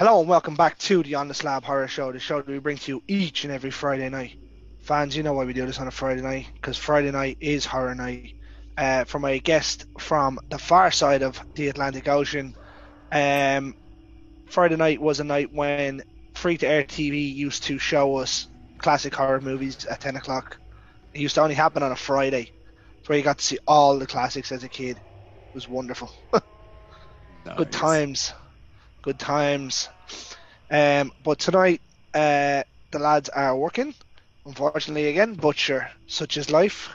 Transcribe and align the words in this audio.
Hello 0.00 0.20
and 0.20 0.28
welcome 0.30 0.54
back 0.54 0.78
to 0.78 1.02
the 1.02 1.16
On 1.16 1.28
the 1.28 1.34
Slab 1.34 1.62
Horror 1.62 1.86
Show, 1.86 2.10
the 2.10 2.18
show 2.18 2.38
that 2.38 2.48
we 2.48 2.58
bring 2.58 2.78
to 2.78 2.90
you 2.90 3.02
each 3.06 3.44
and 3.44 3.52
every 3.52 3.70
Friday 3.70 4.08
night. 4.08 4.34
Fans, 4.78 5.14
you 5.14 5.22
know 5.22 5.34
why 5.34 5.44
we 5.44 5.52
do 5.52 5.66
this 5.66 5.78
on 5.78 5.88
a 5.88 5.90
Friday 5.90 6.22
night, 6.22 6.46
because 6.54 6.78
Friday 6.78 7.10
night 7.10 7.36
is 7.42 7.66
horror 7.66 7.94
night. 7.94 8.32
Uh, 8.78 9.04
from 9.04 9.26
a 9.26 9.38
guest 9.38 9.84
from 9.98 10.40
the 10.48 10.56
far 10.56 10.90
side 10.90 11.22
of 11.22 11.38
the 11.54 11.68
Atlantic 11.68 12.08
Ocean, 12.08 12.56
um, 13.12 13.74
Friday 14.46 14.76
night 14.76 15.02
was 15.02 15.20
a 15.20 15.24
night 15.24 15.52
when 15.52 16.02
free 16.32 16.56
to 16.56 16.66
air 16.66 16.84
TV 16.84 17.34
used 17.34 17.64
to 17.64 17.78
show 17.78 18.16
us 18.16 18.48
classic 18.78 19.14
horror 19.14 19.42
movies 19.42 19.84
at 19.84 20.00
10 20.00 20.16
o'clock. 20.16 20.56
It 21.12 21.20
used 21.20 21.34
to 21.34 21.42
only 21.42 21.56
happen 21.56 21.82
on 21.82 21.92
a 21.92 21.96
Friday, 21.96 22.52
where 23.04 23.18
you 23.18 23.22
got 23.22 23.36
to 23.36 23.44
see 23.44 23.58
all 23.68 23.98
the 23.98 24.06
classics 24.06 24.50
as 24.50 24.64
a 24.64 24.68
kid. 24.70 24.96
It 24.96 25.54
was 25.54 25.68
wonderful. 25.68 26.10
Good 27.58 27.70
times. 27.70 28.32
Good 29.02 29.18
times. 29.18 29.88
Um, 30.70 31.12
but 31.24 31.38
tonight, 31.38 31.80
uh, 32.12 32.64
the 32.90 32.98
lads 32.98 33.30
are 33.30 33.56
working, 33.56 33.94
unfortunately 34.44 35.08
again, 35.08 35.34
but 35.34 35.56
sure, 35.56 35.88
such 36.06 36.36
is 36.36 36.50
life. 36.50 36.90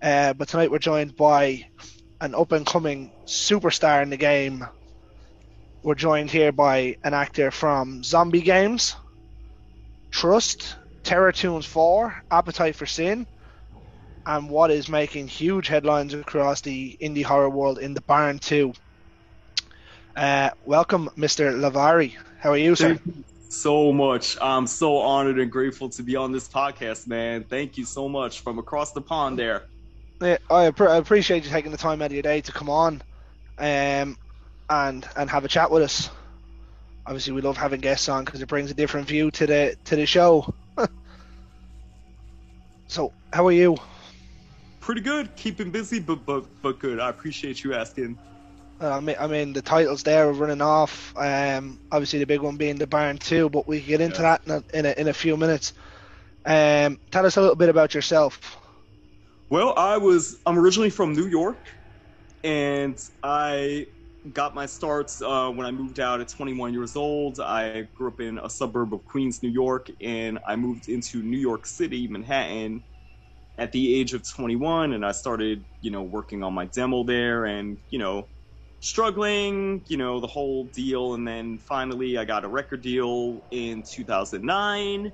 Uh, 0.00 0.32
but 0.34 0.48
tonight 0.48 0.70
we're 0.70 0.78
joined 0.78 1.16
by 1.16 1.66
an 2.20 2.34
up 2.36 2.52
and 2.52 2.64
coming 2.64 3.10
superstar 3.26 4.02
in 4.02 4.10
the 4.10 4.16
game. 4.16 4.64
We're 5.82 5.96
joined 5.96 6.30
here 6.30 6.52
by 6.52 6.96
an 7.02 7.14
actor 7.14 7.50
from 7.50 8.04
Zombie 8.04 8.40
Games, 8.40 8.94
Trust, 10.12 10.76
Terror 11.02 11.32
Tunes 11.32 11.66
4, 11.66 12.24
Appetite 12.30 12.76
for 12.76 12.86
Sin, 12.86 13.26
and 14.24 14.48
what 14.48 14.70
is 14.70 14.88
making 14.88 15.26
huge 15.26 15.66
headlines 15.66 16.14
across 16.14 16.60
the 16.60 16.96
indie 17.00 17.24
horror 17.24 17.50
world 17.50 17.78
in 17.78 17.92
The 17.92 18.00
Barn 18.02 18.38
2. 18.38 18.72
Uh, 20.16 20.50
welcome, 20.64 21.10
Mr. 21.16 21.52
Lovari. 21.52 22.14
How 22.38 22.50
are 22.50 22.56
you, 22.56 22.76
sir? 22.76 22.94
Thank 22.94 23.16
you 23.16 23.24
so 23.48 23.92
much. 23.92 24.36
I'm 24.40 24.68
so 24.68 24.98
honored 24.98 25.40
and 25.40 25.50
grateful 25.50 25.88
to 25.90 26.02
be 26.04 26.14
on 26.14 26.30
this 26.30 26.46
podcast, 26.46 27.08
man. 27.08 27.44
Thank 27.44 27.76
you 27.76 27.84
so 27.84 28.08
much 28.08 28.40
from 28.40 28.60
across 28.60 28.92
the 28.92 29.00
pond 29.00 29.38
there. 29.38 29.64
Yeah, 30.20 30.38
I, 30.48 30.66
I 30.66 30.96
appreciate 30.96 31.44
you 31.44 31.50
taking 31.50 31.72
the 31.72 31.78
time 31.78 32.00
out 32.00 32.06
of 32.06 32.12
your 32.12 32.22
day 32.22 32.40
to 32.42 32.52
come 32.52 32.70
on, 32.70 33.02
um, 33.58 34.16
and 34.70 35.08
and 35.16 35.30
have 35.30 35.44
a 35.44 35.48
chat 35.48 35.72
with 35.72 35.82
us. 35.82 36.10
Obviously, 37.06 37.32
we 37.32 37.40
love 37.40 37.56
having 37.56 37.80
guests 37.80 38.08
on 38.08 38.24
because 38.24 38.40
it 38.40 38.48
brings 38.48 38.70
a 38.70 38.74
different 38.74 39.08
view 39.08 39.32
to 39.32 39.46
the 39.48 39.76
to 39.84 39.96
the 39.96 40.06
show. 40.06 40.54
so, 42.86 43.12
how 43.32 43.46
are 43.48 43.52
you? 43.52 43.76
Pretty 44.78 45.00
good, 45.00 45.34
keeping 45.34 45.72
busy, 45.72 45.98
but 45.98 46.24
but 46.24 46.44
but 46.62 46.78
good. 46.78 47.00
I 47.00 47.08
appreciate 47.08 47.64
you 47.64 47.74
asking. 47.74 48.16
I 48.92 49.00
mean, 49.00 49.16
I 49.18 49.26
mean, 49.26 49.52
the 49.52 49.62
titles 49.62 50.02
there 50.02 50.28
are 50.28 50.32
running 50.32 50.62
off. 50.62 51.12
Um, 51.16 51.78
obviously, 51.90 52.18
the 52.18 52.26
big 52.26 52.40
one 52.40 52.56
being 52.56 52.76
the 52.76 52.86
Barn 52.86 53.18
Two, 53.18 53.48
but 53.50 53.68
we 53.68 53.80
get 53.80 54.00
into 54.00 54.22
Yeah. 54.22 54.38
that 54.44 54.46
in 54.46 54.52
a, 54.52 54.78
in 54.78 54.86
a 54.86 55.00
in 55.02 55.08
a 55.08 55.14
few 55.14 55.36
minutes. 55.36 55.72
Um, 56.46 56.98
tell 57.10 57.26
us 57.26 57.36
a 57.36 57.40
little 57.40 57.56
bit 57.56 57.68
about 57.70 57.94
yourself. 57.94 58.40
Well, 59.50 59.74
I 59.76 59.96
was 59.98 60.40
I'm 60.46 60.58
originally 60.58 60.90
from 60.90 61.12
New 61.14 61.26
York, 61.26 61.66
and 62.42 62.98
I 63.22 63.86
got 64.32 64.54
my 64.54 64.66
starts 64.66 65.20
uh, 65.20 65.50
when 65.50 65.66
I 65.66 65.70
moved 65.70 66.00
out 66.00 66.20
at 66.20 66.28
21 66.28 66.72
years 66.72 66.96
old. 66.96 67.40
I 67.40 67.88
grew 67.94 68.08
up 68.08 68.20
in 68.20 68.38
a 68.38 68.48
suburb 68.48 68.94
of 68.94 69.04
Queens, 69.04 69.42
New 69.42 69.50
York, 69.50 69.88
and 70.00 70.38
I 70.46 70.56
moved 70.56 70.88
into 70.88 71.22
New 71.22 71.38
York 71.38 71.66
City, 71.66 72.08
Manhattan, 72.08 72.84
at 73.58 73.72
the 73.72 73.94
age 73.94 74.14
of 74.14 74.28
21, 74.28 74.94
and 74.94 75.04
I 75.04 75.12
started, 75.12 75.64
you 75.80 75.90
know, 75.90 76.02
working 76.02 76.42
on 76.42 76.54
my 76.54 76.66
demo 76.66 77.04
there, 77.04 77.44
and 77.44 77.78
you 77.90 77.98
know, 77.98 78.28
struggling, 78.84 79.82
you 79.88 79.96
know, 79.96 80.20
the 80.20 80.26
whole 80.26 80.70
deal, 80.74 81.14
and 81.14 81.26
then 81.26 81.58
finally 81.58 82.18
I 82.18 82.24
got 82.24 82.44
a 82.44 82.48
record 82.48 82.82
deal 82.82 83.40
in 83.50 83.82
2009. 83.82 85.12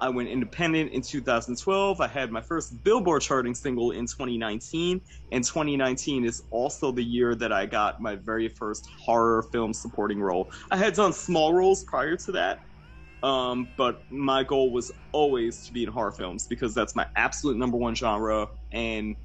I 0.00 0.08
went 0.10 0.28
independent 0.28 0.92
in 0.92 1.02
2012. 1.02 2.00
I 2.00 2.06
had 2.06 2.30
my 2.30 2.40
first 2.40 2.84
Billboard 2.84 3.22
charting 3.22 3.54
single 3.54 3.90
in 3.90 4.06
2019, 4.06 5.00
and 5.32 5.44
2019 5.44 6.24
is 6.24 6.40
also 6.50 6.92
the 6.92 7.02
year 7.02 7.34
that 7.34 7.52
I 7.52 7.66
got 7.66 8.00
my 8.00 8.14
very 8.14 8.48
first 8.48 8.86
horror 9.04 9.42
film 9.50 9.72
supporting 9.74 10.20
role. 10.20 10.48
I 10.70 10.76
had 10.76 10.94
done 10.94 11.12
small 11.12 11.52
roles 11.52 11.84
prior 11.88 12.16
to 12.16 12.32
that, 12.32 12.60
um, 13.22 13.72
but 13.76 14.02
my 14.10 14.44
goal 14.44 14.72
was 14.72 14.92
always 15.12 15.66
to 15.66 15.72
be 15.72 15.82
in 15.82 15.88
horror 15.90 16.12
films 16.12 16.46
because 16.48 16.74
that's 16.74 16.94
my 16.94 17.06
absolute 17.16 17.56
number 17.56 17.76
one 17.76 17.94
genre, 17.96 18.46
and 18.70 19.16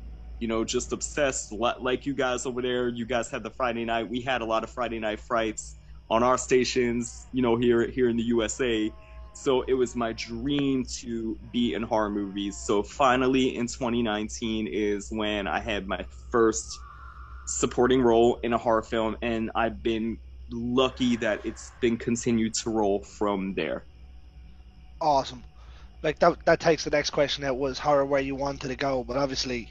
you 0.43 0.49
know, 0.49 0.65
just 0.65 0.91
obsessed 0.91 1.53
like 1.53 2.05
you 2.05 2.13
guys 2.13 2.45
over 2.45 2.61
there. 2.61 2.89
You 2.89 3.05
guys 3.05 3.31
had 3.31 3.43
the 3.43 3.49
Friday 3.49 3.85
night. 3.85 4.09
We 4.09 4.19
had 4.19 4.41
a 4.41 4.45
lot 4.45 4.65
of 4.65 4.69
Friday 4.69 4.99
night 4.99 5.21
frights 5.21 5.77
on 6.09 6.21
our 6.21 6.37
stations, 6.37 7.27
you 7.31 7.41
know, 7.41 7.55
here 7.55 7.89
here 7.89 8.09
in 8.09 8.17
the 8.17 8.23
USA. 8.23 8.91
So 9.31 9.61
it 9.61 9.73
was 9.73 9.95
my 9.95 10.11
dream 10.11 10.83
to 10.99 11.39
be 11.53 11.75
in 11.75 11.81
horror 11.81 12.09
movies. 12.09 12.57
So 12.57 12.83
finally 12.83 13.55
in 13.55 13.67
2019 13.67 14.67
is 14.67 15.07
when 15.11 15.47
I 15.47 15.61
had 15.61 15.87
my 15.87 16.05
first 16.29 16.77
supporting 17.45 18.01
role 18.01 18.37
in 18.43 18.51
a 18.51 18.57
horror 18.57 18.83
film 18.83 19.15
and 19.21 19.49
I've 19.55 19.81
been 19.81 20.17
lucky 20.51 21.15
that 21.15 21.45
it's 21.45 21.71
been 21.79 21.95
continued 21.95 22.53
to 22.55 22.69
roll 22.69 23.01
from 23.01 23.53
there. 23.53 23.85
Awesome. 24.99 25.41
Like 26.01 26.19
that 26.19 26.43
that 26.43 26.59
takes 26.59 26.83
the 26.83 26.89
next 26.89 27.11
question 27.11 27.45
out 27.45 27.57
was 27.57 27.79
horror 27.79 28.05
where 28.05 28.19
you 28.19 28.35
wanted 28.35 28.67
to 28.67 28.75
go, 28.75 29.05
but 29.05 29.15
obviously 29.15 29.69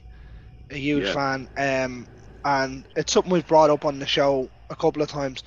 a 0.70 0.76
huge 0.76 1.04
Yeah. 1.04 1.12
fan. 1.12 1.48
Um 1.56 2.06
and 2.44 2.86
it's 2.96 3.12
something 3.12 3.32
we've 3.32 3.46
brought 3.46 3.70
up 3.70 3.84
on 3.84 3.98
the 3.98 4.06
show 4.06 4.50
a 4.70 4.76
couple 4.76 5.02
of 5.02 5.08
times. 5.08 5.42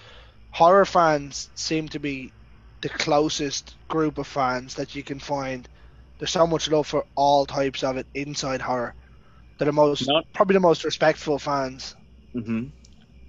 Horror 0.52 0.86
fans 0.86 1.50
seem 1.56 1.90
to 1.90 2.00
be 2.00 2.34
the 2.82 2.90
closest 2.90 3.78
group 3.90 4.18
of 4.18 4.28
fans 4.28 4.76
that 4.76 4.96
you 4.96 5.04
can 5.04 5.20
find. 5.20 5.68
There's 6.20 6.32
so 6.32 6.48
much 6.48 6.70
love 6.70 6.88
for 6.88 7.06
all 7.16 7.46
types 7.46 7.84
of 7.84 7.98
it 7.98 8.08
inside 8.14 8.62
horror. 8.62 8.96
They're 9.58 9.66
the 9.68 9.72
most 9.74 10.08
Not- 10.08 10.26
probably 10.34 10.54
the 10.56 10.60
most 10.62 10.84
respectful 10.86 11.40
fans. 11.40 11.96
hmm 12.34 12.68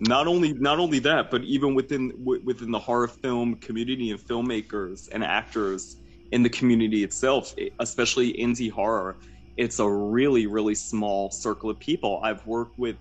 Not 0.01 0.27
only 0.27 0.53
not 0.55 0.79
only 0.79 0.99
that, 1.01 1.31
but 1.31 1.43
even 1.45 1.75
within 1.75 2.11
w- 2.11 2.43
within 2.45 2.71
the 2.71 2.79
horror 2.79 3.09
film 3.09 3.57
community 3.57 4.11
and 4.11 4.21
filmmakers 4.21 5.09
and 5.13 5.25
actors 5.25 5.97
in 6.33 6.43
the 6.43 6.51
community 6.51 7.03
itself, 7.05 7.55
especially 7.79 8.33
indie 8.35 8.71
horror, 8.71 9.19
it's 9.56 9.78
a 9.78 9.89
really 9.89 10.47
really 10.47 10.75
small 10.75 11.31
circle 11.31 11.71
of 11.71 11.78
people. 11.78 12.21
I've 12.22 12.47
worked 12.47 12.78
with 12.78 12.97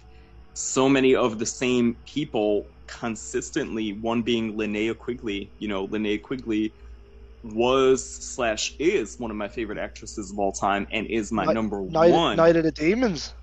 so 0.53 0.87
many 0.87 1.15
of 1.15 1.37
the 1.39 1.45
same 1.45 1.95
people 2.05 2.65
consistently. 2.87 3.93
One 3.93 4.21
being 4.21 4.55
Linnea 4.55 4.97
Quigley. 4.97 5.49
You 5.59 5.67
know, 5.67 5.87
Linnea 5.87 6.21
Quigley 6.21 6.71
was 7.43 8.03
slash 8.03 8.75
is 8.79 9.19
one 9.19 9.29
of 9.31 9.37
my 9.37 9.47
favorite 9.47 9.77
actresses 9.77 10.31
of 10.31 10.39
all 10.39 10.51
time 10.51 10.87
and 10.91 11.05
is 11.07 11.31
my 11.31 11.45
Night- 11.45 11.53
number 11.53 11.81
Night, 11.81 12.11
one. 12.11 12.37
Night 12.37 12.55
of 12.55 12.63
the 12.63 12.71
Demons. 12.71 13.33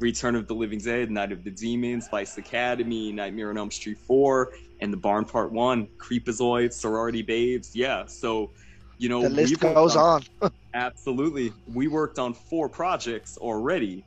Return 0.00 0.36
of 0.36 0.46
the 0.46 0.54
Living 0.54 0.78
Dead, 0.78 1.10
Night 1.10 1.32
of 1.32 1.42
the 1.44 1.50
Demons, 1.50 2.08
Vice 2.10 2.36
Academy, 2.38 3.10
Nightmare 3.10 3.50
on 3.50 3.58
Elm 3.58 3.70
Street 3.70 3.98
4, 3.98 4.52
and 4.80 4.92
The 4.92 4.96
Barn 4.96 5.24
Part 5.24 5.50
1, 5.50 5.88
Creepazoid, 5.98 6.72
Sorority 6.72 7.22
Babes. 7.22 7.74
Yeah, 7.74 8.04
so, 8.06 8.50
you 8.98 9.08
know, 9.08 9.22
The 9.22 9.30
list 9.30 9.58
goes 9.58 9.96
on. 9.96 10.22
Absolutely. 10.78 11.52
We 11.74 11.88
worked 11.88 12.20
on 12.20 12.34
four 12.34 12.68
projects 12.68 13.36
already. 13.36 14.04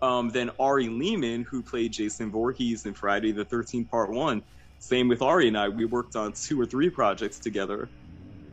Um, 0.00 0.30
then 0.30 0.50
Ari 0.58 0.88
Lehman, 0.88 1.44
who 1.44 1.62
played 1.62 1.92
Jason 1.92 2.30
Voorhees 2.30 2.86
in 2.86 2.94
Friday 2.94 3.32
the 3.32 3.44
13th 3.44 3.90
Part 3.90 4.10
1, 4.10 4.42
same 4.78 5.08
with 5.08 5.20
Ari 5.20 5.48
and 5.48 5.58
I. 5.58 5.68
We 5.68 5.84
worked 5.84 6.16
on 6.16 6.32
two 6.32 6.58
or 6.60 6.64
three 6.64 6.88
projects 6.88 7.38
together. 7.38 7.88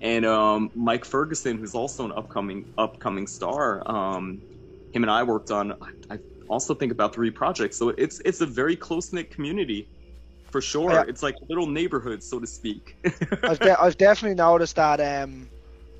And 0.01 0.25
um, 0.25 0.71
Mike 0.75 1.05
Ferguson, 1.05 1.57
who's 1.57 1.73
also 1.73 2.03
an 2.03 2.11
upcoming 2.11 2.65
upcoming 2.77 3.27
star, 3.27 3.81
um, 3.89 4.41
him 4.91 5.03
and 5.03 5.11
I 5.11 5.23
worked 5.23 5.49
on, 5.49 5.73
I, 6.09 6.19
also 6.49 6.75
think 6.75 6.91
about 6.91 7.15
three 7.15 7.31
projects. 7.31 7.77
So 7.77 7.89
it's 7.89 8.19
it's 8.25 8.41
a 8.41 8.45
very 8.45 8.75
close 8.75 9.13
knit 9.13 9.31
community, 9.31 9.87
for 10.51 10.59
sure. 10.59 10.91
Yeah. 10.91 11.05
It's 11.07 11.23
like 11.23 11.35
a 11.41 11.45
little 11.47 11.67
neighborhood, 11.67 12.21
so 12.21 12.39
to 12.39 12.45
speak. 12.47 12.97
I've, 13.43 13.59
de- 13.59 13.81
I've 13.81 13.97
definitely 13.97 14.35
noticed 14.35 14.75
that 14.75 14.99
um, 14.99 15.47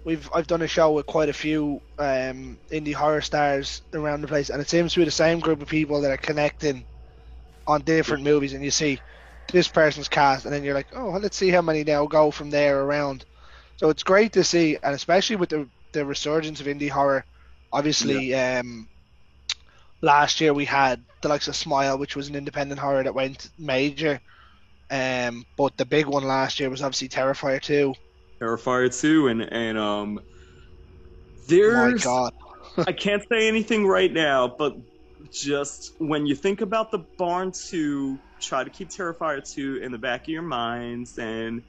we've 0.03 0.29
I've 0.33 0.47
done 0.47 0.61
a 0.61 0.67
show 0.67 0.91
with 0.91 1.05
quite 1.05 1.29
a 1.29 1.33
few 1.33 1.81
um, 1.97 2.57
indie 2.71 2.93
horror 2.93 3.21
stars 3.21 3.81
around 3.93 4.21
the 4.21 4.27
place, 4.27 4.49
and 4.49 4.61
it 4.61 4.69
seems 4.69 4.93
to 4.93 4.99
be 4.99 5.05
the 5.05 5.11
same 5.11 5.39
group 5.39 5.61
of 5.61 5.67
people 5.67 6.01
that 6.01 6.11
are 6.11 6.17
connecting 6.17 6.85
on 7.67 7.81
different 7.81 8.23
movies. 8.23 8.53
And 8.53 8.63
you 8.63 8.71
see 8.71 8.99
this 9.51 9.67
person's 9.67 10.09
cast, 10.09 10.45
and 10.45 10.53
then 10.53 10.63
you're 10.63 10.73
like, 10.73 10.87
oh, 10.93 11.11
well, 11.11 11.19
let's 11.19 11.37
see 11.37 11.49
how 11.49 11.61
many 11.61 11.83
now 11.83 12.05
go 12.05 12.31
from 12.31 12.49
there 12.49 12.81
around. 12.81 13.25
So 13.77 13.89
it's 13.89 14.03
great 14.03 14.33
to 14.33 14.43
see, 14.43 14.77
and 14.81 14.93
especially 14.95 15.37
with 15.37 15.49
the 15.49 15.67
the 15.91 16.05
resurgence 16.05 16.59
of 16.59 16.67
indie 16.67 16.89
horror. 16.89 17.25
Obviously, 17.71 18.35
um, 18.35 18.87
last 20.01 20.41
year 20.41 20.53
we 20.53 20.65
had 20.65 21.03
the 21.21 21.29
likes 21.29 21.47
of 21.47 21.55
Smile, 21.55 21.97
which 21.97 22.15
was 22.15 22.27
an 22.27 22.35
independent 22.35 22.79
horror 22.79 23.03
that 23.03 23.15
went 23.15 23.49
major. 23.57 24.19
Um, 24.91 25.45
but 25.57 25.75
the 25.77 25.85
big 25.85 26.05
one 26.05 26.23
last 26.23 26.59
year 26.59 26.69
was 26.69 26.83
obviously 26.83 27.09
Terrifier 27.09 27.59
2. 27.59 27.95
Terrifier 28.43 28.93
2 28.99 29.27
and 29.29 29.41
and 29.41 29.77
um 29.77 30.15
My 30.15 30.21
there's 31.47 32.03
God. 32.03 32.31
I 32.87 32.91
can't 32.91 33.23
say 33.31 33.47
anything 33.47 33.87
right 33.87 34.11
now, 34.11 34.53
but 34.57 34.73
just 35.31 35.93
when 35.99 36.25
you 36.25 36.35
think 36.35 36.59
about 36.61 36.91
the 36.91 37.05
Barn 37.17 37.51
2, 37.69 38.19
try 38.41 38.63
to 38.63 38.69
keep 38.69 38.89
Terrifier 38.89 39.41
2 39.49 39.77
in 39.77 39.91
the 39.93 39.97
back 39.97 40.21
of 40.23 40.27
your 40.27 40.41
minds 40.41 41.17
and 41.17 41.63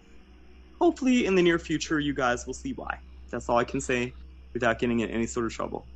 hopefully 0.80 1.26
in 1.26 1.36
the 1.36 1.42
near 1.42 1.58
future 1.58 2.00
you 2.00 2.14
guys 2.14 2.44
will 2.46 2.54
see 2.54 2.72
why. 2.72 2.98
That's 3.30 3.48
all 3.48 3.58
I 3.58 3.64
can 3.64 3.80
say 3.80 4.12
without 4.52 4.78
getting 4.80 5.00
in 5.00 5.10
any 5.10 5.26
sort 5.26 5.46
of 5.46 5.52
trouble. 5.52 5.86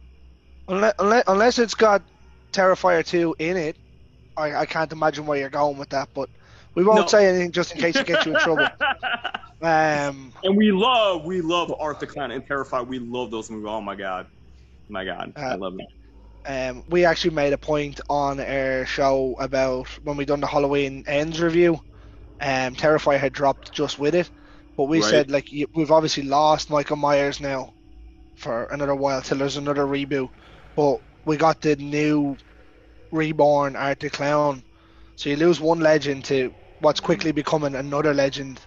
Unless, 0.69 0.95
unless, 0.99 1.25
unless 1.27 1.59
it's 1.59 1.75
got 1.75 2.05
Terrifier 2.53 3.05
2 3.05 3.35
in 3.39 3.57
it, 3.57 3.77
I, 4.37 4.55
I 4.55 4.67
can't 4.67 4.93
imagine 4.93 5.27
where 5.27 5.39
you're 5.39 5.51
going 5.51 5.79
with 5.79 5.89
that, 5.89 6.11
but 6.15 6.31
we 6.77 6.85
won't 6.85 7.01
No. 7.01 7.07
say 7.09 7.27
anything 7.27 7.51
just 7.51 7.73
in 7.75 7.81
case 7.81 7.97
it 7.97 8.07
gets 8.07 8.25
you 8.27 8.33
in 8.33 8.39
trouble. 8.39 8.69
Um, 9.61 10.33
and 10.43 10.57
we 10.57 10.71
love, 10.71 11.25
we 11.25 11.41
love 11.41 11.73
Art 11.81 12.01
the 12.01 12.07
Clown 12.07 12.31
and 12.31 12.47
Terrifier. 12.47 12.87
We 12.87 12.99
love 12.99 13.31
those 13.31 13.51
movies. 13.51 13.67
Oh 13.69 13.81
my 13.81 13.97
god, 13.97 14.27
my 14.89 15.05
god, 15.05 15.35
I 15.49 15.55
Uh, 15.55 15.57
love 15.57 15.75
them. 15.77 15.87
um, 16.47 16.85
we 16.89 17.05
actually 17.05 17.35
made 17.35 17.53
a 17.53 17.59
point 17.59 18.01
on 18.09 18.41
our 18.41 18.87
show 18.87 19.37
about 19.39 19.89
when 20.05 20.17
we 20.17 20.25
done 20.27 20.41
the 20.41 20.47
Halloween 20.47 21.05
Ends 21.07 21.41
review. 21.41 21.81
Um, 22.41 22.75
Terrifier 22.77 23.19
had 23.19 23.33
dropped 23.33 23.73
just 23.73 23.99
with 23.99 24.15
it, 24.15 24.31
but 24.77 24.85
we 24.87 25.01
Right. 25.01 25.03
said 25.03 25.31
like 25.31 25.49
we've 25.75 25.93
obviously 25.93 26.25
lost 26.25 26.71
Michael 26.71 26.97
Myers 26.97 27.41
now 27.41 27.75
for 28.37 28.65
another 28.67 28.95
while 28.95 29.23
till 29.23 29.39
there's 29.39 29.57
another 29.59 29.87
reboot. 29.87 30.31
But 30.77 30.99
we 31.25 31.37
got 31.37 31.61
the 31.63 31.77
new 31.77 32.37
reborn 33.13 33.77
Art 33.77 34.01
the 34.01 34.11
Clown, 34.11 34.65
so 35.17 35.31
you 35.31 35.37
lose 35.37 35.61
one 35.61 35.81
legend 35.81 36.27
to 36.27 36.55
what's 36.81 37.01
quickly 37.01 37.33
becoming 37.33 37.75
another 37.77 38.15
legend. 38.15 38.67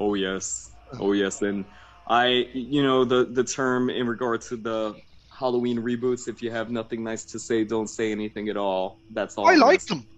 Oh 0.00 0.14
yes, 0.14 0.70
oh 0.98 1.12
yes, 1.12 1.42
and 1.42 1.66
I, 2.06 2.26
you 2.52 2.82
know, 2.82 3.04
the 3.04 3.24
the 3.26 3.44
term 3.44 3.90
in 3.90 4.06
regard 4.06 4.40
to 4.42 4.56
the 4.56 5.00
Halloween 5.38 5.78
reboots. 5.78 6.28
If 6.28 6.42
you 6.42 6.50
have 6.50 6.70
nothing 6.70 7.04
nice 7.04 7.24
to 7.26 7.38
say, 7.38 7.64
don't 7.64 7.88
say 7.88 8.12
anything 8.12 8.48
at 8.48 8.56
all. 8.56 9.02
That's 9.10 9.38
all. 9.38 9.46
I 9.46 9.54
I'm 9.54 9.56
liked 9.56 9.88
them. 9.88 10.08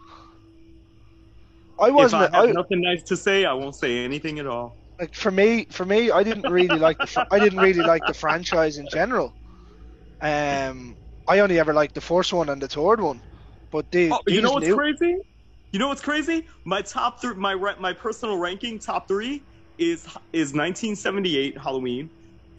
I 1.78 1.90
wasn't. 1.90 2.22
I 2.22 2.28
have 2.36 2.48
I, 2.48 2.52
nothing 2.52 2.80
nice 2.82 3.02
to 3.04 3.16
say, 3.16 3.44
I 3.46 3.52
won't 3.54 3.74
say 3.76 4.04
anything 4.04 4.38
at 4.38 4.46
all. 4.46 4.78
like 4.98 5.14
for 5.14 5.30
me, 5.30 5.66
for 5.70 5.84
me, 5.84 6.10
I 6.10 6.22
didn't 6.22 6.48
really 6.48 6.78
like 6.78 7.00
the. 7.00 7.06
fr- 7.06 7.28
I 7.30 7.38
didn't 7.38 7.60
really 7.60 7.82
like 7.82 8.06
the 8.06 8.14
franchise 8.14 8.78
in 8.78 8.88
general. 8.88 9.36
Um, 10.20 10.98
I 11.28 11.40
only 11.40 11.58
ever 11.60 11.74
liked 11.74 11.94
the 11.94 12.00
first 12.00 12.32
one 12.32 12.48
and 12.48 12.62
the 12.62 12.68
third 12.68 13.00
one, 13.00 13.22
but 13.70 13.90
the 13.92 14.18
Oh, 14.18 14.20
you 14.28 14.40
know 14.40 14.52
what's 14.52 14.68
new, 14.68 14.74
crazy? 14.74 15.16
You 15.72 15.78
know 15.78 15.88
what's 15.88 16.00
crazy? 16.00 16.44
My 16.64 16.82
top 16.82 17.20
three, 17.20 17.34
my 17.34 17.54
my 17.78 17.92
personal 17.92 18.38
ranking 18.38 18.78
top 18.78 19.08
three 19.08 19.46
is 19.78 20.04
is 20.32 20.52
1978 20.54 21.58
Halloween, 21.58 22.10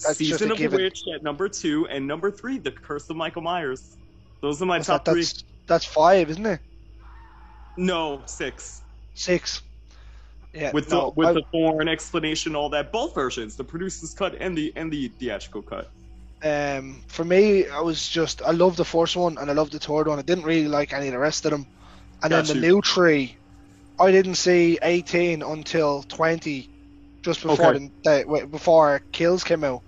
That's 0.01 0.17
Season 0.17 0.51
of 0.51 0.57
the. 0.57 0.67
Witch 0.67 1.01
at 1.13 1.23
number 1.23 1.49
two, 1.49 1.87
and 1.87 2.05
number 2.07 2.31
three, 2.31 2.57
The 2.59 2.71
Curse 2.71 3.09
of 3.09 3.15
Michael 3.17 3.41
Myers. 3.41 3.97
Those 4.41 4.61
are 4.61 4.65
my 4.65 4.79
top 4.79 5.05
that? 5.05 5.11
three. 5.13 5.25
That's 5.67 5.85
five, 5.85 6.29
isn't 6.29 6.45
it? 6.45 6.59
No, 7.75 8.21
six. 8.25 8.81
Six. 9.13 9.61
Yeah. 10.53 10.71
With 10.73 10.89
no, 10.89 11.05
the 11.05 11.09
with 11.15 11.27
I- 11.29 11.33
the 11.33 11.43
thorn 11.51 11.87
explanation, 11.87 12.55
all 12.55 12.69
that, 12.69 12.91
both 12.91 13.13
versions, 13.13 13.55
the 13.55 13.63
producer's 13.63 14.13
cut 14.13 14.35
and 14.39 14.57
the 14.57 14.73
and 14.75 14.91
the 14.91 15.09
theatrical 15.19 15.61
cut. 15.61 15.91
um, 16.43 17.03
for 17.07 17.23
me, 17.25 17.67
I 17.67 17.81
was 17.81 18.07
just 18.07 18.41
I 18.41 18.51
loved 18.51 18.77
the 18.77 18.85
first 18.85 19.15
one 19.15 19.37
and 19.37 19.49
I 19.49 19.53
loved 19.53 19.73
the 19.73 19.79
third 19.79 20.07
one. 20.07 20.19
I 20.19 20.23
didn't 20.23 20.45
really 20.45 20.67
like 20.67 20.93
any 20.93 21.07
of 21.07 21.13
the 21.13 21.19
rest 21.19 21.45
of 21.45 21.51
them. 21.51 21.67
And 22.23 22.31
Got 22.31 22.45
then 22.45 22.61
the 22.61 22.67
new 22.67 22.81
tree, 22.81 23.37
I 23.99 24.11
didn't 24.11 24.35
see 24.35 24.79
18 24.81 25.43
until 25.43 26.03
20, 26.03 26.69
just 27.23 27.41
before 27.41 27.75
Okay. 27.75 27.91
the, 28.03 28.25
the 28.39 28.47
before 28.47 29.01
Kills 29.11 29.43
came 29.43 29.63
out. 29.63 29.83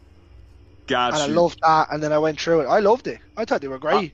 Got 0.88 1.14
and 1.14 1.22
I 1.22 1.26
loved 1.28 1.60
that. 1.64 1.88
And 1.92 2.02
then 2.02 2.12
I 2.12 2.18
went 2.18 2.40
through 2.40 2.62
it. 2.62 2.66
I 2.66 2.80
loved 2.80 3.08
it. 3.08 3.20
I 3.38 3.46
thought 3.46 3.62
they 3.62 3.68
were 3.68 3.80
great. 3.80 4.14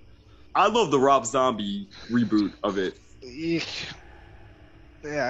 I 0.54 0.68
love 0.68 0.92
the 0.92 1.00
Rob 1.00 1.26
Zombie 1.26 1.88
reboot 2.10 2.54
of 2.64 2.78
it. 2.78 2.98
Yeah, 3.22 3.62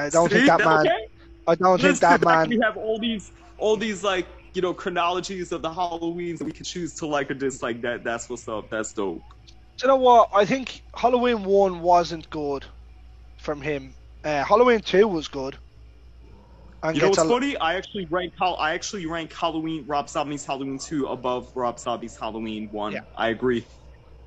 I 0.04 0.10
don't 0.10 0.30
See? 0.30 0.36
think 0.36 0.48
that 0.48 0.60
man. 0.60 0.80
Okay? 0.80 1.08
I 1.48 1.56
don't 1.56 1.82
think 1.82 2.00
that 2.00 2.22
man. 2.26 2.50
We 2.50 2.60
have 2.64 2.78
all 2.78 3.00
these, 3.00 3.32
all 3.58 3.78
these 3.78 4.04
like 4.04 4.28
you 4.54 4.62
know 4.62 4.74
chronologies 4.74 5.52
of 5.52 5.62
the 5.62 5.70
Halloweens 5.70 6.40
that 6.40 6.46
we 6.46 6.52
can 6.52 6.66
choose 6.66 6.96
to 6.96 7.08
like 7.08 7.32
or 7.32 7.36
dislike. 7.36 7.82
That 7.82 8.04
that's 8.04 8.30
what's 8.30 8.48
up. 8.48 8.70
That's 8.70 8.94
dope. 8.94 9.22
Do 9.78 9.84
you 9.84 9.88
know 9.90 9.98
what? 9.98 10.30
I 10.34 10.46
think 10.46 10.82
Halloween 10.96 11.44
one 11.44 11.82
wasn't 11.82 12.30
good 12.30 12.66
from 13.38 13.62
him. 13.62 13.94
Uh, 14.24 14.44
Halloween 14.44 14.80
two 14.80 15.08
was 15.08 15.28
good. 15.28 15.58
You 16.94 17.02
know 17.02 17.10
what's 17.10 17.24
funny? 17.24 17.58
I 17.58 17.76
actually 17.76 18.08
rank 18.10 18.34
I 18.40 18.74
actually 18.74 19.06
rank 19.06 19.34
Halloween 19.34 19.86
Rob 19.88 20.10
Zombie's 20.10 20.46
Halloween 20.46 20.80
two 20.80 21.08
above 21.08 21.52
Rob 21.56 21.80
Zombie's 21.80 22.18
Halloween 22.18 22.70
one. 22.72 22.94
Yeah. 22.94 23.02
I 23.18 23.30
agree. 23.30 23.66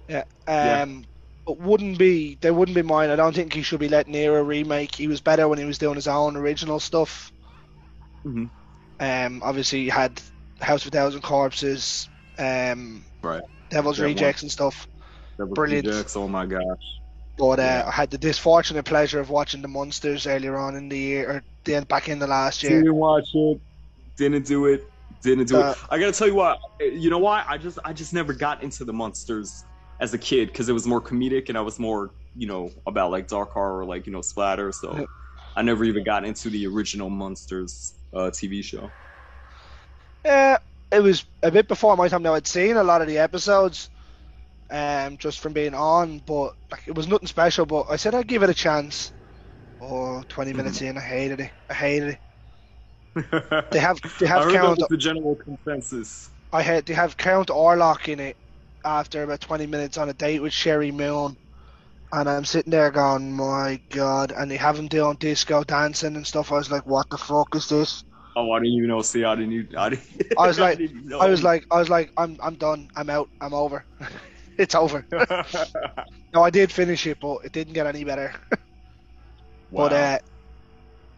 Yeah. 0.09 0.25
Yeah. 0.49 0.83
Um, 0.83 1.05
but 1.47 1.59
wouldn't 1.59 1.99
be 1.99 2.39
they 2.41 2.51
wouldn't 2.51 2.75
be 2.75 2.83
mine. 2.83 3.11
I 3.11 3.17
don't 3.17 3.35
think 3.35 3.53
he 3.53 3.63
should 3.63 3.81
be 3.81 3.89
let 3.89 4.09
near 4.09 4.39
a 4.39 4.43
remake. 4.43 4.95
He 4.95 5.09
was 5.09 5.21
better 5.21 5.49
when 5.49 5.59
he 5.59 5.65
was 5.65 5.79
doing 5.79 5.95
his 5.95 6.09
own 6.09 6.37
original 6.37 6.81
stuff. 6.81 7.31
Mhm. 8.27 8.51
Um, 9.01 9.43
obviously 9.43 9.85
he 9.85 9.89
had 9.89 10.21
House 10.61 10.83
of 10.85 10.89
a 10.89 10.91
Thousand 10.97 11.23
Corpses, 11.23 12.09
um, 12.39 13.05
Right. 13.23 13.43
Devil's 13.71 13.99
That 13.99 14.05
one. 14.05 14.15
Rejects 14.15 14.43
and 14.43 14.51
stuff. 14.51 14.87
Was 15.39 15.49
Brilliant. 15.51 15.87
Rejects, 15.87 16.17
Oh 16.17 16.29
my 16.29 16.47
gosh. 16.47 16.63
But 17.39 17.61
uh, 17.61 17.85
I 17.87 17.91
had 17.93 18.11
the 18.11 18.19
disfortunate 18.19 18.85
pleasure 18.85 19.21
of 19.21 19.31
watching 19.31 19.63
the 19.63 19.69
Munsters 19.69 20.27
earlier 20.27 20.57
on 20.57 20.75
in 20.75 20.89
the 20.89 20.99
year, 20.99 21.31
or 21.31 21.43
the 21.65 21.87
back 21.87 22.09
in 22.09 22.19
the 22.19 22.27
last 22.27 22.63
year. 22.63 22.83
Didn't 22.83 22.97
watch 22.97 23.29
it. 23.35 23.61
Didn't 24.17 24.47
do 24.47 24.67
it. 24.67 24.91
Didn't 25.23 25.47
do 25.47 25.61
Uh, 25.61 25.71
it. 25.71 25.79
I 25.89 25.99
gotta 25.99 26.13
tell 26.13 26.27
you 26.27 26.35
what. 26.35 26.59
You 26.81 27.11
know 27.11 27.19
why? 27.19 27.45
I 27.49 27.57
just 27.57 27.79
I 27.85 27.93
just 27.93 28.13
never 28.13 28.33
got 28.33 28.63
into 28.63 28.85
the 28.85 28.93
Munsters 28.93 29.65
as 30.01 30.13
a 30.15 30.19
kid 30.19 30.49
because 30.49 30.69
it 30.69 30.73
was 30.73 30.87
more 30.87 31.01
comedic 31.01 31.49
and 31.49 31.57
I 31.57 31.61
was 31.61 31.79
more 31.79 32.11
you 32.37 32.47
know 32.47 32.71
about 32.87 33.11
like 33.13 33.29
dark 33.29 33.53
horror, 33.53 33.81
or 33.81 33.85
like 33.85 34.07
you 34.07 34.13
know 34.13 34.21
splatter. 34.23 34.73
So 34.73 34.97
Yeah. 34.97 35.07
I 35.57 35.63
never 35.63 35.85
even 35.85 36.03
got 36.05 36.25
into 36.25 36.51
the 36.51 36.67
original 36.67 37.09
Munsters 37.09 37.95
uh, 38.13 38.31
TV 38.31 38.63
show. 38.65 38.91
Yeah, 40.25 40.59
it 40.91 41.01
was 41.01 41.25
a 41.43 41.51
bit 41.51 41.69
before 41.69 41.97
my 41.97 42.09
time. 42.09 42.23
Now 42.23 42.35
I'd 42.35 42.47
seen 42.47 42.77
a 42.77 42.83
lot 42.85 43.01
of 43.03 43.09
the 43.09 43.19
episodes, 43.19 43.91
um, 44.71 45.17
just 45.19 45.41
from 45.41 45.53
being 45.53 45.75
on, 45.75 46.21
but 46.27 46.55
like 46.71 46.87
it 46.87 46.95
was 46.95 47.07
nothing 47.09 47.29
special. 47.29 47.67
But 47.67 47.87
I 47.91 47.97
said 47.97 48.15
I'd 48.15 48.29
give 48.29 48.43
it 48.43 48.51
a 48.51 48.55
chance. 48.55 49.13
Oh, 49.81 50.23
20 50.29 50.53
minutes 50.55 50.83
in, 50.83 50.97
I 50.99 51.01
hated 51.01 51.41
it. 51.41 51.51
I 51.71 51.75
hated 51.75 52.09
it. 52.11 52.19
They 53.73 53.79
have 53.81 53.99
they 54.21 54.27
have 54.27 54.53
count. 54.53 54.81
the 54.89 54.97
general 54.97 55.35
consensus. 55.37 56.31
I 56.53 56.63
had 56.63 56.87
they 56.87 56.95
have 56.95 57.17
Count 57.17 57.49
Orlock 57.49 58.09
in 58.09 58.21
it 58.21 58.37
after 58.85 59.23
about 59.23 59.41
20 59.41 59.67
minutes 59.67 59.99
on 59.99 60.09
a 60.09 60.13
date 60.13 60.41
with 60.41 60.53
Sheri 60.53 60.93
Moon. 60.93 61.37
And 62.13 62.29
I'm 62.29 62.45
sitting 62.45 62.71
there 62.71 62.91
going, 62.91 63.33
my 63.33 63.81
god. 63.91 64.33
And 64.33 64.51
they 64.51 64.57
have 64.57 64.79
him 64.79 64.89
doing 64.89 65.17
disco 65.17 65.63
dancing 65.65 66.17
and 66.17 66.27
stuff. 66.27 66.53
I 66.53 66.57
was 66.57 66.71
like, 66.71 66.87
what 66.87 67.11
the 67.11 67.19
fuck 67.19 67.55
is 67.55 67.69
this? 67.69 68.03
Oh, 68.35 68.53
I 68.53 68.61
didn't 68.61 68.75
even 68.75 68.89
know. 68.89 69.03
See, 69.03 69.25
I 69.25 69.35
didn't. 69.35 69.53
Even, 69.53 69.77
I, 69.77 69.89
didn't, 69.91 70.05
I 70.39 70.47
was 70.47 70.59
like- 70.59 70.79
didn't. 70.85 71.13
I 71.13 71.29
was 71.29 71.43
like, 71.43 71.67
I 71.71 71.79
was 71.79 71.91
like, 71.91 72.13
I'm, 72.17 72.39
I'm 72.43 72.55
done. 72.55 72.89
I'm 72.97 73.11
out. 73.11 73.29
I'm 73.41 73.53
over. 73.53 73.85
it's 74.65 74.75
over. 74.75 75.07
No, 76.35 76.43
I 76.43 76.51
did 76.51 76.73
finish 76.73 77.07
it, 77.07 77.19
but 77.21 77.39
it 77.45 77.53
didn't 77.53 77.75
get 77.75 77.87
any 77.87 78.05
better. 78.05 78.35
wow. 79.71 79.89
But 79.89 79.93
uh, 79.93 80.19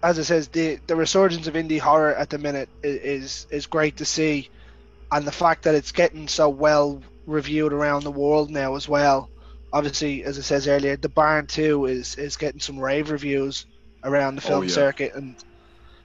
as 0.03 0.19
it 0.19 0.25
says, 0.25 0.49
the 0.49 0.79
the 0.87 0.97
resurgence 0.97 1.47
of 1.47 1.55
indie 1.55 1.79
horror 1.81 2.15
at 2.15 2.31
the 2.31 2.39
minute 2.39 2.71
is 2.83 3.47
is 3.51 3.67
great 3.67 3.97
to 3.99 4.05
see, 4.07 4.51
and 5.13 5.27
the 5.27 5.33
fact 5.33 5.65
that 5.65 5.75
it's 5.75 5.93
getting 5.93 6.29
so 6.29 6.51
well 6.51 7.03
reviewed 7.27 7.73
around 7.73 8.05
the 8.05 8.13
world 8.13 8.51
now 8.51 8.77
as 8.77 8.89
well. 8.89 9.31
Obviously, 9.73 10.25
as 10.25 10.39
it 10.39 10.45
says 10.45 10.69
earlier, 10.69 10.97
the 10.97 11.09
Barn 11.11 11.47
Two 11.47 11.87
is 11.87 12.17
is 12.17 12.37
getting 12.37 12.61
some 12.61 12.79
rave 12.79 13.11
reviews 13.11 13.67
around 14.05 14.37
the 14.37 14.43
Oh, 14.43 14.43
film 14.43 14.63
yeah. 14.63 14.69
circuit, 14.69 15.13
and 15.15 15.39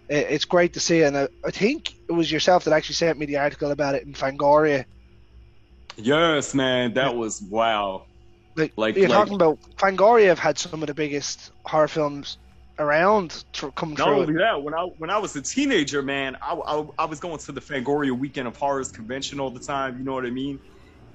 it, 0.09 0.27
it's 0.31 0.45
great 0.45 0.73
to 0.73 0.81
see. 0.81 1.03
And 1.03 1.17
I, 1.17 1.29
I 1.45 1.51
think 1.51 1.91
it 2.09 2.13
was 2.13 2.31
yourself 2.31 2.65
that 2.65 2.73
actually 2.73 2.95
sent 2.95 3.19
me 3.19 3.25
the 3.27 3.37
article 3.37 3.71
about 3.71 3.95
it 3.95 4.05
in 4.05 4.13
Fangoria. 4.13 4.85
Yes, 5.97 6.53
man, 6.53 6.93
that 6.93 7.15
was 7.15 7.41
wow. 7.41 8.05
Like, 8.55 8.73
Like- 8.77 8.95
you're 8.95 9.09
like- 9.09 9.17
talking 9.17 9.35
about 9.35 9.59
Fangoria 9.77 10.27
have 10.27 10.39
had 10.39 10.57
some 10.57 10.81
of 10.81 10.87
the 10.87 10.93
biggest 10.93 11.51
horror 11.65 11.87
films 11.87 12.37
around 12.79 13.43
tr- 13.53 13.67
Not 13.67 13.95
through. 13.97 14.05
only 14.05 14.33
that, 14.35 14.61
when 14.61 14.73
I 14.73 14.83
when 14.97 15.09
I 15.09 15.17
was 15.17 15.35
a 15.35 15.41
teenager, 15.41 16.01
man, 16.01 16.37
I, 16.41 16.53
I, 16.53 16.85
I 16.99 17.05
was 17.05 17.19
going 17.19 17.37
to 17.37 17.51
the 17.51 17.61
Fangoria 17.61 18.11
Weekend 18.17 18.47
of 18.47 18.55
Horrors 18.57 18.91
convention 18.91 19.39
all 19.39 19.49
the 19.49 19.59
time. 19.59 19.97
You 19.97 20.03
know 20.03 20.13
what 20.13 20.25
I 20.25 20.29
mean? 20.29 20.59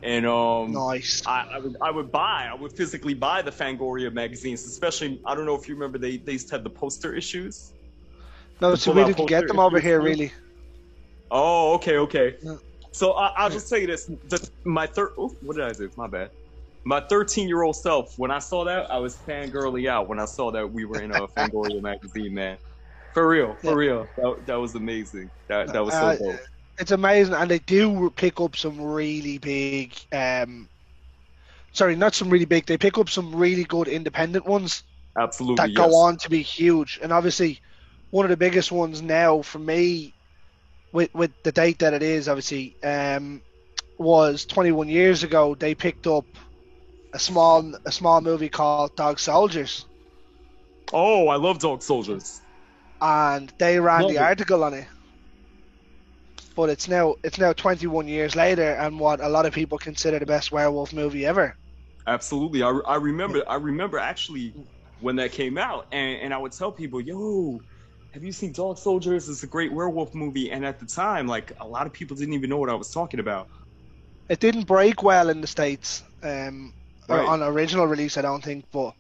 And 0.03 0.25
um, 0.27 0.73
Nice. 0.73 1.23
I, 1.27 1.47
I 1.53 1.59
would 1.59 1.77
I 1.83 1.91
would 1.91 2.11
buy, 2.11 2.49
I 2.51 2.55
would 2.55 2.73
physically 2.73 3.13
buy 3.13 3.43
the 3.43 3.51
Fangoria 3.51 4.11
magazines. 4.13 4.67
Especially, 4.67 5.21
I 5.27 5.35
don't 5.35 5.45
know 5.45 5.55
if 5.55 5.69
you 5.69 5.75
remember, 5.75 5.99
they 5.99 6.17
they 6.17 6.33
used 6.33 6.49
to 6.49 6.55
have 6.55 6.65
the 6.65 6.71
poster 6.71 7.15
issues. 7.15 7.73
No, 8.63 8.75
so 8.75 8.93
we 8.93 9.05
didn't 9.05 9.27
get 9.27 9.47
them 9.49 9.59
over 9.59 9.81
here 9.81 10.01
really. 10.01 10.33
Oh, 11.31 11.75
okay, 11.75 11.97
okay. 11.99 12.37
So 12.93 13.13
I, 13.13 13.33
I'll 13.37 13.51
just 13.51 13.69
say 13.69 13.87
this: 13.87 14.07
the, 14.07 14.49
my 14.65 14.87
third, 14.87 15.11
what 15.17 15.57
did 15.57 15.65
I 15.65 15.73
do? 15.73 15.91
My 15.97 16.09
bad. 16.09 16.31
My 16.85 17.01
13 17.01 17.47
year 17.49 17.63
old 17.63 17.77
self, 17.77 18.15
when 18.17 18.31
I 18.31 18.39
saw 18.39 18.65
that, 18.65 18.91
I 18.91 18.99
was 18.99 19.17
fangirly 19.29 19.89
out 19.89 20.09
when 20.09 20.19
I 20.19 20.25
saw 20.25 20.51
that 20.53 20.73
we 20.73 20.85
were 20.87 21.01
in 21.01 21.11
a 21.11 21.27
Fangoria 21.29 21.83
magazine, 21.83 22.35
man. 22.35 22.59
For 23.13 23.29
real, 23.29 23.55
for 23.55 23.73
Yeah. 23.73 23.75
real. 23.75 24.07
That, 24.17 24.45
that 24.47 24.55
was 24.55 24.75
amazing. 24.75 25.31
That 25.49 25.73
that 25.73 25.85
was 25.85 25.95
so 25.95 26.07
Uh, 26.07 26.17
dope. 26.17 26.41
It's 26.79 26.93
amazing, 26.93 27.35
and 27.35 27.51
they 27.51 27.59
do 27.59 28.11
pick 28.17 28.41
up 28.41 28.57
some 28.57 28.81
really 28.81 29.39
big. 29.39 29.95
Um, 30.13 30.71
sorry, 31.73 31.97
not 31.97 32.15
some 32.15 32.31
really 32.31 32.47
big. 32.47 32.67
They 32.67 32.79
pick 32.79 32.99
up 32.99 33.09
some 33.11 33.35
really 33.35 33.65
good 33.65 33.89
independent 33.89 34.47
ones 34.47 34.83
Absolutely. 35.19 35.57
that 35.57 35.71
yes. 35.71 35.77
go 35.77 35.95
on 35.97 36.17
to 36.19 36.31
be 36.31 36.43
huge. 36.43 36.99
And 37.03 37.13
obviously, 37.13 37.61
one 38.11 38.25
of 38.25 38.31
the 38.31 38.37
biggest 38.37 38.73
ones 38.73 39.03
now 39.03 39.43
for 39.43 39.59
me 39.59 40.15
with 40.93 41.11
with 41.15 41.33
the 41.43 41.53
date 41.53 41.79
that 41.81 41.95
it 41.95 42.03
is, 42.03 42.29
obviously, 42.29 42.77
um, 42.83 43.43
was 43.99 44.47
21 44.47 44.89
years 44.89 45.23
ago. 45.25 45.55
They 45.55 45.75
picked 45.75 46.07
up 46.07 46.27
a 47.15 47.19
small 47.19 47.75
a 47.87 47.93
small 47.93 48.21
movie 48.21 48.51
called 48.51 48.95
Dog 48.97 49.19
Soldiers, 49.19 49.87
Oh, 50.93 51.29
I 51.29 51.37
love 51.37 51.59
Dog 51.59 51.83
Soldiers. 51.83 52.43
and 53.01 53.53
they 53.59 53.79
ran 53.81 54.07
Love 54.07 54.09
the 54.09 54.17
it. 54.17 54.19
article 54.19 54.65
on 54.65 54.75
it. 54.75 54.89
But 56.55 56.71
it's 56.71 56.87
now 56.87 57.17
it's 57.25 57.39
now 57.39 57.53
21 57.53 58.07
years 58.07 58.37
later, 58.37 58.73
and 58.75 58.99
what 59.01 59.21
a 59.21 59.29
lot 59.29 59.47
of 59.47 59.53
people 59.53 59.79
consider 59.79 60.19
the 60.21 60.27
best 60.27 60.53
werewolf 60.53 60.93
movie 60.93 61.27
ever. 61.27 61.57
Absolutely. 62.07 62.63
I, 62.63 62.69
I 62.71 62.97
remember 62.97 63.43
I 63.49 63.57
remember 63.57 63.99
actually 63.99 64.57
when 64.99 65.17
that 65.17 65.33
came 65.33 65.57
out 65.59 65.87
and, 65.93 66.21
and 66.23 66.35
I 66.35 66.39
would 66.39 66.53
tell 66.53 66.73
people, 66.73 67.01
yo, 67.01 67.63
have 68.13 68.25
you 68.25 68.33
seen 68.33 68.53
Dog 68.53 68.79
Soldiers? 68.79 69.29
It's 69.29 69.43
a 69.43 69.47
great 69.47 69.73
werewolf 69.73 70.15
movie. 70.15 70.51
And 70.51 70.65
at 70.65 70.79
the 70.81 70.87
time, 70.87 71.27
like 71.27 71.53
a 71.61 71.67
lot 71.67 71.87
of 71.87 71.93
people 71.93 72.17
didn't 72.17 72.35
even 72.35 72.51
know 72.51 72.59
what 72.59 72.71
I 72.71 72.75
was 72.75 72.91
talking 72.91 73.21
about. 73.21 73.49
It 74.29 74.41
didn't 74.41 74.67
break 74.67 75.03
well 75.03 75.29
in 75.29 75.41
the 75.43 75.47
states 75.47 76.03
um, 76.23 76.73
Right. 77.09 77.27
on 77.27 77.43
original 77.43 77.87
release, 77.87 78.17
I 78.17 78.23
don't 78.23 78.43
think. 78.43 78.65
But 78.73 78.95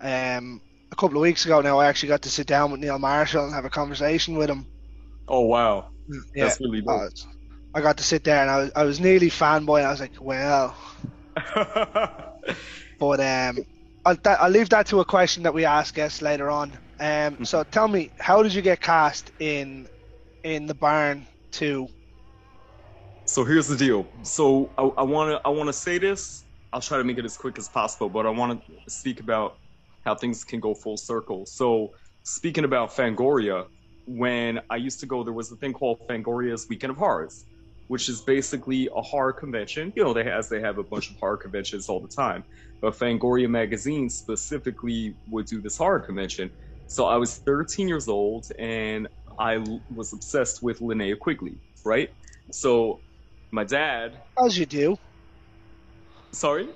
um, 0.00 0.62
a 0.92 0.96
couple 0.96 1.18
of 1.18 1.22
weeks 1.22 1.44
ago 1.46 1.60
now, 1.62 1.78
I 1.80 1.86
actually 1.88 2.10
got 2.10 2.22
to 2.22 2.30
sit 2.30 2.46
down 2.46 2.70
with 2.72 2.80
Neil 2.80 2.98
Marshall 2.98 3.44
and 3.46 3.54
have 3.54 3.64
a 3.66 3.70
conversation 3.70 4.36
with 4.36 4.50
him. 4.50 4.68
Oh 5.28 5.46
wow. 5.46 5.88
Yeah, 6.34 6.44
That's 6.44 6.60
really 6.60 6.82
dope. 6.82 7.06
I 7.74 7.80
got 7.80 7.98
to 7.98 8.04
sit 8.04 8.24
there 8.24 8.40
and 8.42 8.50
I 8.50 8.58
was 8.58 8.70
I 8.76 8.84
was 8.84 9.00
nearly 9.00 9.28
fanboy. 9.30 9.84
I 9.84 9.90
was 9.90 10.00
like, 10.00 10.14
well, 10.20 10.76
but 12.98 13.20
um, 13.20 13.64
I'll 14.04 14.16
I'll 14.24 14.50
leave 14.50 14.68
that 14.70 14.86
to 14.88 15.00
a 15.00 15.04
question 15.04 15.42
that 15.44 15.54
we 15.54 15.64
ask 15.64 15.94
guests 15.94 16.22
later 16.22 16.50
on. 16.50 16.78
Um, 17.00 17.46
so 17.46 17.64
tell 17.64 17.88
me, 17.88 18.10
how 18.18 18.42
did 18.42 18.52
you 18.52 18.60
get 18.60 18.80
cast 18.80 19.32
in 19.40 19.88
in 20.44 20.66
the 20.66 20.74
barn 20.74 21.26
too? 21.50 21.88
So 23.24 23.44
here's 23.44 23.68
the 23.68 23.76
deal. 23.76 24.06
So 24.22 24.70
I, 24.76 24.82
I 24.82 25.02
want 25.02 25.30
to 25.30 25.40
I 25.46 25.50
want 25.50 25.68
to 25.68 25.72
say 25.72 25.98
this. 25.98 26.44
I'll 26.72 26.80
try 26.80 26.98
to 26.98 27.04
make 27.04 27.18
it 27.18 27.24
as 27.24 27.36
quick 27.36 27.58
as 27.58 27.68
possible, 27.68 28.08
but 28.10 28.26
I 28.26 28.30
want 28.30 28.62
to 28.66 28.90
speak 28.90 29.20
about 29.20 29.56
how 30.04 30.14
things 30.14 30.44
can 30.44 30.60
go 30.60 30.74
full 30.74 30.96
circle. 30.96 31.46
So 31.46 31.94
speaking 32.22 32.64
about 32.64 32.90
Fangoria, 32.90 33.66
when 34.06 34.60
I 34.70 34.76
used 34.76 35.00
to 35.00 35.06
go, 35.06 35.24
there 35.24 35.32
was 35.32 35.50
a 35.50 35.56
thing 35.56 35.72
called 35.72 36.00
Fangoria's 36.08 36.66
Weekend 36.68 36.92
of 36.92 36.96
Horrors, 36.96 37.44
which 37.88 38.08
is 38.08 38.22
basically 38.22 38.88
a 38.94 39.00
horror 39.02 39.32
convention. 39.32 39.92
You 39.96 40.04
know, 40.04 40.12
they 40.12 40.30
as 40.30 40.48
they 40.48 40.60
have 40.60 40.78
a 40.78 40.84
bunch 40.84 41.10
of 41.10 41.16
horror 41.18 41.38
conventions 41.38 41.88
all 41.88 42.00
the 42.00 42.08
time, 42.08 42.44
but 42.82 42.94
Fangoria 42.94 43.48
magazine 43.48 44.10
specifically 44.10 45.16
would 45.28 45.46
do 45.46 45.62
this 45.62 45.78
horror 45.78 46.00
convention. 46.00 46.50
So 46.90 47.06
I 47.06 47.16
was 47.18 47.38
13 47.38 47.88
years 47.88 48.08
old 48.08 48.46
and 48.58 49.08
I 49.38 49.56
l- 49.56 49.84
was 49.90 50.12
obsessed 50.14 50.62
with 50.62 50.80
Linnea 50.80 51.18
Quigley, 51.18 51.60
right? 51.86 52.10
So 52.52 53.04
my 53.52 53.64
dad, 53.64 54.22
As 54.38 54.58
you 54.58 54.66
do, 54.66 54.96
sorry, 56.34 56.68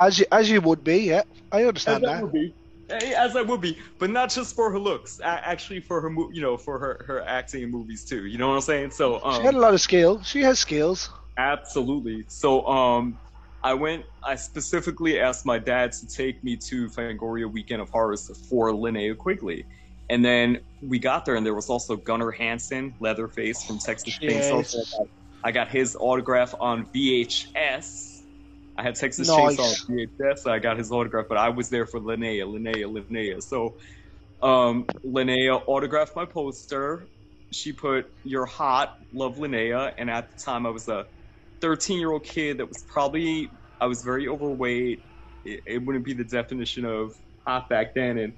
as 0.00 0.18
you 0.18 0.26
as 0.32 0.50
you 0.50 0.60
would 0.62 0.84
be. 0.84 0.98
Yeah, 1.08 1.22
I 1.52 1.64
as 1.86 2.02
understand 2.02 2.04
I 2.04 2.08
that. 2.08 2.22
would 2.22 2.32
be, 2.32 2.56
Eh, 2.90 3.14
as 3.16 3.36
I 3.36 3.42
would 3.42 3.60
be, 3.60 3.78
but 3.98 4.10
not 4.10 4.30
just 4.30 4.54
for 4.56 4.70
her 4.72 4.78
looks, 4.78 5.20
actually 5.24 5.80
for 5.80 6.00
her, 6.02 6.10
you 6.32 6.42
know, 6.42 6.58
for 6.58 6.78
her 6.78 7.04
her 7.06 7.22
acting 7.26 7.62
in 7.62 7.70
movies 7.70 8.04
too. 8.04 8.26
You 8.26 8.38
know 8.38 8.48
what 8.48 8.56
I'm 8.56 8.60
saying? 8.62 8.90
So 8.90 9.24
She 9.28 9.42
had 9.42 9.54
a 9.54 9.58
um, 9.58 9.60
lot 9.60 9.74
of 9.74 9.80
skill. 9.80 10.22
She 10.22 10.42
has 10.42 10.60
skills. 10.60 11.10
absolutely. 11.36 12.24
So 12.28 12.66
um, 12.66 13.18
I 13.64 13.74
went. 13.74 14.04
I 14.24 14.34
specifically 14.36 15.20
asked 15.20 15.46
my 15.46 15.58
dad 15.58 15.92
to 15.92 16.06
take 16.06 16.42
me 16.42 16.58
to 16.68 16.88
Fangoria 16.88 17.50
Weekend 17.50 17.80
of 17.82 17.90
Horrors 17.90 18.28
for 18.48 18.70
Linnea 18.72 19.16
Quigley. 19.16 19.66
And 20.10 20.24
then 20.24 20.58
we 20.80 20.98
got 20.98 21.24
there, 21.24 21.36
and 21.36 21.46
there 21.46 21.54
was 21.54 21.70
also 21.70 21.96
Gunnar 21.96 22.32
Hansen, 22.32 22.94
Leatherface 23.00 23.64
from 23.64 23.78
Texas 23.78 24.18
Chainsaw. 24.18 24.58
Jesus. 24.62 24.94
I 24.94 24.98
got- 24.98 25.08
I 25.44 25.50
got 25.50 25.68
his 25.70 25.96
autograph 25.98 26.54
on 26.60 26.86
VHS. 26.94 28.22
I 28.76 28.82
had 28.82 28.94
Texas 28.94 29.28
Nice. 29.28 29.56
Chainsaw 29.56 29.90
on 29.90 29.96
VHS, 29.96 30.38
so 30.42 30.52
I 30.52 30.58
got 30.60 30.78
his 30.78 30.92
autograph, 30.92 31.26
but 31.28 31.36
I 31.38 31.48
was 31.50 31.68
there 31.68 31.86
for 31.86 32.00
Linnea, 32.00 32.44
Linnea, 32.46 32.84
Linnea. 32.86 33.42
So 33.42 33.76
um, 34.40 34.86
Linnea 35.04 35.60
autographed 35.66 36.14
my 36.16 36.26
poster. 36.26 37.08
She 37.52 37.72
put, 37.72 38.06
You're 38.24 38.46
hot, 38.46 38.94
love 39.12 39.36
Linnea. 39.36 39.92
And 39.98 40.08
at 40.10 40.30
the 40.30 40.36
time, 40.44 40.64
I 40.66 40.70
was 40.70 40.88
a 40.88 41.06
13 41.62 42.00
year 42.00 42.12
old 42.12 42.24
kid 42.26 42.58
that 42.58 42.68
was 42.68 42.84
probably, 42.88 43.52
I 43.80 43.86
was 43.86 44.02
very 44.04 44.28
overweight. 44.28 45.00
It, 45.44 45.62
it 45.66 45.78
wouldn't 45.86 46.06
be 46.06 46.14
the 46.14 46.24
definition 46.24 46.86
of 46.86 47.12
hot 47.46 47.70
back 47.70 47.94
then. 47.96 48.18
And 48.18 48.34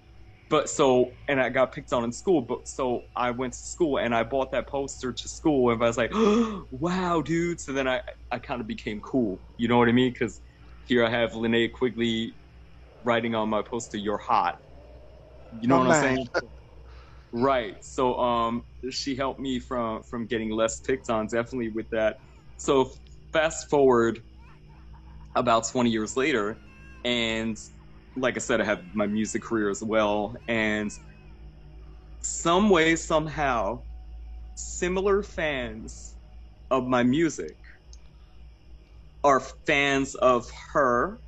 but 0.50 0.70
so, 0.70 1.16
and 1.28 1.40
I 1.40 1.50
got 1.50 1.72
picked 1.72 1.92
on 1.92 2.04
in 2.04 2.12
school. 2.12 2.42
But 2.42 2.68
so 2.68 3.02
I 3.16 3.32
went 3.32 3.54
to 3.54 3.60
school 3.60 3.98
and 3.98 4.14
I 4.14 4.24
bought 4.24 4.52
that 4.52 4.68
poster 4.68 5.12
to 5.12 5.30
school, 5.30 5.72
and 5.72 5.82
I 5.82 5.86
was 5.88 5.98
like, 5.98 6.12
"Wow, 6.70 7.22
dude!" 7.22 7.60
So 7.60 7.72
then 7.74 7.88
I, 7.88 8.02
I 8.32 8.38
kind 8.40 8.60
of 8.62 8.68
became 8.68 9.00
cool. 9.00 9.42
You 9.58 9.68
know 9.68 9.78
what 9.78 9.88
I 9.88 9.92
mean? 9.92 10.12
Because 10.12 10.40
here 10.84 11.04
I 11.04 11.10
have 11.10 11.32
Linnea 11.32 11.72
Quigley 11.72 12.36
writing 13.04 13.34
on 13.36 13.48
my 13.50 13.62
poster, 13.62 13.98
"You're 13.98 14.18
hot." 14.18 14.56
You 15.52 15.68
know 15.68 15.76
Oh, 15.76 15.78
what 15.78 15.86
I'm 15.88 15.94
saying? 15.94 16.28
Right. 17.32 17.76
So 17.82 18.16
um, 18.18 18.64
she 18.90 19.16
helped 19.16 19.40
me 19.40 19.58
from 19.60 20.02
from 20.08 20.26
getting 20.26 20.50
less 20.50 20.80
picked 20.80 21.10
on, 21.10 21.26
definitely 21.26 21.70
with 21.70 21.86
that. 21.90 22.16
So 22.56 22.92
fast 23.34 23.68
forward 23.68 24.22
about 25.34 25.66
20 25.68 25.90
years 25.90 26.16
later, 26.16 26.62
and 27.04 27.58
like 28.16 28.36
I 28.36 28.38
said, 28.38 28.60
I 28.60 28.64
have 28.64 28.84
my 28.94 29.08
music 29.08 29.42
career 29.42 29.68
as 29.68 29.82
well, 29.82 30.36
and 30.46 30.90
some 32.22 32.70
way 32.70 32.96
somehow, 32.96 33.82
similar 34.54 35.22
fans 35.22 36.14
of 36.70 36.86
my 36.86 37.02
music 37.02 37.56
are 39.24 39.40
fans 39.66 40.14
of 40.14 40.48
her 40.72 41.18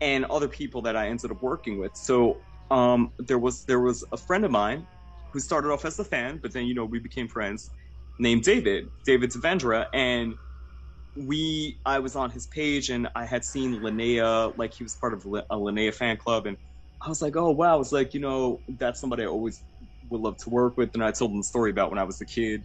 and 0.00 0.24
other 0.24 0.48
people 0.48 0.82
that 0.82 0.96
I 0.96 1.08
ended 1.08 1.30
up 1.30 1.40
working 1.40 1.78
with. 1.78 1.92
So 1.94 2.40
um, 2.70 3.12
there 3.20 3.38
was 3.38 3.64
there 3.66 3.80
was 3.80 4.04
a 4.12 4.16
friend 4.16 4.44
of 4.44 4.50
mine 4.50 4.84
who 5.32 5.38
started 5.38 5.70
off 5.70 5.84
as 5.84 5.98
a 6.00 6.04
fan, 6.04 6.40
but 6.42 6.52
then 6.52 6.66
you 6.66 6.74
know 6.74 6.84
we 6.84 6.98
became 6.98 7.28
friends, 7.28 7.70
named 8.18 8.42
David 8.42 8.88
David 9.06 9.30
Devendra, 9.30 9.86
and 9.94 10.34
we 11.16 11.78
I 11.84 12.00
was 12.00 12.16
on 12.16 12.30
his 12.30 12.46
page 12.46 12.90
and 12.90 13.08
I 13.14 13.24
had 13.26 13.44
seen 13.44 13.80
Linnea 13.80 14.52
like 14.56 14.72
he 14.76 14.84
was 14.84 14.96
part 14.96 15.14
of 15.14 15.24
a 15.50 15.56
Linnea 15.56 15.94
fan 15.94 16.16
club, 16.16 16.46
and 16.46 16.56
I 17.02 17.08
was 17.08 17.22
like, 17.22 17.36
oh 17.36 17.50
wow, 17.52 17.80
it's 17.80 17.92
like 17.92 18.14
you 18.14 18.20
know 18.20 18.62
that's 18.78 19.00
somebody 19.00 19.24
I 19.24 19.26
always 19.26 19.62
would 20.10 20.20
love 20.20 20.36
to 20.44 20.50
work 20.50 20.76
with, 20.76 20.90
and 20.94 21.04
I 21.04 21.12
told 21.12 21.32
him 21.32 21.38
the 21.38 21.44
story 21.44 21.70
about 21.70 21.90
when 21.90 21.98
I 21.98 22.04
was 22.04 22.20
a 22.20 22.26
kid. 22.26 22.62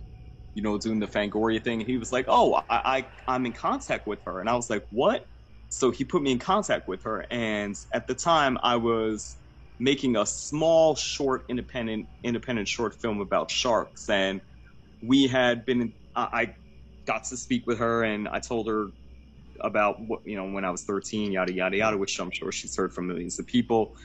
You 0.56 0.64
know, 0.64 0.78
doing 0.78 1.00
the 1.00 1.08
Fangoria 1.08 1.64
thing, 1.64 1.82
and 1.82 1.90
he 1.90 1.98
was 1.98 2.12
like, 2.12 2.26
"Oh, 2.28 2.56
I, 2.56 2.64
I, 2.70 3.08
I'm 3.28 3.46
in 3.46 3.54
contact 3.54 4.08
with 4.08 4.20
her," 4.26 4.40
and 4.40 4.50
I 4.50 4.56
was 4.56 4.70
like, 4.70 4.84
"What?" 4.90 5.26
So 5.70 5.92
he 5.92 6.04
put 6.04 6.24
me 6.24 6.32
in 6.32 6.40
contact 6.40 6.88
with 6.88 7.04
her, 7.04 7.26
and 7.32 7.76
at 7.94 8.08
the 8.08 8.16
time, 8.16 8.58
I 8.64 8.78
was 8.78 9.38
making 9.80 10.18
a 10.18 10.26
small, 10.26 10.96
short, 10.96 11.44
independent, 11.50 12.10
independent 12.24 12.68
short 12.68 12.96
film 13.02 13.22
about 13.22 13.52
sharks, 13.52 14.10
and 14.10 14.42
we 15.02 15.28
had 15.28 15.66
been. 15.66 15.94
I, 16.16 16.30
I 16.34 16.56
got 17.10 17.24
to 17.24 17.38
speak 17.38 17.66
with 17.66 17.80
her, 17.80 18.04
and 18.04 18.28
I 18.28 18.40
told 18.40 18.68
her 18.68 18.92
about 19.62 20.00
what 20.00 20.20
you 20.26 20.38
know 20.38 20.46
when 20.46 20.64
I 20.64 20.70
was 20.70 20.84
13, 20.84 21.32
yada 21.32 21.52
yada 21.52 21.76
yada, 21.76 21.98
which 21.98 22.20
I'm 22.20 22.30
sure 22.32 22.52
she's 22.52 22.76
heard 22.76 22.94
from 22.94 23.08
millions 23.08 23.40
of 23.40 23.48
people, 23.48 23.96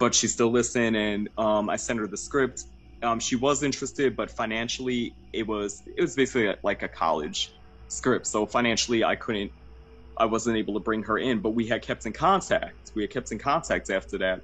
but 0.00 0.14
she 0.16 0.26
still 0.26 0.50
listened, 0.50 0.96
and 0.96 1.28
um, 1.38 1.70
I 1.70 1.76
sent 1.76 2.00
her 2.00 2.08
the 2.08 2.16
script. 2.16 2.64
Um, 3.02 3.20
she 3.20 3.36
was 3.36 3.62
interested, 3.62 4.16
but 4.16 4.32
financially, 4.32 5.14
it 5.32 5.46
was 5.46 5.80
it 5.96 6.02
was 6.02 6.16
basically 6.16 6.52
like 6.64 6.82
a 6.82 6.88
college 6.88 7.52
script, 7.86 8.26
so 8.26 8.46
financially, 8.46 9.04
I 9.04 9.14
couldn't. 9.14 9.52
I 10.18 10.26
wasn't 10.26 10.56
able 10.58 10.74
to 10.74 10.80
bring 10.80 11.04
her 11.04 11.18
in, 11.18 11.38
but 11.38 11.50
we 11.50 11.66
had 11.68 11.82
kept 11.82 12.04
in 12.04 12.12
contact. 12.12 12.90
We 12.96 13.02
had 13.04 13.10
kept 13.10 13.30
in 13.30 13.38
contact 13.38 13.88
after 13.90 14.18
that 14.18 14.40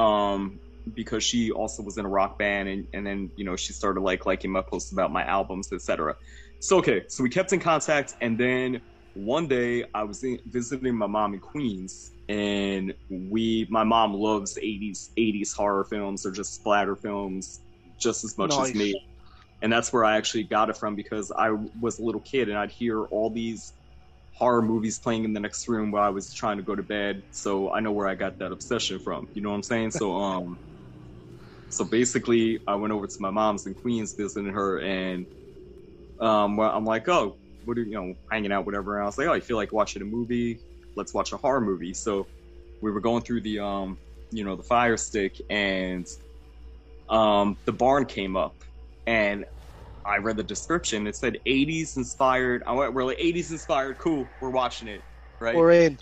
um, 0.00 0.60
because 0.94 1.24
she 1.24 1.50
also 1.50 1.82
was 1.82 1.98
in 1.98 2.06
a 2.06 2.08
rock 2.08 2.38
band, 2.38 2.68
and, 2.68 2.86
and 2.94 3.04
then 3.04 3.30
you 3.36 3.44
know 3.44 3.56
she 3.56 3.72
started 3.72 4.02
like 4.02 4.24
liking 4.24 4.52
my 4.52 4.62
posts 4.62 4.92
about 4.92 5.12
my 5.12 5.24
albums, 5.24 5.72
etc. 5.72 6.14
So 6.60 6.78
okay, 6.78 7.04
so 7.08 7.22
we 7.22 7.30
kept 7.30 7.52
in 7.52 7.60
contact, 7.60 8.14
and 8.20 8.38
then 8.38 8.82
one 9.14 9.48
day 9.48 9.84
I 9.94 10.02
was 10.04 10.22
in, 10.22 10.38
visiting 10.46 10.94
my 10.96 11.06
mom 11.06 11.34
in 11.34 11.40
Queens, 11.40 12.12
and 12.28 12.94
we 13.08 13.66
my 13.70 13.84
mom 13.84 14.12
loves 14.14 14.58
80s 14.60 15.10
80s 15.16 15.52
horror 15.54 15.84
films 15.84 16.26
or 16.26 16.32
just 16.32 16.54
splatter 16.54 16.96
films 16.96 17.60
just 17.98 18.24
as 18.24 18.36
much 18.36 18.58
Nice. 18.58 18.72
as 18.72 18.74
me. 18.74 19.00
And 19.62 19.72
that's 19.72 19.92
where 19.92 20.04
I 20.04 20.16
actually 20.18 20.44
got 20.44 20.70
it 20.70 20.76
from 20.76 20.96
because 20.96 21.32
I 21.36 21.50
was 21.80 21.98
a 21.98 22.04
little 22.04 22.22
kid 22.22 22.48
and 22.48 22.58
I'd 22.58 22.72
hear 22.72 23.04
all 23.06 23.30
these 23.30 23.74
horror 24.32 24.62
movies 24.62 24.98
playing 25.00 25.24
in 25.24 25.32
the 25.34 25.40
next 25.40 25.68
room 25.68 25.92
while 25.92 26.04
I 26.04 26.10
was 26.10 26.32
trying 26.34 26.58
to 26.58 26.64
go 26.64 26.76
to 26.76 26.82
bed. 26.82 27.22
So 27.32 27.72
I 27.72 27.80
know 27.80 27.92
where 27.92 28.08
I 28.08 28.14
got 28.16 28.38
that 28.40 28.52
obsession 28.52 29.00
from. 29.00 29.28
You 29.34 29.42
know 29.42 29.50
what 29.50 29.56
I'm 29.56 29.62
saying? 29.64 29.92
So 29.92 30.16
um 30.16 30.58
so 31.68 31.84
basically 31.84 32.60
I 32.66 32.74
went 32.76 32.92
over 32.92 33.06
to 33.06 33.16
my 33.20 33.30
mom's 33.30 33.66
in 33.66 33.74
Queens 33.74 34.14
visiting 34.18 34.52
her 34.52 34.80
and 34.80 35.26
um 36.20 36.56
well, 36.56 36.70
I'm 36.70 36.84
like, 36.84 37.08
"Oh, 37.08 37.36
what 37.64 37.78
are 37.78 37.82
you, 37.82 37.92
know, 37.92 38.14
hanging 38.30 38.52
out 38.52 38.66
whatever." 38.66 38.96
And 38.96 39.04
I 39.04 39.06
was 39.06 39.18
like, 39.18 39.28
"Oh, 39.28 39.34
you 39.34 39.40
feel 39.40 39.56
like 39.56 39.72
watching 39.72 40.02
a 40.02 40.04
movie? 40.04 40.60
Let's 40.96 41.14
watch 41.14 41.32
a 41.32 41.36
horror 41.36 41.60
movie." 41.60 41.94
So 41.94 42.26
we 42.80 42.90
were 42.90 43.00
going 43.00 43.22
through 43.22 43.42
the 43.42 43.60
um 43.60 43.98
you 44.30 44.44
know, 44.44 44.56
the 44.56 44.62
fire 44.62 44.96
stick 44.96 45.36
and 45.50 46.06
um 47.08 47.56
the 47.64 47.72
barn 47.72 48.04
came 48.04 48.36
up 48.36 48.54
and 49.06 49.44
I 50.04 50.18
read 50.18 50.36
the 50.36 50.42
description. 50.42 51.06
It 51.06 51.16
said 51.16 51.38
80s 51.46 51.96
inspired. 51.96 52.62
I 52.66 52.72
went, 52.72 52.94
we're 52.94 53.04
like 53.04 53.18
80s 53.18 53.50
inspired. 53.50 53.98
Cool. 53.98 54.30
We're 54.40 54.50
watching 54.50 54.88
it. 54.88 55.02
Right. 55.38 55.54
We're 55.54 55.72
in. 55.72 55.98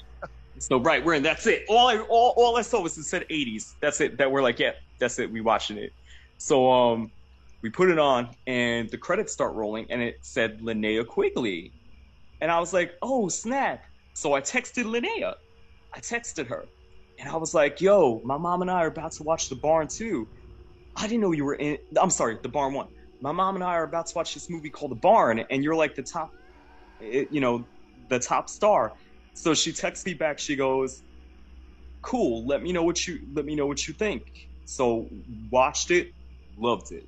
So 0.58 0.80
right, 0.80 1.04
we're 1.04 1.14
in. 1.14 1.22
That's 1.22 1.46
it. 1.46 1.64
All 1.68 1.88
I 1.88 1.98
all, 1.98 2.32
all 2.36 2.56
I 2.56 2.62
saw 2.62 2.80
was 2.80 2.96
it 2.96 3.04
said 3.04 3.24
80s. 3.30 3.64
That's 3.82 4.00
it. 4.00 4.18
That 4.18 4.30
we're 4.30 4.42
like, 4.42 4.58
yeah, 4.58 4.72
that's 4.98 5.18
it. 5.18 5.30
We 5.30 5.40
watching 5.40 5.76
it. 5.76 5.92
So 6.38 6.70
um, 6.70 7.10
we 7.66 7.70
put 7.70 7.90
it 7.90 7.98
on, 7.98 8.30
and 8.46 8.88
the 8.90 8.96
credits 8.96 9.32
start 9.32 9.56
rolling, 9.56 9.86
and 9.90 10.00
it 10.00 10.18
said 10.22 10.60
Linnea 10.60 11.04
Quigley, 11.04 11.72
and 12.40 12.48
I 12.48 12.60
was 12.60 12.72
like, 12.72 12.92
oh 13.02 13.28
snap! 13.28 13.82
So 14.14 14.34
I 14.34 14.40
texted 14.40 14.84
Linnea. 14.84 15.34
I 15.92 15.98
texted 15.98 16.46
her, 16.46 16.64
and 17.18 17.28
I 17.28 17.34
was 17.34 17.54
like, 17.54 17.80
yo, 17.80 18.22
my 18.24 18.38
mom 18.38 18.62
and 18.62 18.70
I 18.70 18.84
are 18.84 18.86
about 18.86 19.10
to 19.14 19.24
watch 19.24 19.48
The 19.48 19.56
Barn 19.56 19.88
too. 19.88 20.28
I 20.94 21.08
didn't 21.08 21.22
know 21.22 21.32
you 21.32 21.44
were 21.44 21.56
in. 21.56 21.76
I'm 22.00 22.10
sorry, 22.10 22.38
The 22.40 22.48
Barn 22.48 22.72
one. 22.72 22.86
My 23.20 23.32
mom 23.32 23.56
and 23.56 23.64
I 23.64 23.74
are 23.74 23.82
about 23.82 24.06
to 24.06 24.12
watch 24.14 24.32
this 24.34 24.48
movie 24.48 24.70
called 24.70 24.92
The 24.92 25.00
Barn, 25.02 25.40
and 25.50 25.64
you're 25.64 25.74
like 25.74 25.96
the 25.96 26.04
top, 26.04 26.30
eh, 27.02 27.24
you 27.32 27.40
know, 27.40 27.66
the 28.10 28.20
top 28.20 28.48
star. 28.48 28.92
So 29.34 29.54
she 29.54 29.72
texts 29.72 30.06
me 30.06 30.14
back. 30.14 30.38
She 30.38 30.54
goes, 30.54 31.02
"Cool. 32.02 32.46
Let 32.46 32.62
me 32.62 32.70
know 32.70 32.84
what 32.84 33.08
you 33.08 33.18
let 33.34 33.44
me 33.44 33.56
know 33.56 33.66
what 33.66 33.88
you 33.88 33.94
think." 33.94 34.22
So 34.66 35.08
watched 35.50 35.90
it, 35.90 36.12
loved 36.56 36.92
it, 36.92 37.04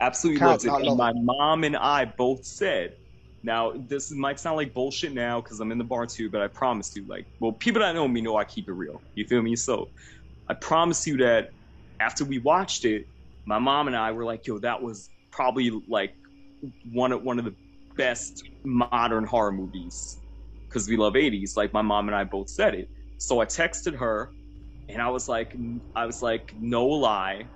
absolutely 0.00 0.46
loved 0.46 0.64
it. 0.64 0.68
And 0.68 0.96
my 0.96 1.12
mom 1.14 1.64
and 1.64 1.76
I 1.76 2.04
both 2.04 2.44
said, 2.44 2.94
"Now 3.42 3.72
this 3.88 4.10
might 4.10 4.40
sound 4.40 4.56
like 4.56 4.74
bullshit 4.74 5.12
now 5.12 5.40
because 5.40 5.60
I'm 5.60 5.72
in 5.72 5.78
the 5.78 5.84
bar 5.84 6.06
too, 6.06 6.30
but 6.30 6.40
I 6.40 6.48
promise 6.48 6.92
you, 6.96 7.04
like, 7.08 7.26
well, 7.40 7.52
people 7.52 7.80
that 7.80 7.94
know 7.94 8.08
me 8.08 8.20
know 8.20 8.36
I 8.36 8.44
keep 8.44 8.68
it 8.68 8.72
real. 8.72 9.02
You 9.14 9.26
feel 9.26 9.42
me? 9.42 9.56
So 9.56 9.90
I 10.48 10.54
promise 10.54 11.06
you 11.06 11.18
that 11.18 11.50
after 12.00 12.24
we 12.24 12.38
watched 12.38 12.84
it, 12.84 13.06
my 13.46 13.58
mom 13.58 13.86
and 13.86 13.96
I 13.96 14.12
were 14.12 14.24
like, 14.24 14.46
"Yo, 14.46 14.58
that 14.60 14.82
was 14.82 15.10
probably 15.30 15.70
like 15.88 16.14
one 16.92 17.12
of 17.12 17.22
one 17.22 17.38
of 17.38 17.44
the 17.44 17.54
best 17.96 18.42
modern 18.64 19.24
horror 19.24 19.52
movies." 19.52 20.18
because 20.74 20.88
we 20.88 20.96
love 20.96 21.14
80s 21.14 21.56
like 21.56 21.72
my 21.72 21.82
mom 21.82 22.08
and 22.08 22.16
i 22.16 22.24
both 22.24 22.50
said 22.50 22.74
it 22.74 22.88
so 23.18 23.40
i 23.40 23.46
texted 23.46 23.96
her 23.96 24.30
and 24.88 25.00
i 25.00 25.08
was 25.08 25.28
like 25.28 25.56
i 25.94 26.04
was 26.04 26.20
like 26.20 26.52
no 26.58 26.86
lie 26.86 27.48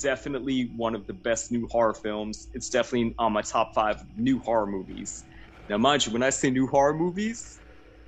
definitely 0.00 0.70
one 0.76 0.94
of 0.94 1.06
the 1.06 1.12
best 1.12 1.50
new 1.50 1.66
horror 1.70 1.94
films 1.94 2.48
it's 2.52 2.68
definitely 2.68 3.14
on 3.18 3.32
my 3.32 3.42
top 3.42 3.72
five 3.74 3.96
new 4.16 4.38
horror 4.40 4.66
movies 4.66 5.24
now 5.68 5.76
mind 5.76 6.04
you 6.06 6.12
when 6.12 6.22
i 6.22 6.30
say 6.30 6.50
new 6.50 6.66
horror 6.66 6.94
movies 6.94 7.60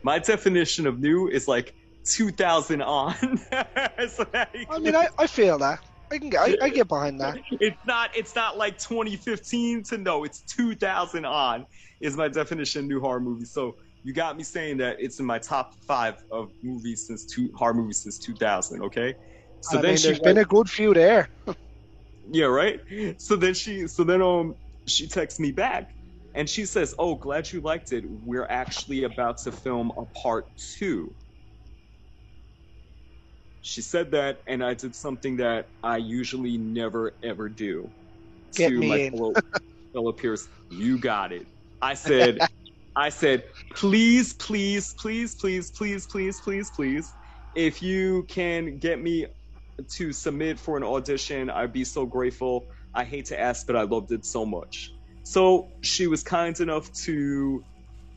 my 0.02 0.18
definition 0.18 0.86
of 0.86 1.00
new 1.00 1.28
is 1.28 1.48
like 1.48 1.74
2000 2.04 2.82
on 2.82 3.14
So 4.08 4.24
I 4.34 4.78
mean, 4.78 4.94
I, 4.94 5.08
I 5.18 5.26
feel 5.26 5.58
that. 5.58 5.80
I 6.10 6.18
can 6.18 6.30
get 6.30 6.40
I, 6.40 6.56
I 6.62 6.68
get 6.70 6.88
behind 6.88 7.20
that. 7.20 7.36
it's 7.50 7.84
not 7.86 8.10
it's 8.16 8.34
not 8.34 8.56
like 8.56 8.78
2015 8.78 9.82
to 9.84 9.98
no 9.98 10.24
it's 10.24 10.42
2000 10.42 11.24
on 11.26 11.66
is 12.00 12.16
my 12.16 12.28
definition 12.28 12.80
of 12.80 12.86
new 12.86 13.00
horror 13.00 13.20
movie 13.20 13.44
so 13.44 13.74
you 14.04 14.14
got 14.14 14.36
me 14.36 14.42
saying 14.42 14.78
that 14.78 14.96
it's 15.00 15.18
in 15.18 15.26
my 15.26 15.38
top 15.38 15.70
five 15.86 16.14
of 16.30 16.50
movies 16.62 17.04
since 17.06 17.26
two 17.26 17.50
horror 17.54 17.74
movies 17.74 18.02
since 18.02 18.18
2000 18.20 18.82
okay 18.82 19.14
so 19.60 19.78
I 19.78 19.82
then 19.82 19.94
mean, 19.94 20.02
there's 20.02 20.20
been 20.20 20.38
a 20.38 20.44
good 20.44 20.70
few 20.70 20.94
there. 20.94 21.28
yeah 22.30 22.46
right? 22.46 22.80
So 23.18 23.36
then 23.36 23.54
she 23.54 23.86
so 23.88 24.04
then 24.04 24.22
um 24.22 24.56
she 24.86 25.08
texts 25.08 25.40
me 25.40 25.52
back 25.52 25.90
and 26.34 26.48
she 26.48 26.66
says 26.66 26.94
oh 26.98 27.16
glad 27.16 27.52
you 27.52 27.60
liked 27.60 27.92
it. 27.92 28.04
We're 28.08 28.46
actually 28.46 29.04
about 29.04 29.38
to 29.44 29.52
film 29.52 29.92
a 29.96 30.06
part 30.06 30.46
two. 30.78 31.14
She 33.60 33.82
said 33.82 34.12
that 34.12 34.40
and 34.46 34.64
i 34.64 34.74
did 34.74 34.94
something 34.94 35.36
that 35.38 35.70
i 35.82 35.96
usually 35.98 36.58
never 36.58 37.12
ever 37.22 37.48
do. 37.48 37.92
Get 38.56 38.70
to 38.70 38.78
me 38.78 38.88
my 38.88 38.98
in. 38.98 39.12
fellow, 39.12 39.34
fellow 39.92 40.12
peers 40.12 40.48
you 40.70 40.98
got 40.98 41.32
it. 41.32 41.46
I 41.82 41.94
said 41.94 42.38
i 42.96 43.08
said 43.10 43.44
please 43.74 44.34
please 44.34 44.94
please 44.98 45.34
please 45.36 45.70
please 45.70 46.06
please 46.06 46.40
please 46.40 46.70
please 46.70 47.14
if 47.54 47.82
you 47.82 48.24
can 48.28 48.78
get 48.78 49.00
me 49.00 49.26
to 49.86 50.12
submit 50.12 50.58
for 50.58 50.76
an 50.76 50.82
audition. 50.84 51.50
I'd 51.50 51.72
be 51.72 51.84
so 51.84 52.06
grateful. 52.06 52.66
I 52.94 53.04
hate 53.04 53.26
to 53.26 53.38
ask 53.40 53.66
but 53.66 53.76
i 53.76 53.82
loved 53.82 54.12
it 54.12 54.24
so 54.24 54.44
much. 54.44 54.90
So 55.22 55.68
she 55.84 56.06
was 56.06 56.22
kind 56.22 56.58
enough 56.60 56.90
to 57.04 57.64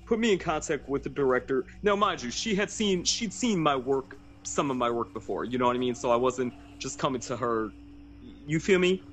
put 0.07 0.19
me 0.19 0.33
in 0.33 0.39
contact 0.39 0.89
with 0.89 1.03
the 1.03 1.09
director. 1.09 1.65
Now 1.83 1.95
mind 1.95 2.21
you 2.23 2.31
she 2.31 2.55
had 2.55 2.69
seen 2.71 3.03
she'd 3.03 3.33
seen 3.33 3.59
my 3.59 3.75
work 3.75 4.15
some 4.43 4.71
of 4.71 4.77
my 4.77 4.89
work 4.89 5.13
before 5.13 5.45
you 5.45 5.57
know 5.59 5.67
what 5.67 5.75
i 5.75 5.79
mean? 5.79 5.93
So 5.95 6.09
i 6.11 6.15
wasn't 6.15 6.53
just 6.79 6.97
coming 6.97 7.21
to 7.21 7.37
her. 7.37 7.73
You 8.45 8.59
feel 8.59 8.79
me? 8.79 9.03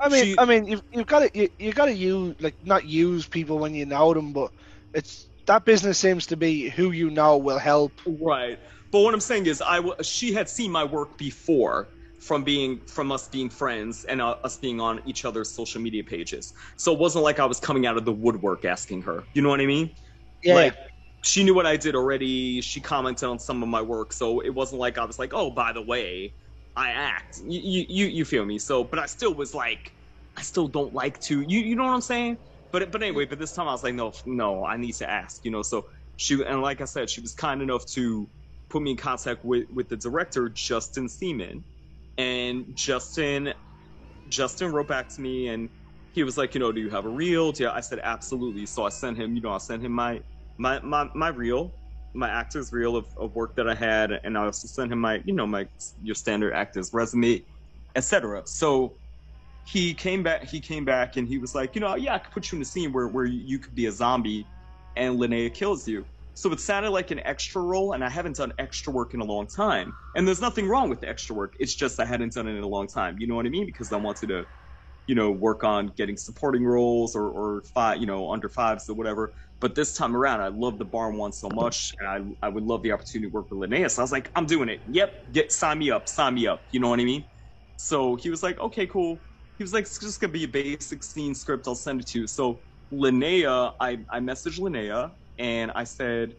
I 0.00 0.08
mean, 0.08 0.24
She- 0.24 0.38
I 0.38 0.44
mean, 0.44 0.66
you've, 0.66 0.82
you've 0.92 1.06
got 1.06 1.20
to 1.20 1.30
you, 1.38 1.48
you 1.58 1.72
got 1.72 1.86
to 1.86 1.92
use 1.94 2.34
like 2.40 2.56
not 2.62 2.84
use 2.84 3.26
people 3.26 3.58
when 3.58 3.74
you 3.74 3.86
know 3.86 4.12
them, 4.12 4.32
but 4.32 4.50
it's 4.92 5.28
that 5.46 5.64
business 5.64 5.98
seems 5.98 6.26
to 6.26 6.36
be 6.36 6.68
who 6.68 6.90
you 6.90 7.10
know 7.10 7.36
will 7.38 7.58
help. 7.58 8.00
Right. 8.06 8.58
But 8.94 9.00
what 9.02 9.14
I'm 9.14 9.20
saying 9.20 9.46
is, 9.46 9.60
I 9.60 9.78
w- 9.78 9.96
she 10.04 10.32
had 10.34 10.48
seen 10.48 10.72
my 10.72 10.84
work 10.84 11.18
before 11.18 11.90
from 12.20 12.44
being 12.44 12.80
from 12.86 13.12
us 13.12 13.28
being 13.28 13.50
friends 13.50 14.04
and 14.04 14.22
uh, 14.22 14.36
us 14.44 14.58
being 14.58 14.80
on 14.80 15.02
each 15.04 15.24
other's 15.26 15.52
social 15.54 15.80
media 15.82 16.04
pages. 16.04 16.52
So 16.78 16.92
it 16.94 17.00
wasn't 17.00 17.24
like 17.24 17.40
I 17.40 17.46
was 17.46 17.60
coming 17.60 17.86
out 17.86 17.98
of 17.98 18.06
the 18.06 18.12
woodwork 18.12 18.64
asking 18.64 19.02
her. 19.02 19.28
You 19.34 19.42
know 19.42 19.50
what 19.50 19.60
I 19.60 19.66
mean? 19.66 19.96
Yeah, 20.42 20.70
Like 20.70 20.76
she 21.24 21.42
knew 21.42 21.54
what 21.54 21.66
I 21.66 21.76
did 21.76 21.96
already. 21.96 22.60
She 22.62 22.80
commented 22.80 23.28
on 23.28 23.40
some 23.40 23.64
of 23.64 23.68
my 23.68 23.82
work, 23.82 24.12
so 24.12 24.40
it 24.40 24.50
wasn't 24.50 24.80
like 24.80 24.98
I 24.98 25.04
was 25.06 25.18
like, 25.18 25.34
"Oh, 25.34 25.50
by 25.50 25.72
the 25.72 25.82
way, 25.82 26.34
I 26.76 26.90
act." 26.90 27.38
You 27.44 27.60
you 27.60 27.86
you, 27.88 28.06
you 28.06 28.24
feel 28.24 28.44
me? 28.46 28.58
So, 28.60 28.84
but 28.84 29.00
I 29.00 29.06
still 29.06 29.34
was 29.34 29.54
like, 29.54 29.92
I 30.36 30.42
still 30.42 30.68
don't 30.68 30.94
like 30.94 31.20
to. 31.22 31.40
You 31.40 31.60
you 31.60 31.76
know 31.76 31.84
what 31.84 31.94
I'm 31.94 32.00
saying? 32.00 32.38
But 32.72 32.92
but 32.92 33.02
anyway, 33.02 33.26
but 33.26 33.40
this 33.40 33.52
time 33.54 33.68
I 33.68 33.72
was 33.72 33.82
like, 33.84 33.94
no 33.94 34.12
no, 34.26 34.64
I 34.64 34.76
need 34.76 34.94
to 35.02 35.10
ask. 35.10 35.44
You 35.44 35.50
know, 35.50 35.62
so 35.62 35.86
she 36.16 36.42
and 36.44 36.62
like 36.62 36.80
I 36.80 36.84
said, 36.86 37.10
she 37.10 37.20
was 37.22 37.34
kind 37.34 37.62
enough 37.62 37.84
to 37.94 38.30
put 38.74 38.82
me 38.82 38.90
in 38.90 38.96
contact 38.96 39.44
with 39.44 39.70
with 39.72 39.88
the 39.88 39.96
director 39.96 40.48
Justin 40.48 41.08
Seaman, 41.08 41.64
and 42.18 42.66
Justin 42.74 43.54
Justin 44.28 44.72
wrote 44.72 44.88
back 44.88 45.08
to 45.14 45.20
me 45.20 45.48
and 45.48 45.70
he 46.12 46.24
was 46.24 46.36
like, 46.36 46.54
you 46.54 46.60
know, 46.60 46.72
do 46.72 46.80
you 46.80 46.90
have 46.90 47.04
a 47.04 47.08
reel? 47.08 47.52
Yeah, 47.56 47.70
I 47.72 47.80
said 47.80 48.00
absolutely. 48.02 48.66
So 48.66 48.84
I 48.84 48.88
sent 48.88 49.16
him, 49.16 49.34
you 49.36 49.42
know, 49.42 49.52
I 49.52 49.58
sent 49.58 49.82
him 49.82 49.92
my 49.92 50.20
my 50.58 50.80
my, 50.80 51.08
my 51.14 51.28
reel, 51.28 51.72
my 52.14 52.28
actor's 52.28 52.72
reel 52.72 52.96
of, 52.96 53.06
of 53.16 53.34
work 53.34 53.54
that 53.56 53.68
I 53.68 53.74
had, 53.74 54.10
and 54.10 54.36
I 54.36 54.44
also 54.44 54.66
sent 54.66 54.92
him 54.92 55.00
my, 55.00 55.22
you 55.24 55.34
know, 55.34 55.46
my 55.46 55.68
your 56.02 56.16
standard 56.16 56.52
actor's 56.52 56.92
resume, 56.92 57.44
etc. 57.94 58.42
So 58.46 58.96
he 59.66 59.94
came 59.94 60.24
back 60.24 60.44
he 60.44 60.60
came 60.60 60.84
back 60.84 61.16
and 61.16 61.28
he 61.28 61.38
was 61.38 61.54
like, 61.54 61.76
you 61.76 61.80
know, 61.80 61.94
yeah, 61.94 62.14
I 62.14 62.18
could 62.18 62.32
put 62.32 62.50
you 62.50 62.56
in 62.56 62.62
a 62.62 62.64
scene 62.64 62.92
where 62.92 63.06
where 63.06 63.24
you 63.24 63.60
could 63.60 63.74
be 63.74 63.86
a 63.86 63.92
zombie 63.92 64.46
and 64.96 65.18
Linnea 65.18 65.52
kills 65.54 65.86
you. 65.86 66.04
So 66.34 66.50
it 66.52 66.60
sounded 66.60 66.90
like 66.90 67.12
an 67.12 67.20
extra 67.20 67.62
role, 67.62 67.92
and 67.92 68.04
I 68.04 68.10
haven't 68.10 68.36
done 68.36 68.52
extra 68.58 68.92
work 68.92 69.14
in 69.14 69.20
a 69.20 69.24
long 69.24 69.46
time. 69.46 69.92
And 70.16 70.26
there's 70.26 70.40
nothing 70.40 70.66
wrong 70.68 70.88
with 70.90 71.00
the 71.00 71.08
extra 71.08 71.34
work. 71.34 71.54
It's 71.60 71.74
just 71.74 72.00
I 72.00 72.04
hadn't 72.04 72.32
done 72.34 72.48
it 72.48 72.56
in 72.56 72.62
a 72.64 72.68
long 72.68 72.88
time. 72.88 73.16
You 73.18 73.28
know 73.28 73.36
what 73.36 73.46
I 73.46 73.50
mean? 73.50 73.66
Because 73.66 73.92
I 73.92 73.96
wanted 73.96 74.28
to, 74.28 74.44
you 75.06 75.14
know, 75.14 75.30
work 75.30 75.62
on 75.62 75.92
getting 75.96 76.16
supporting 76.16 76.64
roles 76.64 77.14
or, 77.14 77.28
or 77.28 77.62
five, 77.72 77.98
you 77.98 78.06
know, 78.06 78.32
under 78.32 78.48
fives 78.48 78.88
or 78.88 78.94
whatever. 78.94 79.32
But 79.60 79.76
this 79.76 79.94
time 79.94 80.16
around, 80.16 80.40
I 80.40 80.48
love 80.48 80.78
the 80.78 80.84
barn 80.84 81.16
one 81.16 81.32
so 81.32 81.48
much, 81.50 81.92
and 82.00 82.36
I, 82.42 82.46
I 82.46 82.48
would 82.50 82.64
love 82.64 82.82
the 82.82 82.90
opportunity 82.92 83.30
to 83.30 83.32
work 83.32 83.46
with 83.50 83.70
Linnea. 83.70 83.88
So 83.88 84.02
I 84.02 84.04
was 84.04 84.12
like, 84.12 84.30
I'm 84.34 84.46
doing 84.46 84.68
it. 84.68 84.80
Yep, 84.90 85.32
get 85.32 85.52
sign 85.52 85.78
me 85.78 85.90
up, 85.92 86.08
sign 86.08 86.34
me 86.34 86.48
up. 86.48 86.64
You 86.72 86.80
know 86.80 86.88
what 86.88 87.00
I 87.00 87.04
mean? 87.04 87.24
So 87.76 88.16
he 88.16 88.28
was 88.28 88.42
like, 88.42 88.58
okay, 88.58 88.86
cool. 88.86 89.24
He 89.56 89.62
was 89.62 89.72
like, 89.72 89.82
it's 89.84 90.00
just 90.00 90.20
gonna 90.20 90.32
be 90.32 90.44
a 90.44 90.48
basic 90.48 91.04
scene 91.04 91.34
script. 91.34 91.68
I'll 91.68 91.76
send 91.76 92.00
it 92.00 92.08
to 92.08 92.20
you. 92.20 92.26
So 92.26 92.62
Linnea, 92.92 93.72
I 93.80 93.98
I 94.10 94.18
messaged 94.18 94.58
Linnea 94.58 95.12
and 95.38 95.72
I 95.74 95.84
said, 95.84 96.34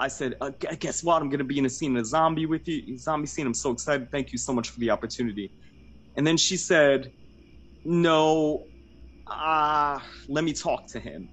I 0.00 0.08
said, 0.08 0.34
uh, 0.40 0.50
guess 0.80 1.04
what? 1.04 1.22
I'm 1.22 1.28
gonna 1.28 1.44
be 1.44 1.58
in 1.58 1.66
a 1.66 1.70
scene, 1.70 1.92
in 1.92 1.98
a 1.98 2.04
zombie 2.04 2.46
with 2.46 2.66
you, 2.66 2.98
zombie 2.98 3.26
scene. 3.26 3.46
I'm 3.46 3.54
so 3.54 3.70
excited. 3.70 4.10
Thank 4.10 4.32
you 4.32 4.38
so 4.38 4.52
much 4.52 4.70
for 4.70 4.80
the 4.80 4.90
opportunity. 4.90 5.52
And 6.16 6.26
then 6.26 6.36
she 6.36 6.56
said, 6.56 7.12
no, 7.84 8.64
ah, 9.28 10.04
let 10.28 10.44
me 10.44 10.52
talk 10.52 10.88
to 10.92 11.00
him. 11.00 11.28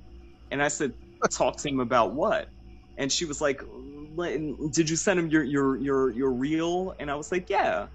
And 0.51 0.61
I 0.61 0.67
said, 0.67 0.93
talk 1.31 1.57
to 1.57 1.69
him 1.69 1.79
about 1.79 2.13
what? 2.13 2.49
And 2.97 3.11
she 3.11 3.25
was 3.25 3.41
like, 3.41 3.61
did 4.71 4.89
you 4.89 4.95
send 4.95 5.19
him 5.19 5.29
your 5.29 5.43
your 5.43 5.77
your 5.77 6.11
your 6.11 6.31
reel? 6.31 6.93
And 6.99 7.09
I 7.09 7.15
was 7.15 7.31
like, 7.31 7.49
yeah. 7.49 7.87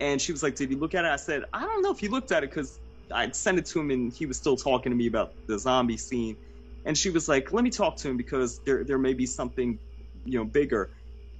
And 0.00 0.20
she 0.20 0.32
was 0.32 0.42
like, 0.42 0.54
did 0.54 0.70
he 0.70 0.76
look 0.76 0.94
at 0.94 1.04
it? 1.04 1.08
I 1.08 1.16
said, 1.16 1.44
I 1.52 1.60
don't 1.60 1.82
know 1.82 1.90
if 1.90 1.98
he 1.98 2.08
looked 2.08 2.32
at 2.32 2.44
it 2.44 2.50
because 2.50 2.78
I'd 3.12 3.34
sent 3.34 3.58
it 3.58 3.66
to 3.66 3.80
him 3.80 3.90
and 3.90 4.12
he 4.12 4.26
was 4.26 4.36
still 4.36 4.56
talking 4.56 4.90
to 4.90 4.96
me 4.96 5.06
about 5.06 5.30
the 5.48 5.58
zombie 5.58 5.96
scene. 5.96 6.36
And 6.84 6.96
she 6.96 7.10
was 7.10 7.28
like, 7.28 7.52
let 7.52 7.64
me 7.64 7.70
talk 7.70 7.96
to 7.96 8.08
him 8.08 8.16
because 8.16 8.60
there 8.60 8.84
there 8.84 8.98
may 8.98 9.14
be 9.14 9.26
something, 9.26 9.78
you 10.24 10.38
know, 10.38 10.44
bigger. 10.44 10.90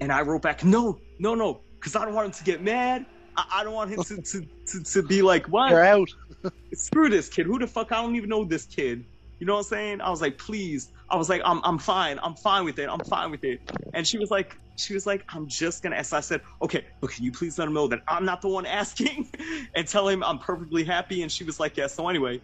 And 0.00 0.10
I 0.10 0.22
wrote 0.22 0.42
back, 0.42 0.64
no, 0.64 0.98
no, 1.18 1.34
no, 1.34 1.60
because 1.78 1.96
I 1.96 2.04
don't 2.04 2.14
want 2.14 2.26
him 2.26 2.32
to 2.32 2.44
get 2.44 2.62
mad. 2.62 3.06
I, 3.36 3.60
I 3.60 3.64
don't 3.64 3.74
want 3.74 3.90
him 3.90 4.02
to, 4.02 4.22
to, 4.22 4.46
to, 4.66 4.84
to 4.84 5.02
be 5.02 5.22
like, 5.22 5.46
what? 5.46 5.70
you're 5.70 5.84
out. 5.84 6.08
screw 6.74 7.08
this 7.08 7.28
kid. 7.28 7.46
Who 7.46 7.58
the 7.58 7.66
fuck? 7.66 7.92
I 7.92 8.02
don't 8.02 8.16
even 8.16 8.28
know 8.28 8.44
this 8.44 8.64
kid. 8.64 9.04
You 9.38 9.46
know 9.46 9.54
what 9.54 9.60
I'm 9.60 9.64
saying? 9.64 10.00
I 10.00 10.10
was 10.10 10.20
like, 10.20 10.38
please. 10.38 10.90
I 11.10 11.16
was 11.16 11.28
like, 11.28 11.42
I'm, 11.44 11.60
I'm 11.64 11.78
fine. 11.78 12.18
I'm 12.22 12.34
fine 12.34 12.64
with 12.64 12.78
it. 12.78 12.88
I'm 12.88 13.00
fine 13.00 13.30
with 13.30 13.44
it. 13.44 13.60
And 13.92 14.06
she 14.06 14.18
was 14.18 14.30
like, 14.30 14.56
she 14.76 14.94
was 14.94 15.06
like, 15.06 15.24
I'm 15.28 15.46
just 15.46 15.82
gonna 15.82 15.96
ask. 15.96 16.12
I 16.12 16.20
said, 16.20 16.40
okay, 16.62 16.84
but 17.00 17.10
can 17.10 17.24
you 17.24 17.32
please 17.32 17.58
let 17.58 17.68
him 17.68 17.74
know 17.74 17.86
that 17.88 18.00
I'm 18.08 18.24
not 18.24 18.42
the 18.42 18.48
one 18.48 18.66
asking, 18.66 19.30
and 19.76 19.86
tell 19.86 20.08
him 20.08 20.24
I'm 20.24 20.38
perfectly 20.38 20.84
happy. 20.84 21.22
And 21.22 21.30
she 21.30 21.44
was 21.44 21.60
like, 21.60 21.76
yeah. 21.76 21.86
So 21.86 22.08
anyway, 22.08 22.40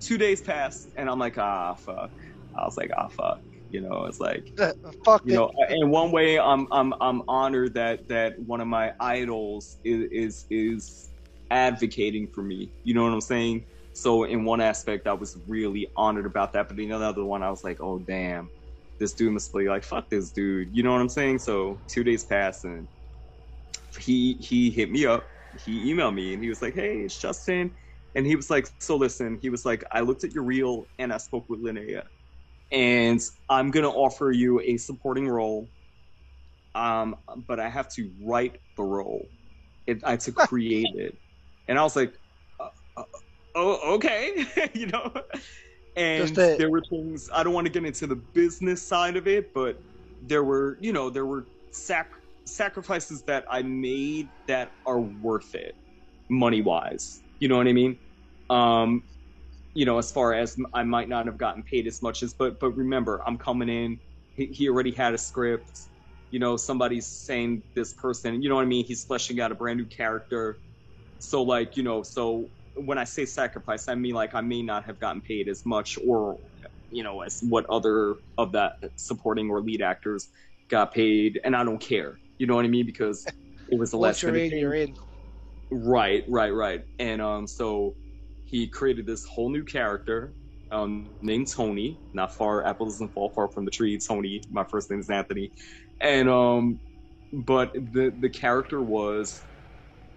two 0.00 0.18
days 0.18 0.40
passed, 0.40 0.88
and 0.96 1.08
I'm 1.08 1.18
like, 1.18 1.38
ah, 1.38 1.74
fuck. 1.74 2.10
I 2.58 2.64
was 2.64 2.76
like, 2.76 2.90
ah, 2.96 3.08
fuck. 3.08 3.40
You 3.70 3.80
know, 3.82 4.04
it's 4.06 4.20
like, 4.20 4.52
Uh, 4.58 4.72
fuck 5.04 5.22
you 5.24 5.34
it. 5.34 5.36
know, 5.36 5.50
in 5.70 5.90
one 5.90 6.10
way, 6.10 6.38
I'm 6.38 6.66
I'm 6.72 6.94
I'm 7.00 7.22
honored 7.28 7.74
that 7.74 8.08
that 8.08 8.38
one 8.38 8.60
of 8.60 8.68
my 8.68 8.92
idols 9.00 9.78
is 9.84 10.08
is 10.10 10.46
is 10.50 11.10
advocating 11.50 12.28
for 12.34 12.42
me. 12.42 12.72
You 12.84 12.94
know 12.94 13.04
what 13.04 13.12
I'm 13.12 13.20
saying? 13.20 13.66
So 13.92 14.24
in 14.24 14.44
one 14.44 14.60
aspect, 14.60 15.06
I 15.06 15.12
was 15.12 15.36
really 15.48 15.88
honored 15.96 16.26
about 16.26 16.52
that, 16.52 16.68
but 16.68 16.78
in 16.78 16.92
another 16.92 17.24
one, 17.24 17.42
I 17.42 17.50
was 17.50 17.64
like, 17.64 17.78
oh 17.80 17.98
damn, 17.98 18.48
this 18.98 19.12
dude 19.12 19.32
must 19.32 19.52
be 19.52 19.68
like, 19.68 19.82
fuck 19.84 20.08
this 20.08 20.30
dude. 20.30 20.68
You 20.74 20.82
know 20.82 20.92
what 20.92 21.00
I'm 21.00 21.08
saying? 21.08 21.40
So 21.40 21.78
two 21.88 22.04
days 22.04 22.24
passed, 22.24 22.64
and 22.64 22.86
he 23.98 24.34
he 24.34 24.70
hit 24.70 24.90
me 24.90 25.04
up. 25.06 25.26
He 25.58 25.92
emailed 25.92 26.14
me, 26.14 26.32
and 26.34 26.42
he 26.42 26.48
was 26.48 26.62
like, 26.62 26.74
hey, 26.74 26.98
it's 26.98 27.18
Justin. 27.18 27.74
And 28.14 28.26
he 28.26 28.36
was 28.36 28.50
like, 28.50 28.66
so 28.80 28.96
listen, 28.96 29.38
he 29.42 29.50
was 29.50 29.64
like, 29.66 29.84
I 29.92 30.00
looked 30.00 30.24
at 30.24 30.32
your 30.32 30.42
reel 30.44 30.86
and 30.98 31.12
I 31.12 31.18
spoke 31.18 31.48
with 31.48 31.60
Linnea 31.62 32.02
and 32.70 33.20
I'm 33.48 33.70
gonna 33.70 33.90
offer 33.90 34.30
you 34.30 34.60
a 34.60 34.76
supporting 34.76 35.28
role. 35.28 35.70
Um, 36.74 37.16
but 37.46 37.58
I 37.60 37.68
have 37.68 37.88
to 37.94 38.12
write 38.20 38.60
the 38.76 38.82
role. 38.84 39.30
It, 39.86 40.02
I 40.04 40.12
had 40.12 40.20
to 40.20 40.32
create 40.32 40.90
it, 40.94 41.18
and 41.66 41.78
I 41.78 41.82
was 41.82 41.96
like, 41.96 42.14
uh, 42.60 42.68
uh, 42.96 43.04
"Oh, 43.54 43.94
okay," 43.94 44.46
you 44.74 44.86
know. 44.86 45.12
And 45.96 46.40
there 46.56 46.70
were 46.70 46.82
things 46.90 47.28
I 47.34 47.42
don't 47.42 47.54
want 47.54 47.66
to 47.66 47.72
get 47.72 47.84
into 47.84 48.06
the 48.06 48.16
business 48.16 48.86
side 48.86 49.16
of 49.16 49.26
it, 49.26 49.52
but 49.52 49.82
there 50.20 50.44
were, 50.44 50.78
you 50.80 50.92
know, 50.92 51.10
there 51.10 51.26
were 51.26 51.48
sac- 51.72 52.12
sacrifices 52.46 53.24
that 53.24 53.44
I 53.50 53.62
made 53.62 54.30
that 54.46 54.72
are 54.86 55.00
worth 55.00 55.54
it, 55.54 55.74
money 56.30 56.62
wise. 56.62 57.22
You 57.40 57.48
know 57.48 57.56
what 57.56 57.66
I 57.66 57.72
mean? 57.72 57.98
Um, 58.48 59.04
you 59.78 59.84
know, 59.84 59.96
as 59.96 60.10
far 60.10 60.34
as 60.34 60.56
I 60.74 60.82
might 60.82 61.08
not 61.08 61.26
have 61.26 61.38
gotten 61.38 61.62
paid 61.62 61.86
as 61.86 62.02
much 62.02 62.24
as, 62.24 62.34
but 62.34 62.58
but 62.58 62.72
remember, 62.72 63.22
I'm 63.24 63.38
coming 63.38 63.68
in. 63.68 64.00
He, 64.34 64.46
he 64.46 64.68
already 64.68 64.90
had 64.90 65.14
a 65.14 65.18
script. 65.18 65.70
You 66.32 66.40
know, 66.40 66.56
somebody's 66.56 67.06
saying 67.06 67.62
this 67.76 67.92
person. 67.92 68.42
You 68.42 68.48
know 68.48 68.56
what 68.56 68.62
I 68.62 68.64
mean? 68.64 68.84
He's 68.84 69.04
fleshing 69.04 69.40
out 69.40 69.52
a 69.52 69.54
brand 69.54 69.78
new 69.78 69.86
character. 69.86 70.58
So 71.20 71.44
like, 71.44 71.76
you 71.76 71.84
know, 71.84 72.02
so 72.02 72.50
when 72.74 72.98
I 72.98 73.04
say 73.04 73.24
sacrifice, 73.24 73.86
I 73.86 73.94
mean 73.94 74.16
like 74.16 74.34
I 74.34 74.40
may 74.40 74.62
not 74.62 74.84
have 74.84 74.98
gotten 74.98 75.20
paid 75.20 75.48
as 75.48 75.64
much, 75.64 75.96
or 76.04 76.38
you 76.90 77.04
know, 77.04 77.20
as 77.20 77.38
what 77.48 77.64
other 77.70 78.16
of 78.36 78.50
that 78.54 78.72
supporting 78.96 79.48
or 79.48 79.60
lead 79.60 79.80
actors 79.80 80.26
got 80.68 80.92
paid, 80.92 81.38
and 81.44 81.54
I 81.54 81.62
don't 81.62 81.80
care. 81.80 82.18
You 82.38 82.48
know 82.48 82.56
what 82.56 82.64
I 82.64 82.68
mean? 82.68 82.84
Because 82.84 83.24
it 83.68 83.78
was 83.78 83.92
the 83.92 83.98
Once 83.98 84.16
last 84.16 84.22
you're 84.22 84.34
in, 84.34 84.58
you're 84.58 84.74
in. 84.74 84.96
Right, 85.70 86.24
right, 86.28 86.52
right. 86.52 86.82
And 86.98 87.22
um, 87.22 87.46
so 87.46 87.94
he 88.50 88.66
created 88.66 89.06
this 89.06 89.24
whole 89.26 89.50
new 89.50 89.64
character 89.64 90.32
um, 90.70 91.10
named 91.20 91.48
Tony. 91.50 92.00
Not 92.14 92.34
far, 92.34 92.64
apple 92.66 92.86
doesn't 92.86 93.12
fall 93.12 93.30
far 93.34 93.48
from 93.48 93.64
the 93.64 93.70
tree. 93.70 93.98
Tony. 93.98 94.42
My 94.50 94.64
first 94.64 94.90
name 94.90 95.00
is 95.00 95.10
Anthony, 95.10 95.52
and 96.00 96.28
um, 96.28 96.80
but 97.32 97.72
the 97.74 98.12
the 98.20 98.30
character 98.30 98.82
was 98.82 99.40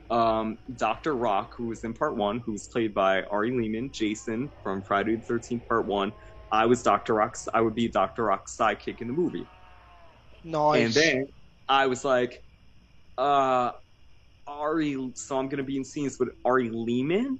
um, 0.10 0.58
Doctor 0.76 1.16
Rock, 1.16 1.54
who 1.58 1.68
was 1.68 1.84
in 1.84 1.94
part 1.94 2.16
one, 2.16 2.40
who 2.46 2.54
was 2.54 2.68
played 2.68 2.94
by 2.94 3.24
Ari 3.24 3.52
Lehman, 3.52 3.92
Jason 3.92 4.50
from 4.64 4.82
Friday 4.82 5.16
the 5.16 5.22
Thirteenth 5.24 5.68
Part 5.68 5.86
One. 5.86 6.12
I 6.52 6.66
was 6.66 6.84
Doctor 6.84 7.14
Rock's. 7.16 7.48
I 7.54 7.62
would 7.62 7.76
be 7.76 7.88
Doctor 7.88 8.26
Rock's 8.26 8.56
sidekick 8.56 9.02
in 9.02 9.08
the 9.08 9.14
movie. 9.14 9.46
Nice. 10.44 10.86
And 10.86 10.94
then 10.94 11.28
I 11.70 11.88
was 11.88 12.04
like, 12.04 12.44
uh, 13.18 13.72
Ari, 14.48 15.12
so 15.16 15.38
I'm 15.38 15.48
going 15.48 15.58
to 15.58 15.64
be 15.64 15.78
in 15.78 15.86
scenes 15.86 16.18
with 16.20 16.30
Ari 16.46 16.70
Lehman? 16.70 17.40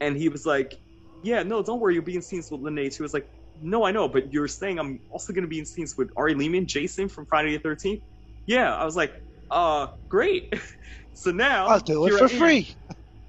And 0.00 0.16
he 0.16 0.28
was 0.28 0.46
like, 0.46 0.74
yeah, 1.22 1.42
no, 1.42 1.62
don't 1.62 1.80
worry, 1.80 1.94
you'll 1.94 2.04
be 2.04 2.16
in 2.16 2.22
scenes 2.22 2.50
with 2.50 2.60
Lene 2.60 2.90
She 2.90 3.02
was 3.02 3.14
like, 3.14 3.26
no, 3.60 3.84
I 3.84 3.92
know, 3.92 4.08
but 4.08 4.32
you're 4.32 4.48
saying 4.48 4.78
I'm 4.78 5.00
also 5.10 5.32
going 5.32 5.42
to 5.42 5.48
be 5.48 5.58
in 5.58 5.66
scenes 5.66 5.94
with 5.96 6.10
Ari 6.16 6.34
Lehman, 6.34 6.66
Jason 6.66 7.08
from 7.08 7.26
Friday 7.26 7.56
the 7.56 7.62
13th? 7.62 8.02
Yeah, 8.46 8.74
I 8.74 8.84
was 8.84 8.96
like, 8.96 9.14
uh, 9.50 9.86
great. 10.08 10.52
so 11.14 11.30
now. 11.30 11.66
I'll 11.66 11.80
do 11.80 12.04
it 12.06 12.18
for 12.18 12.28
free. 12.28 12.74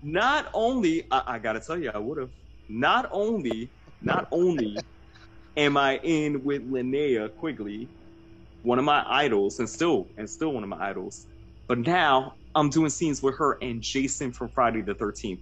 Not 0.01 0.49
only, 0.53 1.05
I, 1.11 1.23
I 1.27 1.39
gotta 1.39 1.59
tell 1.59 1.77
you, 1.77 1.91
I 1.93 1.97
would 1.97 2.17
have. 2.17 2.31
Not 2.67 3.09
only, 3.11 3.71
not 4.01 4.27
only 4.31 4.75
am 5.57 5.77
I 5.77 5.97
in 6.03 6.43
with 6.43 6.69
Linnea 6.69 7.33
Quigley, 7.35 7.89
one 8.63 8.79
of 8.79 8.85
my 8.85 9.05
idols, 9.07 9.59
and 9.59 9.69
still, 9.69 10.09
and 10.17 10.29
still 10.29 10.51
one 10.51 10.63
of 10.63 10.69
my 10.69 10.89
idols, 10.89 11.27
but 11.67 11.79
now 11.79 12.33
I'm 12.55 12.69
doing 12.69 12.89
scenes 12.89 13.21
with 13.21 13.37
her 13.37 13.57
and 13.61 13.81
Jason 13.81 14.31
from 14.31 14.49
Friday 14.49 14.81
the 14.81 14.95
13th. 14.95 15.41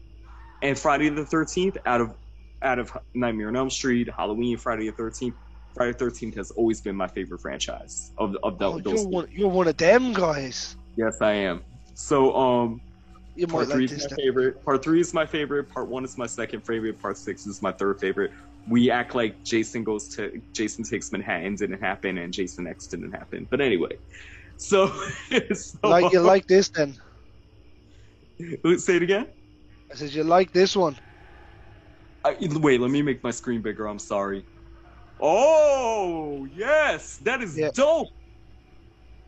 And 0.63 0.79
Friday 0.79 1.09
the 1.09 1.23
13th, 1.23 1.77
out 1.85 2.01
of 2.01 2.15
out 2.61 2.79
of 2.79 2.89
Nightmare 3.13 3.49
on 3.49 3.57
Elm 3.57 3.69
Street, 3.69 4.07
Halloween, 4.15 4.57
Friday 4.57 4.89
the 4.89 4.95
13th, 4.95 5.33
Friday 5.75 5.91
the 5.91 6.05
13th 6.05 6.35
has 6.35 6.51
always 6.51 6.79
been 6.79 6.95
my 6.95 7.07
favorite 7.07 7.41
franchise 7.41 8.13
of 8.17 8.37
of 8.43 8.57
the, 8.57 8.65
Oh, 8.65 8.79
those. 8.79 9.01
you're, 9.01 9.09
one, 9.09 9.27
you're 9.29 9.49
one 9.49 9.67
of 9.67 9.75
them 9.75 10.13
guys. 10.13 10.77
Yes, 10.95 11.17
I 11.21 11.33
am. 11.33 11.63
So, 11.95 12.33
um, 12.35 12.81
You 13.35 13.45
Part 13.47 13.67
three 13.67 13.87
like 13.87 13.91
is 13.91 14.03
my 14.03 14.07
then. 14.07 14.17
favorite. 14.17 14.63
Part 14.63 14.83
three 14.83 15.01
is 15.01 15.13
my 15.13 15.25
favorite. 15.25 15.69
Part 15.69 15.89
one 15.89 16.05
is 16.05 16.17
my 16.17 16.27
second 16.27 16.61
favorite. 16.65 17.01
Part 17.01 17.17
six 17.17 17.45
is 17.45 17.61
my 17.61 17.73
third 17.73 17.99
favorite. 17.99 18.31
We 18.69 18.89
act 18.89 19.13
like 19.15 19.43
Jason 19.43 19.83
goes 19.83 20.07
to 20.15 20.41
Jason 20.53 20.85
takes 20.85 21.11
Manhattan 21.11 21.55
didn't 21.55 21.81
happen 21.81 22.17
and 22.19 22.31
Jason 22.31 22.65
X 22.67 22.87
didn't 22.87 23.11
happen. 23.11 23.45
But 23.51 23.59
anyway, 23.59 23.97
so, 24.55 24.87
so 25.53 25.77
Like 25.83 26.13
you 26.13 26.21
like 26.21 26.47
this 26.47 26.69
then? 26.69 26.95
say 28.77 28.95
it 28.95 29.03
again. 29.03 29.27
I 29.93 29.95
said 29.95 30.09
you 30.11 30.23
like 30.23 30.51
this 30.51 30.75
one. 30.75 30.97
I, 32.23 32.35
wait, 32.39 32.81
let 32.81 32.89
me 32.89 33.03
make 33.03 33.23
my 33.23 33.29
screen 33.29 33.61
bigger. 33.61 33.85
I'm 33.85 33.99
sorry. 33.99 34.43
Oh 35.19 36.47
yes, 36.51 37.17
that 37.17 37.41
is 37.43 37.55
Yeah. 37.55 37.69
dope. 37.75 38.07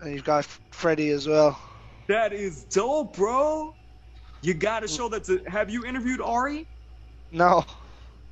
And 0.01 0.13
you've 0.15 0.23
got 0.23 0.45
Freddy 0.71 1.09
as 1.11 1.27
well. 1.27 1.59
That 2.07 2.33
is 2.33 2.65
dope, 2.65 3.15
bro. 3.15 3.73
You 4.41 4.55
gotta 4.55 4.87
show 4.87 5.07
that 5.09 5.25
to. 5.25 5.41
Have 5.47 5.69
you 5.69 5.85
interviewed 5.85 6.21
Ari? 6.21 6.67
No, 7.31 7.63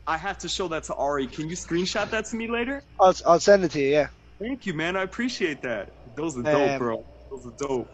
I 0.07 0.17
have 0.17 0.39
to 0.39 0.49
show 0.49 0.67
that 0.69 0.83
to 0.85 0.95
Ari. 0.95 1.27
Can 1.27 1.49
you 1.49 1.55
screenshot 1.55 2.09
that 2.11 2.25
to 2.25 2.35
me 2.35 2.47
later? 2.49 2.83
I'll 2.99 3.15
I'll 3.25 3.39
send 3.39 3.63
it 3.63 3.71
to 3.71 3.79
you. 3.79 3.89
Yeah, 3.89 4.07
Thank 4.41 4.65
you, 4.65 4.73
man. 4.73 4.95
I 4.95 5.03
appreciate 5.03 5.61
that. 5.63 5.91
Those 6.15 6.37
are 6.37 6.43
dope, 6.43 6.55
Um, 6.71 6.77
bro. 6.79 7.05
Those 7.31 7.45
are 7.47 7.67
dope. 7.67 7.91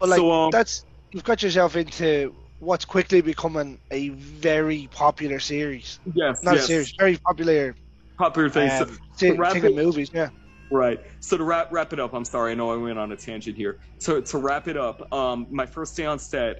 but 0.00 0.08
like 0.08 0.18
So, 0.18 0.30
um, 0.30 0.50
that's 0.50 0.84
you've 1.12 1.24
got 1.24 1.42
yourself 1.42 1.76
into 1.76 2.34
what's 2.62 2.84
quickly 2.84 3.20
becoming 3.20 3.76
a 3.90 4.10
very 4.10 4.88
popular 4.92 5.40
series. 5.40 5.98
Yes, 6.14 6.42
Not 6.44 6.54
yes. 6.54 6.64
a 6.64 6.66
series, 6.68 6.94
very 6.98 7.18
popular 7.26 7.74
Popular 8.18 8.48
things. 8.50 8.72
um, 8.80 8.98
thing, 9.16 9.36
wrap 9.36 9.52
thing 9.54 9.64
of 9.64 9.72
it- 9.72 9.76
movies. 9.76 10.10
Yeah. 10.14 10.28
Right. 10.70 11.00
So 11.20 11.36
to 11.36 11.44
wrap 11.44 11.72
wrap 11.72 11.92
it 11.92 11.98
up, 11.98 12.14
I'm 12.14 12.24
sorry, 12.24 12.52
I 12.52 12.54
know 12.54 12.72
I 12.72 12.76
went 12.76 12.98
on 12.98 13.10
a 13.10 13.16
tangent 13.16 13.56
here. 13.56 13.78
So 13.98 14.20
to 14.20 14.38
wrap 14.38 14.68
it 14.68 14.76
up, 14.76 15.12
um, 15.12 15.46
my 15.50 15.66
first 15.66 15.96
day 15.96 16.06
on 16.06 16.18
set, 16.18 16.56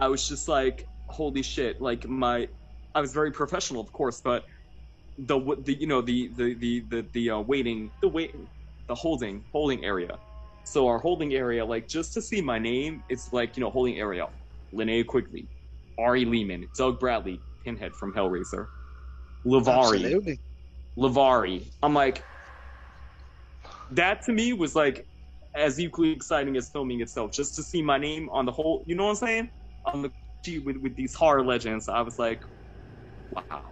I 0.00 0.08
was 0.08 0.26
just 0.26 0.48
like, 0.48 0.86
holy 1.08 1.42
shit! 1.42 1.80
Like 1.80 2.08
my, 2.08 2.48
I 2.94 3.00
was 3.00 3.12
very 3.12 3.30
professional, 3.30 3.80
of 3.82 3.92
course, 3.92 4.20
but 4.24 4.44
the 5.18 5.38
the 5.64 5.74
you 5.74 5.86
know 5.86 6.00
the 6.00 6.30
the 6.36 6.54
the 6.54 6.80
the, 6.88 7.06
the 7.12 7.30
uh, 7.30 7.40
waiting 7.40 7.90
the 8.00 8.08
wait 8.08 8.34
the 8.88 8.94
holding 8.94 9.44
holding 9.52 9.84
area. 9.84 10.18
So 10.64 10.88
our 10.88 10.98
holding 10.98 11.34
area, 11.34 11.64
like 11.64 11.86
just 11.88 12.14
to 12.14 12.22
see 12.22 12.40
my 12.40 12.58
name, 12.58 13.02
it's 13.08 13.32
like 13.32 13.56
you 13.56 13.62
know 13.62 13.70
holding 13.70 13.98
area, 13.98 14.26
Linnea 14.74 15.06
Quigley, 15.06 15.48
Ari 15.98 16.24
Lehman, 16.24 16.68
Doug 16.76 16.98
Bradley, 17.00 17.40
Pinhead 17.64 17.94
from 17.94 18.12
Hellraiser, 18.12 18.66
Lovari. 19.46 20.04
Absolutely. 20.04 20.40
Lovari. 20.98 21.70
I'm 21.82 21.94
like, 21.94 22.22
that 23.92 24.22
to 24.26 24.32
me 24.32 24.52
was 24.52 24.74
like 24.74 25.06
as 25.54 25.80
equally 25.80 26.10
exciting 26.12 26.56
as 26.56 26.70
filming 26.70 27.00
itself. 27.00 27.32
Just 27.32 27.54
to 27.56 27.62
see 27.62 27.82
my 27.82 27.98
name 27.98 28.28
on 28.30 28.46
the 28.46 28.52
whole, 28.52 28.84
you 28.86 28.94
know 28.94 29.04
what 29.04 29.10
I'm 29.10 29.16
saying? 29.16 29.50
On 29.86 30.02
the 30.02 30.12
sheet 30.44 30.64
with 30.64 30.76
with 30.76 30.94
these 30.96 31.14
horror 31.14 31.44
legends, 31.44 31.88
I 31.88 32.00
was 32.02 32.18
like, 32.18 32.42
wow. 33.30 33.62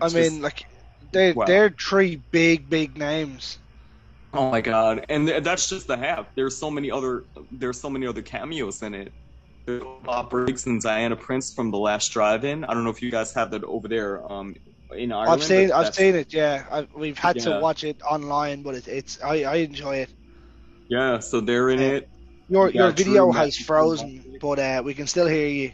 I 0.00 0.08
Just- 0.08 0.14
mean, 0.14 0.42
like 0.42 0.64
they 1.12 1.32
Wow. 1.32 1.44
they're 1.46 1.70
three 1.70 2.16
big 2.30 2.68
big 2.70 2.96
names. 2.96 3.58
oh 4.32 4.50
my 4.50 4.60
god, 4.62 5.04
and 5.10 5.28
th- 5.28 5.42
that's 5.44 5.68
just 5.68 5.86
the 5.86 5.96
half. 5.96 6.26
There's 6.34 6.58
so 6.58 6.70
many 6.70 6.90
other. 6.90 7.24
There's 7.50 7.80
so 7.80 7.90
many 7.90 8.06
other 8.06 8.22
cameos 8.22 8.82
in 8.82 8.94
it. 8.94 9.12
Bob 9.66 10.30
Briggs 10.30 10.66
and 10.66 10.80
Diana 10.80 11.16
Prince 11.16 11.52
from 11.52 11.70
The 11.70 11.78
Last 11.78 12.12
Drive-In. 12.12 12.64
I 12.64 12.74
don't 12.74 12.84
know 12.84 12.90
if 12.90 13.02
you 13.02 13.10
guys 13.10 13.32
have 13.34 13.50
that 13.52 13.64
over 13.64 13.88
there. 13.88 14.20
Um, 14.30 14.54
in 14.94 15.12
Ireland. 15.12 15.40
I've 15.42 15.42
seen 15.46 15.72
I've 15.72 15.94
seen 15.94 16.14
it. 16.14 16.32
Yeah, 16.32 16.64
I, 16.70 16.86
we've 16.94 17.18
had 17.18 17.36
Yeah. 17.36 17.44
to 17.44 17.60
watch 17.60 17.84
it 17.84 18.00
online, 18.02 18.62
but 18.62 18.74
it, 18.74 18.88
it's 18.88 19.22
I, 19.22 19.44
I 19.44 19.54
enjoy 19.56 19.96
it. 19.96 20.10
Yeah, 20.88 21.18
so 21.20 21.40
they're 21.40 21.70
in 21.70 21.80
it. 21.80 22.08
Your 22.48 22.70
You 22.70 22.80
your 22.80 22.90
video 22.90 23.24
Drew 23.24 23.32
has 23.32 23.56
frozen, 23.56 24.22
but 24.40 24.58
uh, 24.58 24.82
we 24.84 24.94
can 24.94 25.06
still 25.06 25.26
hear 25.26 25.46
you. 25.48 25.72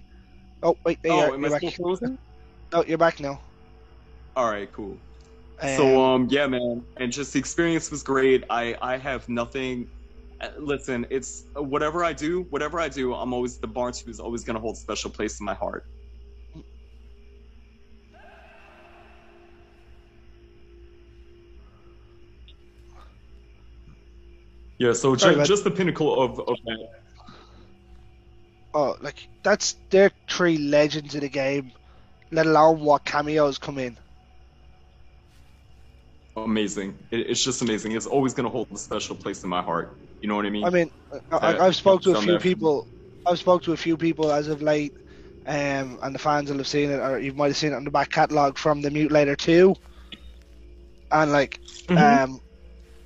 Oh 0.62 0.76
wait, 0.84 0.98
there 1.02 1.12
you 1.12 1.18
Oh, 1.18 1.30
are. 1.30 1.34
am 1.34 1.42
You're 1.42 1.50
I 1.50 1.58
back. 1.58 1.58
still 1.58 1.70
frozen? 1.70 2.18
No, 2.72 2.84
you're 2.84 2.98
back 2.98 3.20
now. 3.20 3.40
All 4.36 4.50
right, 4.50 4.70
cool. 4.72 4.96
Um, 5.60 5.68
so 5.68 6.04
um 6.04 6.26
yeah 6.30 6.46
man 6.46 6.84
and 6.98 7.10
just 7.10 7.32
the 7.32 7.38
experience 7.40 7.90
was 7.90 8.04
great 8.04 8.44
i 8.48 8.76
i 8.80 8.96
have 8.96 9.28
nothing 9.28 9.88
uh, 9.97 9.97
uh, 10.40 10.48
listen, 10.58 11.06
it's 11.10 11.44
uh, 11.56 11.62
whatever 11.62 12.04
I 12.04 12.12
do, 12.12 12.46
whatever 12.50 12.78
I 12.78 12.88
do, 12.88 13.12
I'm 13.14 13.32
always 13.32 13.58
the 13.58 13.66
Barnes 13.66 14.00
who's 14.00 14.20
always 14.20 14.44
going 14.44 14.54
to 14.54 14.60
hold 14.60 14.76
a 14.76 14.78
special 14.78 15.10
place 15.10 15.40
in 15.40 15.46
my 15.46 15.54
heart. 15.54 15.84
Yeah, 24.78 24.92
so 24.92 25.16
Sorry, 25.16 25.44
just 25.44 25.64
the 25.64 25.72
pinnacle 25.72 26.22
of, 26.22 26.38
of 26.38 26.56
that. 26.64 26.88
Oh, 28.74 28.94
like 29.00 29.28
that's 29.42 29.74
their 29.90 30.12
three 30.30 30.56
legends 30.56 31.16
in 31.16 31.20
the 31.22 31.28
game, 31.28 31.72
let 32.30 32.46
alone 32.46 32.78
what 32.78 33.04
cameos 33.04 33.58
come 33.58 33.78
in. 33.78 33.98
Amazing! 36.36 36.96
It, 37.10 37.28
it's 37.28 37.42
just 37.42 37.60
amazing. 37.60 37.90
It's 37.90 38.06
always 38.06 38.34
going 38.34 38.44
to 38.44 38.50
hold 38.50 38.68
a 38.72 38.76
special 38.76 39.16
place 39.16 39.42
in 39.42 39.50
my 39.50 39.62
heart. 39.62 39.98
You 40.20 40.28
know 40.28 40.36
what 40.36 40.46
I 40.46 40.50
mean? 40.50 40.66
I 40.66 40.70
mean, 40.70 40.90
I, 41.30 41.54
Uh, 41.54 41.58
I've 41.66 41.76
spoke 41.76 42.02
to 42.02 42.10
a 42.12 42.16
few 42.16 42.38
that. 42.38 42.42
people. 42.42 42.88
I've 43.26 43.38
spoke 43.38 43.62
to 43.64 43.72
a 43.72 43.76
few 43.76 43.96
people 43.96 44.32
as 44.32 44.48
of 44.48 44.62
late, 44.62 44.94
um, 45.46 45.98
and 46.02 46.14
the 46.14 46.18
fans 46.18 46.50
will 46.50 46.58
have 46.58 46.68
seen 46.68 46.90
it, 46.90 46.98
or 47.00 47.18
you 47.18 47.32
might 47.34 47.48
have 47.48 47.56
seen 47.56 47.72
it 47.72 47.76
on 47.76 47.84
the 47.84 47.90
back 47.90 48.10
catalogue 48.10 48.58
from 48.58 48.80
the 48.82 48.90
Mutilator 48.90 49.36
Two. 49.36 49.74
And 51.10 51.32
like, 51.32 51.60
Mhm. 51.88 52.22
um, 52.22 52.40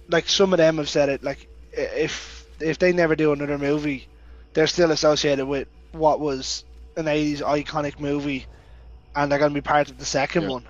like 0.09 0.29
some 0.29 0.53
of 0.53 0.59
them 0.59 0.79
have 0.79 0.88
said 0.88 1.09
it. 1.09 1.22
Like, 1.22 1.48
if 1.72 2.46
if 2.61 2.79
they 2.79 2.92
never 2.92 3.16
do 3.16 3.33
another 3.33 3.59
movie, 3.59 4.09
they're 4.55 4.66
still 4.66 4.90
associated 4.92 5.46
with 5.46 5.68
what 5.92 6.20
was 6.20 6.64
an 6.96 7.09
'80s 7.09 7.40
iconic 7.40 7.98
movie, 8.01 8.46
and 9.14 9.31
they're 9.31 9.38
going 9.38 9.53
to 9.53 9.55
be 9.55 9.62
part 9.62 9.90
of 9.90 9.98
the 9.98 10.05
second 10.07 10.46
Yeah. 10.46 10.48
one. 10.48 10.66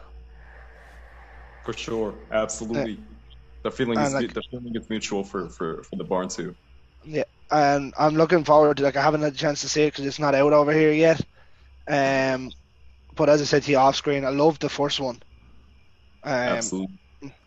For 1.64 1.72
sure, 1.72 2.18
absolutely. 2.30 3.02
The 3.62 3.70
feeling 3.70 3.98
and 3.98 4.06
is 4.06 4.14
like- 4.14 4.34
the 4.34 4.42
feeling 4.50 4.74
is 4.74 4.88
mutual 4.90 5.24
for, 5.24 5.48
for, 5.48 5.82
for 5.84 5.96
the 5.96 6.04
barn 6.04 6.28
too. 6.28 6.54
Yeah, 7.04 7.24
and 7.50 7.92
I'm 7.98 8.14
looking 8.14 8.44
forward 8.44 8.76
to 8.76 8.82
like 8.82 8.96
I 8.96 9.02
haven't 9.02 9.22
had 9.22 9.34
a 9.34 9.36
chance 9.36 9.60
to 9.62 9.68
see 9.68 9.82
it 9.82 9.92
because 9.92 10.06
it's 10.06 10.18
not 10.18 10.34
out 10.34 10.52
over 10.52 10.72
here 10.72 10.92
yet. 10.92 11.20
Um, 11.88 12.52
but 13.16 13.28
as 13.28 13.42
I 13.42 13.44
said 13.44 13.64
to 13.64 13.70
you 13.72 13.76
off 13.76 13.96
screen, 13.96 14.24
I 14.24 14.30
loved 14.30 14.60
the 14.60 14.68
first 14.68 15.00
one. 15.00 15.20
Um, 16.22 16.32
absolutely. 16.32 16.96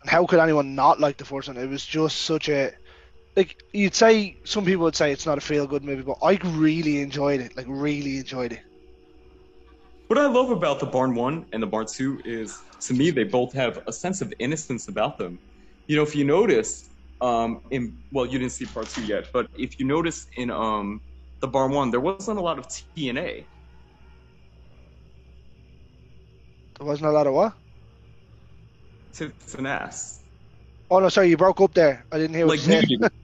how 0.04 0.26
could 0.26 0.40
anyone 0.40 0.74
not 0.74 1.00
like 1.00 1.16
the 1.16 1.24
first 1.24 1.48
one? 1.48 1.56
It 1.56 1.68
was 1.68 1.86
just 1.86 2.22
such 2.22 2.50
a 2.50 2.72
like 3.36 3.62
you'd 3.72 3.94
say 3.94 4.36
some 4.44 4.64
people 4.64 4.84
would 4.84 4.96
say 4.96 5.12
it's 5.12 5.26
not 5.26 5.38
a 5.38 5.40
feel 5.40 5.66
good 5.66 5.84
movie, 5.84 6.02
but 6.02 6.18
I 6.22 6.38
really 6.42 7.00
enjoyed 7.00 7.40
it. 7.40 7.56
Like 7.56 7.66
really 7.68 8.18
enjoyed 8.18 8.52
it. 8.52 8.60
What 10.08 10.18
I 10.18 10.26
love 10.26 10.50
about 10.50 10.78
the 10.80 10.86
Barn 10.86 11.14
One 11.14 11.46
and 11.52 11.62
the 11.62 11.66
Barn 11.66 11.86
Two 11.86 12.20
is, 12.24 12.62
to 12.80 12.94
me, 12.94 13.10
they 13.10 13.24
both 13.24 13.52
have 13.54 13.82
a 13.86 13.92
sense 13.92 14.20
of 14.20 14.32
innocence 14.38 14.88
about 14.88 15.18
them. 15.18 15.38
You 15.88 15.96
know, 15.96 16.02
if 16.02 16.16
you 16.16 16.24
notice, 16.24 16.88
um, 17.20 17.60
in 17.70 17.96
well, 18.12 18.26
you 18.26 18.38
didn't 18.38 18.52
see 18.52 18.66
Part 18.66 18.88
Two 18.88 19.04
yet, 19.04 19.28
but 19.32 19.46
if 19.56 19.78
you 19.78 19.86
notice 19.86 20.26
in 20.36 20.50
um, 20.50 21.00
the 21.40 21.46
Barn 21.48 21.70
One, 21.72 21.90
there 21.90 22.00
wasn't 22.00 22.38
a 22.38 22.42
lot 22.42 22.58
of 22.58 22.66
TNA. 22.68 23.46
There 26.78 26.86
wasn't 26.86 27.08
a 27.08 27.12
lot 27.12 27.26
of 27.26 27.34
what? 27.34 27.54
Tits 29.12 29.54
and 29.54 29.66
ass. 29.66 30.24
Oh 30.90 30.98
no, 30.98 31.08
sorry, 31.08 31.30
you 31.30 31.36
broke 31.36 31.60
up 31.60 31.72
there. 31.74 32.04
I 32.12 32.18
didn't 32.18 32.36
hear 32.36 32.46
what 32.46 32.58
Like 32.58 32.66
you 32.66 32.72
said. 32.72 32.88
nudity. 32.88 32.98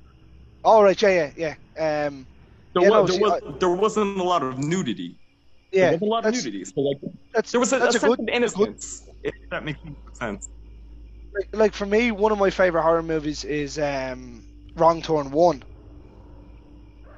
Oh 0.64 0.80
right, 0.80 1.02
yeah, 1.02 1.32
yeah, 1.36 1.54
yeah. 1.76 2.06
Um, 2.06 2.28
There, 2.72 2.84
Yeah, 2.84 2.90
was, 2.90 3.10
no, 3.10 3.16
there, 3.16 3.16
see, 3.16 3.20
was, 3.20 3.56
there 3.58 3.68
wasn't 3.70 4.20
a 4.20 4.22
lot 4.22 4.44
of 4.44 4.58
nudity. 4.58 5.18
Yeah, 5.72 5.90
There 5.90 5.98
wasn't 5.98 6.02
a 6.02 6.10
lot 6.12 6.26
of 6.26 6.34
nudity. 6.34 6.64
So 6.64 6.80
like, 6.80 6.98
that's, 7.34 7.50
there 7.50 7.58
was 7.58 7.72
a, 7.72 7.76
a 7.76 7.80
that's 7.80 7.96
a 7.96 7.98
sense 7.98 8.16
good, 8.16 8.20
of 8.20 8.28
innocence. 8.28 9.02
If 9.24 9.34
that 9.50 9.64
makes 9.64 9.80
sense. 10.14 10.48
Like, 11.34 11.48
like 11.52 11.74
for 11.74 11.86
me, 11.86 12.10
one 12.12 12.32
of 12.32 12.38
my 12.38 12.50
favorite 12.50 12.82
horror 12.82 13.02
movies 13.02 13.44
is 13.44 13.78
um, 13.78 14.44
Wrong 14.76 15.02
Turn 15.02 15.30
One, 15.30 15.62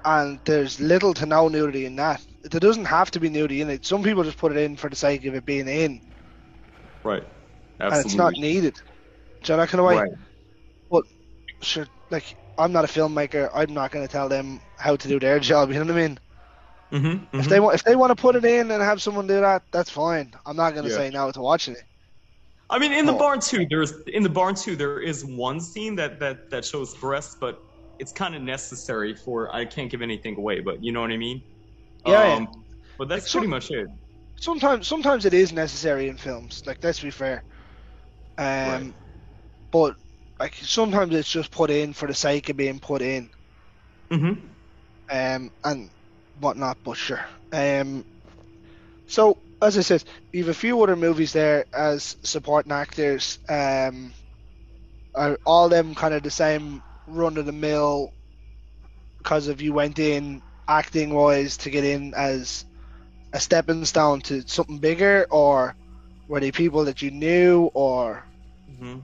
and 0.05 0.41
there's 0.45 0.81
little 0.81 1.13
to 1.15 1.27
no 1.27 1.49
nudity 1.49 1.85
in 1.87 1.97
that. 1.97 2.25
There 2.43 2.61
doesn't 2.61 2.87
have 2.87 3.11
to 3.13 3.21
be 3.21 3.29
nudity 3.29 3.61
in 3.61 3.71
it. 3.71 3.85
Some 3.87 4.03
people 4.03 4.23
just 4.25 4.39
put 4.39 4.53
it 4.53 4.59
in 4.59 4.77
for 4.77 4.89
the 4.91 4.97
sake 4.97 5.25
of 5.25 5.35
it 5.35 5.45
being 5.45 5.69
in, 5.69 6.03
Right. 7.05 7.25
and 7.91 8.01
it's 8.01 8.17
not 8.17 8.37
needed. 8.37 8.75
Do 9.43 9.53
you 9.53 9.57
know 9.57 9.63
that 9.63 9.69
kind 9.71 9.81
of 9.81 9.87
way? 9.87 10.03
Right. 10.03 11.03
Sure, 11.63 11.87
like 12.11 12.37
I'm 12.59 12.73
not 12.73 12.85
a 12.85 12.89
filmmaker. 12.89 13.51
I'm 13.55 13.73
not 13.75 13.91
going 13.91 14.07
to 14.07 14.11
tell 14.13 14.29
them 14.29 14.61
how 14.79 14.97
to 14.97 15.09
do 15.09 15.19
their 15.19 15.39
job. 15.41 15.69
You 15.71 15.75
know 15.79 15.87
what 15.93 16.01
I 16.01 16.07
mean? 16.09 16.19
Mm-hmm, 16.93 17.25
If 17.39 17.49
they 17.49 17.61
want, 17.61 17.75
if 17.75 17.83
they 17.85 17.97
want 17.97 18.11
to 18.11 18.21
put 18.21 18.37
it 18.37 18.45
in 18.45 18.71
and 18.71 18.83
have 18.83 19.01
someone 19.03 19.27
do 19.27 19.41
that, 19.41 19.63
that's 19.73 19.91
fine. 19.91 20.35
I'm 20.47 20.57
not 20.57 20.73
going 20.75 20.85
to 20.85 20.91
Yeah. 20.91 20.93
say 20.93 21.11
no 21.11 21.31
to 21.31 21.41
watching 21.41 21.75
it. 21.75 21.85
I 22.75 22.79
mean, 22.81 22.93
in 22.93 23.07
the 23.07 23.13
Oh. 23.15 23.19
barn 23.25 23.41
too. 23.51 23.63
There's 23.71 23.93
in 24.17 24.23
the 24.29 24.35
barn 24.41 24.55
too. 24.65 24.75
There 24.83 25.01
is 25.01 25.25
one 25.25 25.59
scene 25.61 25.95
that 26.01 26.19
that 26.23 26.37
that 26.51 26.65
shows 26.65 26.95
breasts, 27.05 27.37
but 27.41 27.55
it's 28.01 28.13
kind 28.13 28.35
of 28.35 28.43
necessary 28.43 29.15
for. 29.25 29.55
I 29.55 29.65
can't 29.75 29.91
give 29.93 30.03
anything 30.03 30.35
away, 30.37 30.57
but 30.69 30.77
you 30.85 30.91
know 30.93 31.01
what 31.05 31.13
I 31.13 31.17
mean. 31.17 31.39
Yeah, 32.07 32.39
yeah. 32.41 32.47
But 32.99 33.09
that's 33.09 33.25
Like, 33.25 33.31
some- 33.31 33.41
pretty 33.43 33.51
much 33.59 33.71
it. 33.71 33.87
sometimes 34.41 34.89
sometimes 34.89 35.25
it 35.25 35.35
is 35.35 35.53
necessary 35.53 36.09
in 36.09 36.17
films. 36.17 36.63
Like 36.67 36.79
let's 36.83 37.01
be 37.01 37.11
fair. 37.11 37.45
Um, 38.39 38.45
Right. 38.47 38.95
but 39.71 39.95
like 40.41 40.55
sometimes 40.57 41.15
it's 41.15 41.31
just 41.31 41.51
put 41.53 41.71
in 41.71 41.93
for 41.93 42.09
the 42.09 42.15
sake 42.15 42.49
of 42.51 42.57
being 42.57 42.81
put 42.81 43.03
in, 43.03 43.31
Mm-hmm. 44.11 44.35
um, 45.17 45.51
and 45.65 45.91
whatnot. 46.41 46.77
But 46.85 46.97
sure. 46.97 47.25
Um, 47.53 48.05
so 49.07 49.39
as 49.65 49.79
I 49.79 49.83
said, 49.83 50.05
you've 50.33 50.49
a 50.49 50.55
few 50.55 50.83
other 50.83 50.97
movies 50.97 51.33
there 51.33 51.67
as 51.73 52.17
supporting 52.23 52.73
actors. 52.73 53.39
Um, 53.49 54.15
are 55.15 55.39
all 55.47 55.69
them 55.69 55.95
kind 55.95 56.15
of 56.15 56.23
the 56.23 56.31
same 56.31 56.83
run 57.07 57.37
of 57.39 57.47
the 57.47 57.53
mill? 57.53 58.15
Because 59.19 59.49
if 59.49 59.63
you 59.63 59.73
went 59.73 59.99
in 59.99 60.43
acting 60.69 61.15
wise 61.15 61.57
to 61.59 61.71
get 61.71 61.85
in 61.85 62.15
as 62.15 62.65
a 63.33 63.41
stepping 63.41 63.85
stone 63.85 64.21
to 64.23 64.43
something 64.47 64.79
bigger, 64.79 65.27
or 65.31 65.77
were 66.29 66.41
they 66.41 66.53
people 66.53 66.85
that 66.87 67.03
you 67.03 67.11
knew, 67.11 67.71
or 67.75 68.27
hmm 68.69 68.99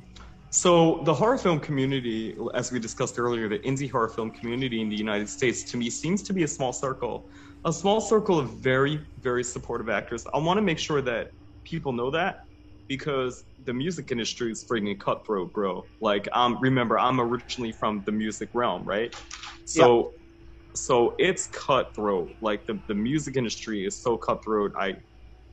So 0.51 1.03
the 1.05 1.15
horror 1.15 1.39
film 1.39 1.61
community, 1.61 2.37
as 2.55 2.73
we 2.73 2.81
discussed 2.81 3.19
earlier, 3.19 3.49
the 3.49 3.61
indie 3.61 3.91
horror 3.91 4.09
film 4.09 4.31
community 4.33 4.81
in 4.81 4.89
the 4.89 4.97
United 4.97 5.29
States, 5.29 5.65
to 5.71 5.77
me, 5.77 5.91
seems 5.91 6.23
to 6.25 6.33
be 6.33 6.43
a 6.45 6.49
small 6.49 6.73
circle, 6.73 7.29
a 7.65 7.73
small 7.73 8.01
circle 8.01 8.39
of 8.39 8.63
very, 8.63 9.01
very 9.19 9.45
supportive 9.45 9.89
actors. 9.89 10.25
I 10.33 10.39
want 10.39 10.59
to 10.59 10.63
make 10.63 10.79
sure 10.79 11.03
that 11.03 11.33
people 11.65 11.93
know 11.93 12.11
that 12.11 12.41
because 12.89 13.45
the 13.65 13.73
music 13.73 14.11
industry 14.11 14.51
is 14.51 14.65
freaking 14.69 14.99
cutthroat, 14.99 15.53
bro. 15.53 15.87
Like, 16.01 16.29
um, 16.33 16.59
remember, 16.61 16.99
I'm 16.99 17.21
originally 17.21 17.73
from 17.73 18.03
the 18.05 18.13
music 18.13 18.51
realm, 18.55 18.85
right? 18.85 19.15
So, 19.65 20.13
so 20.75 21.15
it's 21.19 21.47
cutthroat. 21.47 22.35
Like 22.41 22.67
the 22.67 22.81
the 22.89 22.95
music 22.95 23.37
industry 23.37 23.85
is 23.85 24.03
so 24.03 24.17
cutthroat. 24.17 24.73
I, 24.77 24.97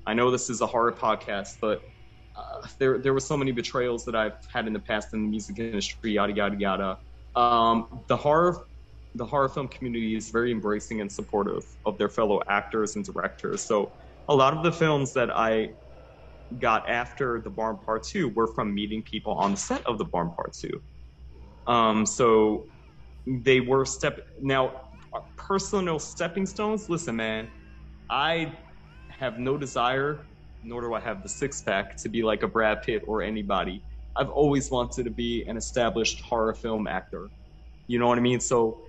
I 0.06 0.13
know 0.13 0.32
this 0.32 0.50
is 0.50 0.62
a 0.62 0.67
horror 0.67 0.93
podcast, 0.93 1.50
but 1.62 1.82
uh, 2.36 2.67
there 2.80 3.00
there 3.00 3.13
were 3.13 3.20
so 3.20 3.36
many 3.36 3.52
betrayals 3.52 4.06
that 4.06 4.15
I've 4.15 4.38
had 4.52 4.67
in 4.67 4.74
the 4.74 4.80
past 4.80 5.13
in 5.13 5.24
the 5.24 5.30
music 5.30 5.60
industry, 5.60 6.13
yada 6.13 6.34
yada 6.34 6.58
yada. 6.58 6.98
Um, 7.36 8.04
the 8.08 8.17
horror 8.17 8.67
the 9.15 9.26
horror 9.26 9.50
film 9.50 9.67
community 9.67 10.15
is 10.15 10.30
very 10.30 10.52
embracing 10.52 11.02
and 11.02 11.12
supportive 11.12 11.63
of 11.86 11.98
their 11.98 12.10
fellow 12.10 12.41
actors 12.50 12.96
and 12.96 13.06
directors. 13.06 13.65
So 13.65 13.93
a 14.28 14.36
lot 14.36 14.56
of 14.56 14.63
the 14.63 14.72
films 14.72 15.13
that 15.13 15.30
I 15.36 15.70
got 16.60 16.89
after 16.89 17.41
the 17.41 17.50
Barn 17.50 17.78
Part 17.78 18.04
Two 18.04 18.30
were 18.30 18.48
from 18.48 18.74
meeting 18.74 19.04
people 19.04 19.34
on 19.34 19.52
the 19.52 19.58
set 19.58 19.86
of 19.86 19.98
the 19.98 20.06
Barn 20.06 20.32
Part 20.32 20.54
Two. 20.54 20.82
Um, 21.65 22.06
so 22.06 22.65
they 23.26 23.60
were 23.60 23.86
step 23.86 24.20
now 24.41 24.74
personal 25.38 26.00
stepping 26.00 26.46
stones. 26.46 26.88
Listen, 26.89 27.15
man, 27.15 27.50
I 28.10 28.54
have 29.10 29.39
no 29.39 29.58
desire 29.58 30.28
nor 30.63 30.82
do 30.82 30.93
I 30.93 31.00
have 31.00 31.24
the 31.24 31.30
six 31.30 31.62
pack 31.62 31.98
to 31.98 32.10
be 32.10 32.24
like 32.24 32.43
a 32.43 32.48
Brad 32.48 32.82
Pitt 32.82 33.04
or 33.08 33.22
anybody. 33.22 33.84
I've 34.15 34.30
always 34.30 34.72
wanted 34.72 35.06
to 35.06 35.12
be 35.12 35.46
an 35.48 35.58
established 35.58 36.22
horror 36.22 36.54
film 36.54 36.88
actor. 36.88 37.30
You 37.88 38.00
know 38.00 38.08
what 38.08 38.17
I 38.17 38.22
mean? 38.22 38.39
So 38.39 38.82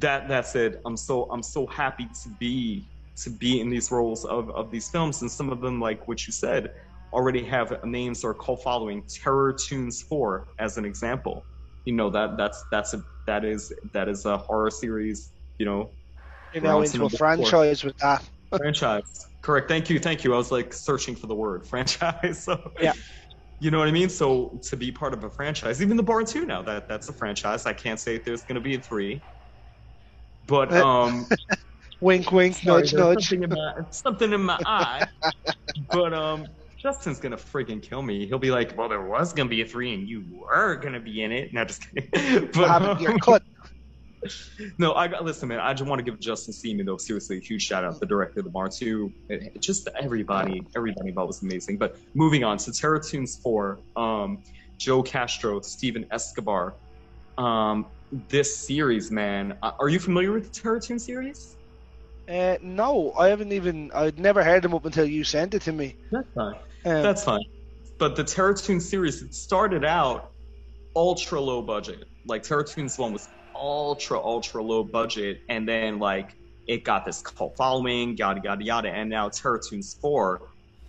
that 0.00 0.28
that's 0.28 0.54
it. 0.54 0.80
I'm 0.84 0.96
so 0.96 1.28
I'm 1.30 1.42
so 1.42 1.66
happy 1.66 2.08
to 2.22 2.28
be 2.38 2.88
to 3.22 3.30
be 3.30 3.60
in 3.60 3.70
these 3.70 3.90
roles 3.90 4.24
of, 4.24 4.50
of 4.50 4.70
these 4.70 4.90
films 4.90 5.22
and 5.22 5.30
some 5.30 5.50
of 5.50 5.60
them 5.60 5.80
like 5.80 6.06
what 6.06 6.26
you 6.26 6.32
said 6.32 6.70
already 7.12 7.42
have 7.44 7.78
names 7.84 8.24
or 8.24 8.34
cult 8.34 8.62
following. 8.62 9.02
Terror 9.08 9.52
Tunes 9.54 10.02
4 10.02 10.48
as 10.58 10.76
an 10.76 10.84
example. 10.84 11.46
You 11.84 11.94
know 11.94 12.10
that 12.10 12.36
that's 12.36 12.64
that's 12.70 12.94
a 12.94 13.02
that 13.26 13.44
is 13.44 13.72
that 13.92 14.08
is 14.08 14.24
a 14.24 14.36
horror 14.36 14.70
series, 14.70 15.32
you 15.58 15.66
know, 15.66 15.92
you 16.52 16.60
know, 16.60 16.82
into 16.82 17.04
a 17.04 17.08
four. 17.08 17.18
franchise 17.18 17.84
with 17.84 17.96
that. 17.98 18.22
franchise. 18.56 19.02
Correct. 19.42 19.68
Thank 19.68 19.88
you. 19.88 19.98
Thank 19.98 20.24
you. 20.24 20.34
I 20.34 20.36
was 20.36 20.50
like 20.50 20.72
searching 20.72 21.14
for 21.14 21.26
the 21.28 21.34
word 21.34 21.66
franchise. 21.70 22.44
So 22.44 22.72
Yeah. 22.80 22.92
You 23.58 23.70
know 23.70 23.78
what 23.78 23.88
I 23.88 23.92
mean? 23.92 24.10
So 24.10 24.60
to 24.64 24.76
be 24.76 24.92
part 24.92 25.14
of 25.14 25.24
a 25.24 25.30
franchise, 25.30 25.80
even 25.80 25.96
the 25.96 26.02
Barn 26.02 26.26
2 26.26 26.44
now, 26.44 26.60
that 26.62 26.88
that's 26.88 27.08
a 27.08 27.12
franchise. 27.12 27.64
I 27.64 27.72
can't 27.72 27.98
say 27.98 28.16
if 28.16 28.24
there's 28.24 28.42
gonna 28.42 28.60
be 28.60 28.74
a 28.74 28.80
three. 28.80 29.22
But 30.46 30.72
Uh, 30.72 30.86
um 30.86 31.26
Wink, 32.00 32.30
wink, 32.30 32.56
sorry, 32.56 32.82
nudge, 32.82 32.92
nudge. 32.92 33.24
Something 33.28 33.42
in 33.42 33.50
my, 33.50 33.72
something 33.90 34.32
in 34.32 34.42
my 34.42 34.60
eye. 34.64 35.06
But 35.90 36.14
um 36.14 36.46
Justin's 36.78 37.20
gonna 37.20 37.36
friggin' 37.36 37.82
kill 37.82 38.02
me. 38.02 38.26
He'll 38.26 38.38
be 38.38 38.50
like, 38.50 38.76
Well, 38.76 38.88
there 38.88 39.06
was 39.06 39.32
gonna 39.32 39.48
be 39.48 39.60
a 39.62 39.66
three 39.66 39.92
and 39.94 40.08
you 40.08 40.24
were 40.30 40.76
gonna 40.76 41.00
be 41.00 41.22
in 41.22 41.32
it. 41.32 41.52
No, 41.52 41.64
just 41.64 41.82
kidding. 41.90 42.50
But, 42.54 42.68
happened? 42.68 43.00
You're 43.00 43.12
um, 43.12 43.18
cut. 43.18 43.42
no, 44.78 44.94
I 44.94 45.08
got 45.08 45.24
listen, 45.24 45.48
man. 45.48 45.60
I 45.60 45.74
just 45.74 45.88
want 45.88 45.98
to 45.98 46.02
give 46.04 46.20
Justin 46.20 46.52
Seaman 46.54 46.86
though 46.86 46.96
seriously 46.96 47.38
a 47.38 47.40
huge 47.40 47.62
shout 47.62 47.84
out, 47.84 47.94
to 47.94 47.98
the 48.00 48.06
director 48.06 48.40
of 48.40 48.44
the 48.44 48.50
Barn 48.50 48.70
Two, 48.70 49.12
It- 49.28 49.52
it- 49.54 49.62
just 49.62 49.88
everybody, 50.00 50.62
everybody 50.76 51.08
involved 51.10 51.28
was 51.28 51.42
amazing. 51.42 51.78
But 51.78 51.96
moving 52.14 52.44
on 52.44 52.58
to 52.58 52.72
Terror 52.72 53.00
Tunes 53.00 53.38
Four, 53.42 53.80
um, 53.96 54.42
Joe 54.78 55.02
Castro, 55.02 55.60
Steven 55.60 56.06
Escobar, 56.10 56.76
um, 57.38 57.86
this 58.28 58.56
series, 58.56 59.10
man. 59.10 59.56
Uh, 59.62 59.72
are 59.78 59.88
you 59.88 59.98
familiar 59.98 60.32
with 60.32 60.52
the 60.52 60.60
Terror 60.60 60.80
Tunes 60.80 61.04
series? 61.04 61.56
Uh, 62.28 62.56
no, 62.60 63.12
I 63.18 63.28
haven't 63.28 63.52
even. 63.52 63.90
I'd 63.94 64.18
never 64.18 64.42
heard 64.42 64.62
them 64.62 64.74
up 64.74 64.84
until 64.84 65.06
you 65.06 65.24
sent 65.24 65.54
it 65.54 65.62
to 65.62 65.72
me. 65.72 65.96
That's 66.10 66.28
fine. 66.34 66.54
Um, 66.84 67.02
That's 67.02 67.24
fine. 67.24 67.44
But 67.98 68.16
the 68.16 68.24
Terror 68.24 68.54
Tunes 68.54 68.88
series, 68.88 69.22
it 69.22 69.34
started 69.34 69.84
out 69.84 70.32
ultra 70.94 71.40
low 71.40 71.62
budget. 71.62 72.04
Like 72.26 72.42
Terror 72.42 72.64
Tunes 72.64 72.98
one 72.98 73.12
was 73.12 73.28
ultra 73.54 74.18
ultra 74.18 74.62
low 74.62 74.82
budget, 74.82 75.40
and 75.48 75.68
then 75.68 75.98
like 75.98 76.34
it 76.66 76.84
got 76.84 77.04
this 77.04 77.22
cult 77.22 77.56
following, 77.56 78.16
yada 78.16 78.40
yada 78.42 78.64
yada, 78.64 78.88
and 78.90 79.08
now 79.08 79.28
Terror 79.28 79.60
Tunes 79.68 79.94
four 80.00 80.42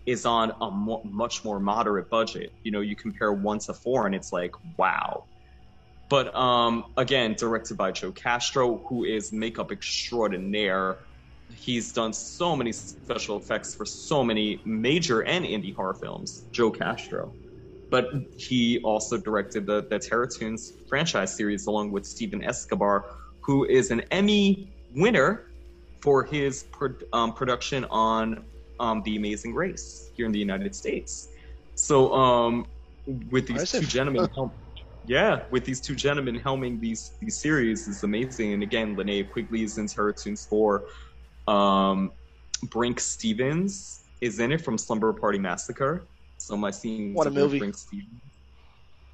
is 0.06 0.26
on 0.26 0.52
a 0.62 0.72
mo- 0.72 1.04
much 1.04 1.44
more 1.44 1.60
moderate 1.60 2.10
budget. 2.10 2.52
You 2.64 2.72
know, 2.72 2.82
you 2.82 2.96
compare 2.96 3.34
one 3.34 3.60
to 3.60 3.74
four, 3.74 4.06
and 4.06 4.16
it's 4.16 4.34
like 4.34 4.52
wow. 4.78 5.26
But 6.10 6.34
um, 6.36 6.86
again, 6.96 7.34
directed 7.34 7.78
by 7.78 7.92
Joe 7.92 8.12
Castro, 8.12 8.78
who 8.88 9.04
is 9.04 9.32
makeup 9.34 9.72
extraordinaire. 9.72 11.00
He's 11.54 11.94
done 11.94 12.14
so 12.14 12.56
many 12.56 12.72
special 12.72 13.38
effects 13.38 13.76
for 13.76 13.86
so 13.86 14.24
many 14.24 14.62
major 14.66 15.22
and 15.22 15.46
indie 15.46 15.74
horror 15.74 15.94
films. 15.94 16.44
Joe 16.52 16.72
Castro 16.72 17.34
but 17.90 18.10
he 18.36 18.80
also 18.80 19.18
directed 19.18 19.66
the, 19.66 19.86
the 19.90 20.00
Terror 20.00 20.28
Tunes 20.28 20.74
franchise 20.88 21.36
series 21.36 21.68
along 21.68 21.92
with 21.92 22.06
Steven 22.06 22.44
Escobar, 22.44 23.06
who 23.42 23.66
is 23.66 23.92
an 23.92 24.02
Emmy 24.12 24.74
winner 24.94 25.46
for 26.02 26.24
his 26.24 26.64
pro- 26.72 26.96
um, 27.14 27.34
production 27.34 27.86
on 27.86 28.44
um, 28.80 29.02
The 29.04 29.16
Amazing 29.16 29.54
Race 29.54 30.12
here 30.16 30.26
in 30.26 30.32
the 30.32 30.40
United 30.40 30.76
States. 30.76 31.30
So, 31.76 32.14
um, 32.14 32.68
with 33.32 33.48
these 33.48 33.72
two 33.72 33.82
gentlemen, 33.82 34.28
yeah, 35.08 35.44
with 35.52 35.64
these 35.64 35.80
two 35.80 35.96
gentlemen 35.96 36.40
helming 36.40 36.80
these 36.80 37.14
these 37.22 37.40
series 37.40 37.88
is 37.88 38.04
amazing. 38.04 38.54
And 38.54 38.62
again, 38.62 38.96
Linnea 38.96 39.30
Quigley 39.30 39.64
is 39.64 39.78
in 39.78 39.88
Terror 39.88 40.14
Tunes 40.14 40.46
4. 40.46 40.86
Um, 41.48 42.12
Brinke 42.66 43.00
Stevens 43.00 44.04
is 44.20 44.40
in 44.40 44.52
it 44.52 44.62
from 44.62 44.78
Slumber 44.78 45.14
Party 45.14 45.40
Massacre. 45.40 46.08
So 46.38 46.58
my 46.58 46.72
scene. 46.72 47.14
What 47.14 47.28
a 47.28 47.32
movie! 47.32 47.62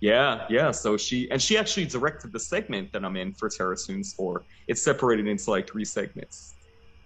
Yeah, 0.02 0.46
yeah. 0.50 0.72
So 0.72 0.98
she 0.98 1.30
and 1.30 1.42
she 1.42 1.58
actually 1.58 1.86
directed 1.86 2.34
the 2.34 2.40
segment 2.40 2.92
that 2.94 3.06
I'm 3.06 3.16
in 3.16 3.34
for 3.34 3.48
Terror 3.48 3.76
Tunes 3.76 4.14
4. 4.16 4.44
It's 4.68 4.82
separated 4.82 5.28
into 5.28 5.50
like 5.52 5.70
three 5.70 5.86
segments. 5.86 6.56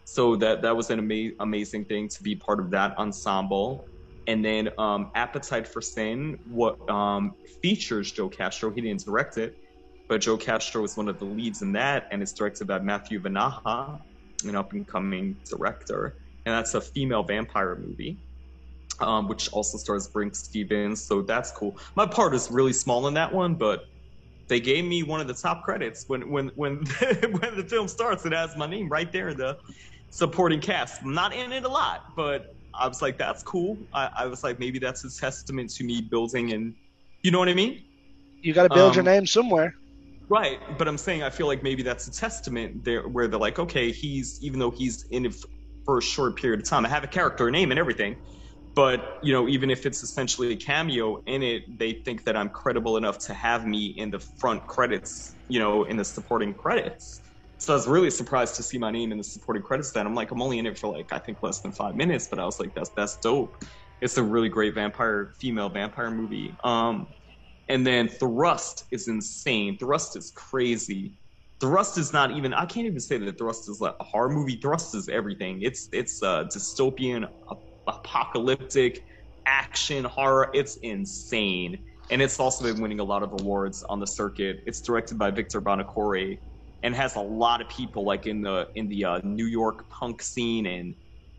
So 0.06 0.38
that 0.38 0.62
that 0.62 0.76
was 0.76 0.90
an 0.90 1.00
ama- 1.00 1.36
amazing 1.42 1.86
thing 1.86 2.08
to 2.08 2.24
be 2.24 2.36
part 2.36 2.62
of 2.62 2.72
that 2.72 2.98
ensemble. 2.98 3.86
And 4.28 4.44
then 4.44 4.70
um, 4.78 5.12
Appetite 5.16 5.68
for 5.68 5.82
Sin, 5.82 6.38
what 6.46 6.78
um, 6.90 7.34
features 7.62 8.12
Joe 8.12 8.30
Castro. 8.30 8.74
He 8.74 8.82
didn't 8.82 9.06
direct 9.06 9.38
it, 9.38 9.56
but 10.10 10.22
Joe 10.22 10.38
Castro 10.38 10.84
is 10.84 10.98
one 10.98 11.08
of 11.08 11.18
the 11.18 11.26
leads 11.26 11.62
in 11.62 11.72
that, 11.74 12.08
and 12.12 12.22
it's 12.22 12.34
directed 12.34 12.68
by 12.68 12.80
Matthew 12.80 13.22
Vanaha, 13.22 14.00
an 14.46 14.56
up 14.56 14.74
and 14.74 14.86
coming 14.88 15.38
director. 15.50 16.18
And 16.46 16.54
that's 16.54 16.74
a 16.74 16.82
female 16.82 17.24
vampire 17.24 17.78
movie 17.78 18.20
um, 19.00 19.28
which 19.28 19.50
also 19.50 19.78
stars 19.78 20.10
Brinke 20.14 20.36
Stevens. 20.36 21.06
So 21.06 21.22
that's 21.22 21.52
cool. 21.52 21.80
My 21.96 22.06
part 22.06 22.34
is 22.34 22.50
really 22.50 22.74
small 22.74 23.08
in 23.08 23.14
that 23.16 23.32
one, 23.32 23.56
but 23.56 23.82
they 24.50 24.60
gave 24.60 24.86
me 24.86 25.04
one 25.04 25.20
of 25.20 25.28
the 25.28 25.34
top 25.34 25.64
credits 25.64 26.06
when 26.08 26.30
when 26.30 26.52
when 26.56 26.76
when 26.86 27.58
the 27.58 27.66
film 27.68 27.88
starts. 27.88 28.26
It 28.26 28.34
has 28.34 28.56
my 28.58 28.68
name 28.68 28.90
right 28.90 29.12
there, 29.12 29.34
the 29.34 29.58
supporting 30.10 30.62
cast. 30.62 31.02
I'm 31.04 31.14
not 31.14 31.34
in 31.34 31.52
it 31.52 31.64
a 31.64 31.70
lot, 31.70 32.02
but 32.16 32.46
I 32.80 32.88
was 32.88 33.02
like, 33.02 33.18
that's 33.18 33.44
cool. 33.44 33.78
I, 33.94 34.10
I 34.18 34.26
was 34.28 34.44
like, 34.44 34.60
maybe 34.60 34.80
that's 34.80 35.04
a 35.04 35.20
testament 35.20 35.70
to 35.72 35.84
me 35.84 36.02
building 36.02 36.54
and 36.54 36.74
you 37.24 37.32
know 37.32 37.40
what 37.40 37.50
I 37.50 37.54
mean. 37.54 37.84
You 38.42 38.54
got 38.54 38.64
to 38.64 38.74
build 38.74 38.92
um, 38.92 38.96
your 38.96 39.04
name 39.04 39.26
somewhere. 39.26 39.74
Right, 40.30 40.60
but 40.78 40.88
I'm 40.88 40.98
saying 40.98 41.24
I 41.24 41.30
feel 41.30 41.48
like 41.48 41.64
maybe 41.64 41.84
that's 41.84 42.08
a 42.08 42.12
testament 42.12 42.84
there 42.84 43.08
where 43.08 43.28
they're 43.28 43.40
like, 43.40 43.60
okay, 43.60 43.92
he's 43.92 44.40
even 44.42 44.60
though 44.60 44.72
he's 44.72 45.06
in 45.12 45.26
it 45.26 45.36
for 45.86 45.98
a 45.98 46.02
short 46.02 46.36
period 46.36 46.60
of 46.60 46.68
time, 46.68 46.86
I 46.86 46.90
have 46.90 47.04
a 47.04 47.08
character, 47.08 47.48
a 47.48 47.52
name, 47.52 47.72
and 47.72 47.80
everything 47.80 48.18
but 48.78 49.18
you 49.24 49.34
know 49.34 49.48
even 49.48 49.72
if 49.72 49.88
it's 49.88 50.04
essentially 50.04 50.54
a 50.54 50.56
cameo 50.56 51.18
in 51.26 51.42
it 51.42 51.64
they 51.80 51.94
think 52.06 52.24
that 52.24 52.38
i'm 52.38 52.48
credible 52.48 52.96
enough 52.96 53.18
to 53.18 53.34
have 53.34 53.66
me 53.66 53.88
in 53.98 54.12
the 54.12 54.20
front 54.20 54.66
credits 54.68 55.36
you 55.50 55.60
know 55.60 55.84
in 55.86 55.98
the 55.98 56.06
supporting 56.06 56.54
credits 56.54 57.20
so 57.58 57.74
i 57.74 57.76
was 57.76 57.88
really 57.88 58.10
surprised 58.10 58.56
to 58.56 58.64
see 58.64 58.78
my 58.78 58.92
name 58.92 59.12
in 59.12 59.18
the 59.18 59.24
supporting 59.24 59.64
credits 59.64 59.92
then 59.92 60.06
i'm 60.06 60.16
like 60.16 60.32
i'm 60.32 60.42
only 60.42 60.60
in 60.60 60.66
it 60.66 60.78
for 60.78 60.88
like 60.96 61.12
i 61.12 61.20
think 61.20 61.42
less 61.42 61.62
than 61.62 61.72
five 61.72 61.96
minutes 61.96 62.28
but 62.30 62.40
i 62.40 62.46
was 62.46 62.60
like 62.60 62.74
that's 62.74 62.92
that's 62.96 63.18
dope 63.18 63.64
it's 64.02 64.18
a 64.18 64.24
really 64.24 64.50
great 64.50 64.76
vampire 64.76 65.34
female 65.40 65.70
vampire 65.70 66.12
movie 66.12 66.56
um 66.64 67.08
and 67.70 67.86
then 67.86 68.08
thrust 68.08 68.86
is 68.92 69.08
insane 69.08 69.78
thrust 69.78 70.16
is 70.16 70.32
crazy 70.36 71.14
Thrust 71.60 71.98
is 71.98 72.14
not 72.14 72.32
even. 72.32 72.54
I 72.54 72.66
can't 72.66 72.86
even 72.86 73.00
say 73.00 73.18
that 73.18 73.38
Thrust 73.38 73.68
is 73.70 73.82
like 73.82 73.96
a 74.00 74.04
horror 74.04 74.30
movie. 74.30 74.58
Thrust 74.58 74.94
is 74.94 75.10
everything. 75.10 75.62
It's 75.64 75.90
it's 75.92 76.22
dystopian, 76.22 77.28
apocalyptic 77.88 79.02
action 79.48 80.04
horror. 80.04 80.50
It's 80.54 80.78
insane. 80.84 81.84
And 82.12 82.22
it's 82.22 82.40
also 82.40 82.72
been 82.72 82.82
winning 82.82 83.00
a 83.00 83.04
lot 83.04 83.24
of 83.24 83.34
awards 83.42 83.84
on 83.90 84.00
the 84.00 84.08
circuit. 84.08 84.58
It's 84.66 84.82
directed 84.82 85.18
by 85.18 85.32
Victor 85.32 85.62
Buonocore 85.62 86.38
and 86.84 86.96
has 86.96 87.16
a 87.16 87.22
lot 87.22 87.62
of 87.62 87.70
people 87.70 88.06
like 88.06 88.28
in 88.28 88.42
the 88.42 88.68
in 88.76 88.88
the 88.88 89.06
uh, 89.06 89.20
New 89.24 89.46
York 89.46 89.90
punk 89.90 90.22
scene 90.22 90.66
and 90.66 90.96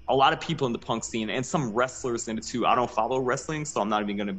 a 0.09 0.14
lot 0.14 0.33
of 0.33 0.40
people 0.40 0.66
in 0.66 0.72
the 0.72 0.79
punk 0.79 1.05
scene 1.05 1.31
and 1.31 1.44
some 1.44 1.72
wrestlers 1.72 2.29
in 2.29 2.38
it 2.38 2.46
too. 2.46 2.66
I 2.66 2.74
don't 2.74 2.90
follow 2.90 3.18
wrestling, 3.18 3.64
so 3.64 3.81
I'm 3.81 3.88
not 3.88 4.03
even 4.03 4.16
gonna 4.16 4.38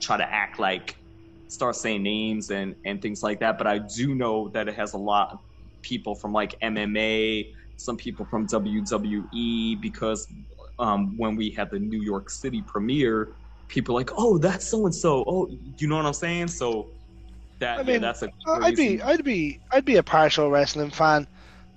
try 0.00 0.16
to 0.16 0.32
act 0.32 0.58
like 0.58 0.96
start 1.48 1.76
saying 1.76 2.02
names 2.02 2.50
and 2.50 2.74
and 2.84 3.02
things 3.02 3.22
like 3.22 3.40
that. 3.40 3.58
But 3.58 3.66
I 3.66 3.78
do 3.78 4.14
know 4.14 4.48
that 4.50 4.68
it 4.68 4.74
has 4.74 4.94
a 4.94 4.98
lot 4.98 5.30
of 5.32 5.38
people 5.82 6.14
from 6.14 6.32
like 6.32 6.58
MMA, 6.60 7.46
some 7.76 7.96
people 7.96 8.24
from 8.24 8.46
WWE 8.46 9.80
because 9.80 10.26
um, 10.78 11.16
when 11.16 11.36
we 11.36 11.50
had 11.50 11.70
the 11.70 11.78
New 11.78 12.00
York 12.00 12.30
City 12.30 12.62
premiere, 12.62 13.34
people 13.68 13.94
like, 13.94 14.10
oh, 14.16 14.38
that's 14.38 14.68
so 14.68 14.86
and 14.86 14.94
so. 14.94 15.24
Oh, 15.26 15.48
you 15.78 15.88
know 15.88 15.96
what 15.96 16.06
I'm 16.06 16.12
saying? 16.14 16.48
So 16.48 16.90
that 17.60 17.78
I 17.78 17.82
mean, 17.82 17.94
yeah, 17.94 17.98
that's 18.00 18.22
a 18.22 18.28
crazy... 18.44 18.64
I'd 18.64 18.76
be 18.76 19.02
I'd 19.02 19.24
be 19.24 19.60
I'd 19.70 19.84
be 19.84 19.96
a 19.96 20.02
partial 20.02 20.50
wrestling 20.50 20.90
fan. 20.90 21.26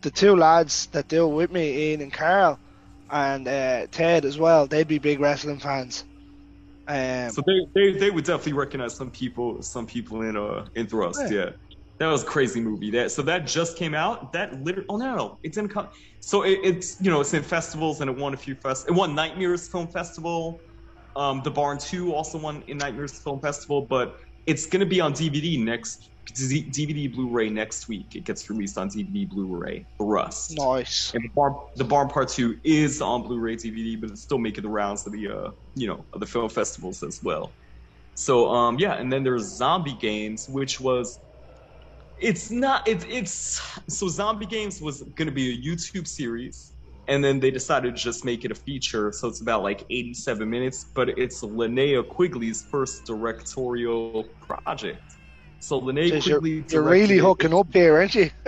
The 0.01 0.11
two 0.11 0.35
lads 0.35 0.87
that 0.87 1.07
deal 1.07 1.31
with 1.31 1.51
me, 1.51 1.91
Ian 1.91 2.01
and 2.01 2.11
Carl, 2.11 2.59
and 3.09 3.47
uh, 3.47 3.87
Ted 3.91 4.25
as 4.25 4.37
well, 4.37 4.67
they'd 4.67 4.87
be 4.87 4.99
big 4.99 5.19
wrestling 5.19 5.59
fans. 5.59 6.03
Um, 6.87 7.29
so 7.29 7.41
they, 7.47 7.67
they 7.73 7.97
they 7.97 8.11
would 8.11 8.25
definitely 8.25 8.53
recognize 8.53 8.95
some 8.95 9.09
people 9.11 9.61
some 9.61 9.85
people 9.85 10.23
in 10.23 10.35
uh 10.35 10.65
in 10.75 10.87
Thrust, 10.87 11.21
yeah. 11.31 11.45
yeah. 11.45 11.49
That 11.99 12.07
was 12.07 12.23
a 12.23 12.25
crazy 12.25 12.59
movie. 12.59 12.91
That 12.91 13.11
so 13.11 13.21
that 13.21 13.47
just 13.47 13.77
came 13.77 13.93
out. 13.93 14.33
That 14.33 14.61
literally. 14.63 14.87
Oh 14.89 14.97
no, 14.97 15.15
no, 15.15 15.39
it 15.43 15.53
didn't 15.53 15.69
come. 15.69 15.87
So 16.19 16.41
it, 16.41 16.59
it's 16.63 16.99
you 16.99 17.09
know 17.09 17.21
it's 17.21 17.33
in 17.33 17.43
festivals 17.43 18.01
and 18.01 18.09
it 18.09 18.17
won 18.17 18.33
a 18.33 18.37
few 18.37 18.55
fest. 18.55 18.87
It 18.89 18.91
won 18.91 19.15
Nightmares 19.15 19.69
Film 19.69 19.87
Festival. 19.87 20.59
Um, 21.15 21.41
the 21.43 21.51
Barn 21.51 21.77
Two 21.77 22.13
also 22.13 22.37
won 22.37 22.63
in 22.67 22.77
Nightmares 22.77 23.19
Film 23.19 23.39
Festival, 23.39 23.85
but 23.89 24.17
it's 24.45 24.65
gonna 24.65 24.85
be 24.85 25.01
on 25.01 25.13
DVD 25.13 25.63
next 25.63 26.09
DVD 26.31 27.13
Blu-ray 27.13 27.49
next 27.49 27.87
week. 27.87 28.15
It 28.15 28.23
gets 28.23 28.49
released 28.49 28.77
on 28.77 28.89
DVD 28.89 29.27
Blu-ray. 29.27 29.85
Thrust. 30.01 30.55
Nice. 30.57 31.11
And 31.13 31.23
the 31.23 31.29
Barn, 31.35 31.53
the 31.75 31.83
Barn 31.83 32.07
Part 32.07 32.29
Two 32.29 32.57
is 32.63 33.01
on 33.01 33.23
Blu-ray 33.23 33.57
DVD, 33.57 33.99
but 33.99 34.11
it's 34.11 34.21
still 34.21 34.39
making 34.39 34.63
the 34.63 34.69
rounds 34.69 35.05
of 35.05 35.13
the 35.13 35.27
uh, 35.27 35.51
you 35.75 35.87
know 35.87 36.05
of 36.13 36.19
the 36.19 36.25
film 36.25 36.49
festivals 36.49 37.03
as 37.03 37.19
well. 37.23 37.53
So 38.15 38.49
um 38.49 38.79
yeah, 38.79 38.93
and 38.93 39.11
then 39.11 39.23
there's 39.23 39.43
Zombie 39.43 39.97
Games, 39.99 40.47
which 40.47 40.79
was 40.79 41.19
it's 42.17 42.51
not 42.51 42.87
it's 42.87 43.05
it's 43.09 43.61
so 43.89 44.07
zombie 44.07 44.45
games 44.45 44.79
was 44.81 45.01
going 45.15 45.27
to 45.27 45.33
be 45.33 45.51
a 45.51 45.57
youtube 45.57 46.07
series 46.07 46.72
and 47.07 47.23
then 47.23 47.39
they 47.39 47.51
decided 47.51 47.95
to 47.95 48.01
just 48.01 48.25
make 48.25 48.45
it 48.45 48.51
a 48.51 48.55
feature 48.55 49.11
so 49.11 49.27
it's 49.27 49.41
about 49.41 49.63
like 49.63 49.85
87 49.89 50.49
minutes 50.49 50.91
but 50.95 51.09
it's 51.09 51.43
linnea 51.43 52.07
quigley's 52.07 52.67
first 52.69 53.05
directorial 53.05 54.29
project 54.41 55.03
so 55.59 55.81
linnea 55.81 56.09
so 56.09 56.21
quigley 56.21 56.51
you're, 56.51 56.65
you're 56.69 56.83
really 56.83 57.17
hooking 57.17 57.53
up 57.53 57.67
here 57.73 57.95
aren't 57.95 58.15
you 58.15 58.29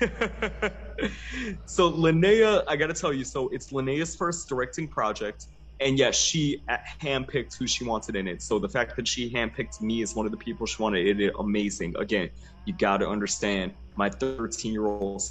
so 1.66 1.92
linnea 1.92 2.62
i 2.68 2.76
gotta 2.76 2.94
tell 2.94 3.12
you 3.12 3.24
so 3.24 3.48
it's 3.48 3.72
linnea's 3.72 4.14
first 4.14 4.48
directing 4.48 4.88
project 4.88 5.46
and 5.80 5.98
yet 5.98 6.14
she 6.14 6.62
uh, 6.68 6.76
handpicked 7.00 7.56
who 7.58 7.66
she 7.66 7.84
wanted 7.84 8.16
in 8.16 8.26
it. 8.26 8.42
So 8.42 8.58
the 8.58 8.68
fact 8.68 8.96
that 8.96 9.06
she 9.06 9.32
handpicked 9.32 9.80
me 9.80 10.02
as 10.02 10.14
one 10.14 10.26
of 10.26 10.32
the 10.32 10.38
people 10.38 10.66
she 10.66 10.82
wanted 10.82 11.06
in 11.06 11.20
it, 11.20 11.32
amazing. 11.38 11.94
Again, 11.98 12.30
you 12.64 12.74
got 12.74 12.98
to 12.98 13.08
understand 13.08 13.74
my 13.96 14.10
13 14.10 14.72
year 14.72 14.86
old 14.86 15.22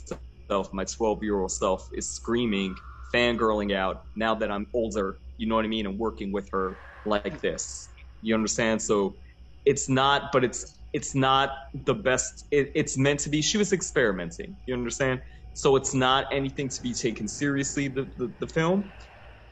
self, 0.49 0.73
my 0.73 0.85
12 0.85 1.23
year 1.23 1.39
old 1.39 1.51
self 1.51 1.87
is 1.93 2.13
screaming, 2.13 2.75
fangirling 3.13 3.75
out 3.75 4.03
now 4.15 4.35
that 4.35 4.51
I'm 4.51 4.67
older, 4.73 5.19
you 5.37 5.47
know 5.47 5.55
what 5.55 5.65
I 5.65 5.69
mean, 5.69 5.87
and 5.87 5.99
working 5.99 6.31
with 6.31 6.49
her 6.51 6.79
like 7.05 7.41
this. 7.41 7.89
You 8.21 8.35
understand? 8.35 8.81
So 8.81 9.17
it's 9.65 9.89
not, 9.89 10.31
but 10.33 10.43
it's 10.43 10.79
it's 10.93 11.15
not 11.15 11.51
the 11.73 11.95
best. 11.95 12.45
It, 12.51 12.71
it's 12.75 12.97
meant 12.97 13.21
to 13.21 13.29
be. 13.29 13.41
She 13.41 13.57
was 13.57 13.73
experimenting. 13.73 14.57
You 14.65 14.75
understand? 14.75 15.21
So 15.53 15.75
it's 15.75 15.93
not 15.93 16.27
anything 16.31 16.69
to 16.69 16.81
be 16.81 16.93
taken 16.93 17.27
seriously. 17.27 17.87
The 17.89 18.11
the, 18.17 18.33
the 18.39 18.47
film 18.47 18.93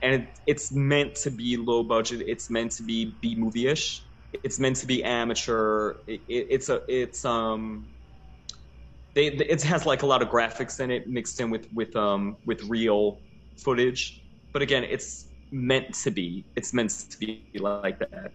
and 0.02 0.28
it's 0.48 0.74
meant 0.74 1.16
to 1.18 1.32
be 1.32 1.58
low 1.58 1.84
budget. 1.84 2.24
It's 2.28 2.50
meant 2.52 2.72
to 2.74 2.84
be 2.84 3.18
B 3.22 3.36
movie 3.38 3.68
ish. 3.68 4.06
It's 4.34 4.60
meant 4.60 4.78
to 4.78 4.88
be 4.88 5.04
amateur. 5.04 5.96
It, 6.08 6.22
it, 6.30 6.48
it's 6.52 6.70
a 6.70 6.82
it's 6.90 7.26
um 7.26 7.90
they 9.16 9.28
it 9.28 9.64
has 9.64 9.86
like 9.86 10.04
a 10.04 10.06
lot 10.06 10.22
of 10.22 10.30
graphics 10.30 10.80
in 10.80 10.92
it 10.92 11.08
mixed 11.08 11.40
in 11.40 11.50
with 11.50 11.68
with 11.74 11.96
um 11.96 12.38
with 12.46 12.62
real 12.64 13.22
footage. 13.58 14.22
But 14.54 14.62
again, 14.62 14.84
it's 14.84 15.28
meant 15.52 15.94
to 15.96 16.12
be. 16.12 16.46
It's 16.56 16.74
meant 16.74 16.92
to 17.10 17.18
be 17.18 17.44
like 17.56 18.00
that. 18.00 18.32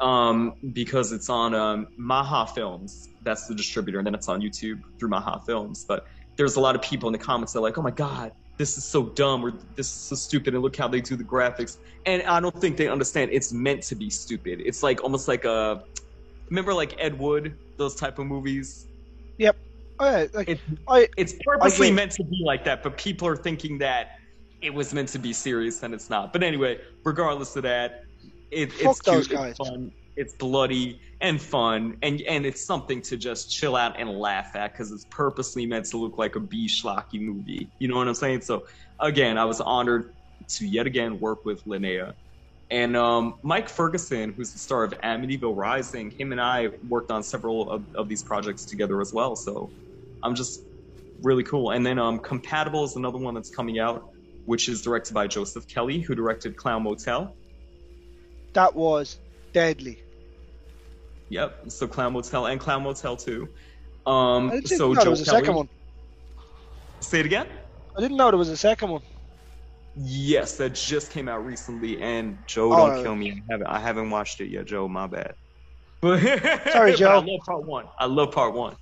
Um, 0.00 0.54
because 0.72 1.12
it's 1.12 1.28
on 1.28 1.54
um, 1.54 1.88
Maha 1.98 2.50
Films. 2.52 3.08
That's 3.22 3.46
the 3.46 3.54
distributor, 3.54 3.98
and 3.98 4.06
then 4.06 4.14
it's 4.14 4.28
on 4.28 4.40
YouTube 4.40 4.80
through 4.98 5.10
Maha 5.10 5.40
Films. 5.46 5.84
But 5.86 6.06
there's 6.36 6.56
a 6.56 6.60
lot 6.60 6.74
of 6.74 6.82
people 6.82 7.08
in 7.08 7.12
the 7.12 7.18
comments 7.18 7.52
that 7.52 7.58
are 7.58 7.62
like, 7.62 7.76
"Oh 7.76 7.82
my 7.82 7.90
god, 7.90 8.32
this 8.58 8.78
is 8.78 8.84
so 8.84 9.10
dumb," 9.10 9.44
or 9.44 9.52
"This 9.76 9.86
is 9.86 9.92
so 9.92 10.16
stupid," 10.16 10.54
and 10.54 10.62
look 10.62 10.76
how 10.76 10.88
they 10.88 11.02
do 11.02 11.16
the 11.16 11.24
graphics. 11.24 11.76
And 12.06 12.22
I 12.22 12.40
don't 12.40 12.58
think 12.60 12.78
they 12.78 12.88
understand 12.88 13.30
it's 13.32 13.52
meant 13.52 13.82
to 13.84 13.94
be 13.94 14.08
stupid. 14.08 14.62
It's 14.64 14.82
like 14.82 15.02
almost 15.02 15.28
like 15.28 15.44
a 15.44 15.84
remember 16.48 16.72
like 16.72 16.94
Ed 16.98 17.18
Wood, 17.18 17.56
those 17.76 17.94
type 17.94 18.18
of 18.18 18.26
movies. 18.26 18.86
Yep. 19.38 19.56
Oh, 20.00 20.26
like, 20.34 20.48
It, 20.48 20.60
I, 20.88 21.08
it's 21.16 21.34
purposely 21.44 21.90
meant 21.90 22.12
to 22.12 22.24
be 22.24 22.42
like 22.44 22.64
that, 22.64 22.82
but 22.82 22.96
people 22.96 23.28
are 23.28 23.36
thinking 23.36 23.78
that 23.78 24.18
it 24.60 24.72
was 24.72 24.92
meant 24.94 25.08
to 25.10 25.18
be 25.18 25.32
serious 25.32 25.82
and 25.82 25.94
it's 25.94 26.10
not. 26.10 26.32
But 26.32 26.42
anyway, 26.42 26.80
regardless 27.04 27.54
of 27.56 27.62
that, 27.64 28.02
it, 28.50 28.72
it's 28.80 29.00
cute, 29.00 29.30
it's 29.30 29.58
fun, 29.58 29.92
it's 30.16 30.34
bloody 30.34 31.00
and 31.20 31.40
fun, 31.40 31.96
and 32.02 32.20
and 32.22 32.46
it's 32.46 32.64
something 32.64 33.02
to 33.02 33.16
just 33.16 33.50
chill 33.50 33.76
out 33.76 33.98
and 34.00 34.10
laugh 34.10 34.56
at 34.56 34.72
because 34.72 34.90
it's 34.90 35.06
purposely 35.10 35.66
meant 35.66 35.86
to 35.86 35.96
look 35.96 36.18
like 36.18 36.36
a 36.36 36.40
B 36.40 36.66
schlocky 36.66 37.20
movie. 37.20 37.70
You 37.78 37.88
know 37.88 37.96
what 37.96 38.08
I'm 38.08 38.14
saying? 38.14 38.40
So 38.42 38.66
again, 39.00 39.38
I 39.38 39.44
was 39.44 39.60
honored 39.60 40.14
to 40.48 40.66
yet 40.66 40.86
again 40.86 41.20
work 41.20 41.44
with 41.44 41.64
Linnea. 41.64 42.14
And 42.70 42.96
um, 42.96 43.34
Mike 43.42 43.68
Ferguson, 43.68 44.32
who's 44.32 44.52
the 44.52 44.58
star 44.58 44.84
of 44.84 44.92
Amityville 45.02 45.54
Rising, 45.54 46.10
him 46.10 46.32
and 46.32 46.40
I 46.40 46.70
worked 46.88 47.10
on 47.10 47.22
several 47.22 47.70
of, 47.70 47.84
of 47.94 48.08
these 48.08 48.22
projects 48.22 48.64
together 48.64 49.00
as 49.00 49.12
well. 49.12 49.36
So 49.36 49.70
I'm 50.24 50.34
just 50.34 50.62
really 51.22 51.44
cool. 51.44 51.70
And 51.70 51.84
then 51.86 51.98
um, 51.98 52.18
Compatible 52.18 52.84
is 52.84 52.96
another 52.96 53.18
one 53.18 53.34
that's 53.34 53.50
coming 53.50 53.78
out, 53.78 54.08
which 54.46 54.68
is 54.68 54.82
directed 54.82 55.14
by 55.14 55.26
Joseph 55.26 55.68
Kelly, 55.68 56.00
who 56.00 56.14
directed 56.14 56.56
Clown 56.56 56.82
Motel. 56.82 57.36
that 58.54 58.74
was 58.74 59.18
deadly. 59.52 60.02
Yep. 61.28 61.70
So 61.70 61.86
Clown 61.86 62.12
Motel 62.12 62.46
and 62.46 62.60
Clown 62.60 62.82
Motel 62.82 63.16
2. 63.16 63.48
Um, 64.06 64.50
I 64.50 64.54
didn't 64.56 64.68
so 64.68 64.88
know 64.88 64.94
Joe 64.96 65.00
there 65.02 65.10
was 65.10 65.20
a 65.22 65.24
Kelly, 65.24 65.38
second 65.40 65.54
one. 65.54 65.68
Say 67.00 67.20
it 67.20 67.26
again. 67.26 67.46
I 67.96 68.00
didn't 68.00 68.16
know 68.16 68.30
there 68.30 68.38
was 68.38 68.48
a 68.48 68.56
second 68.56 68.90
one. 68.90 69.02
Yes, 69.96 70.56
that 70.56 70.74
just 70.74 71.12
came 71.12 71.28
out 71.28 71.46
recently, 71.46 72.02
and 72.02 72.36
Joe, 72.48 72.72
Oh, 72.72 72.76
don't 72.88 72.96
no. 72.96 73.02
kill 73.04 73.14
me. 73.14 73.30
I 73.30 73.52
haven't, 73.52 73.66
I 73.68 73.78
haven't 73.80 74.10
watched 74.10 74.40
it 74.40 74.48
yet, 74.48 74.64
Joe. 74.66 74.88
My 74.88 75.06
bad. 75.06 75.34
Sorry, 76.72 76.92
Joe. 76.96 77.10
I 77.10 77.14
love 77.24 77.40
part 77.46 77.64
one. 77.64 77.84
I 77.98 78.06
love 78.06 78.32
part 78.32 78.54
one. 78.54 78.76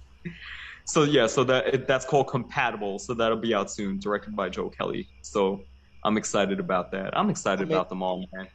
So 0.84 1.04
yeah, 1.04 1.26
so 1.26 1.44
that 1.44 1.66
it, 1.74 1.86
that's 1.86 2.04
called 2.04 2.28
Compatible. 2.28 2.98
So 2.98 3.14
that'll 3.14 3.36
be 3.38 3.54
out 3.54 3.70
soon, 3.70 3.98
directed 3.98 4.34
by 4.36 4.48
Joe 4.48 4.68
Kelly. 4.68 5.08
So 5.22 5.62
I'm 6.04 6.16
excited 6.16 6.58
about 6.60 6.90
that. 6.92 7.16
I'm 7.16 7.30
excited 7.30 7.62
I 7.62 7.64
mean- 7.64 7.72
about 7.74 7.88
them 7.88 8.02
all, 8.02 8.26
man. 8.32 8.48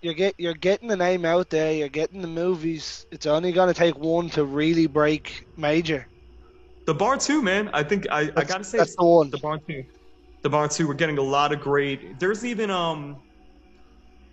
You're 0.00 0.14
get 0.14 0.36
you're 0.38 0.54
getting 0.54 0.86
the 0.86 0.96
name 0.96 1.24
out 1.24 1.50
there. 1.50 1.72
You're 1.72 1.88
getting 1.88 2.22
the 2.22 2.28
movies. 2.28 3.04
It's 3.10 3.26
only 3.26 3.50
gonna 3.50 3.74
take 3.74 3.98
one 3.98 4.30
to 4.30 4.44
really 4.44 4.86
break 4.86 5.44
major. 5.56 6.06
The 6.86 6.94
Barn 6.94 7.18
Two, 7.18 7.42
man. 7.42 7.68
I 7.72 7.82
think 7.82 8.06
I, 8.08 8.30
I 8.36 8.44
gotta 8.44 8.62
say 8.62 8.78
that's 8.78 8.94
the 8.94 9.04
one. 9.04 9.28
the 9.30 9.38
Barn 9.38 9.60
Two. 9.68 9.82
The 10.42 10.50
Barn 10.50 10.68
Two. 10.68 10.86
We're 10.86 10.94
getting 10.94 11.18
a 11.18 11.22
lot 11.22 11.52
of 11.52 11.60
great. 11.60 12.20
There's 12.20 12.44
even 12.44 12.70
um 12.70 13.16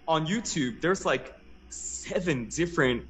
on 0.07 0.27
YouTube. 0.27 0.81
There's 0.81 1.03
like 1.03 1.33
seven 1.69 2.47
different. 2.49 3.03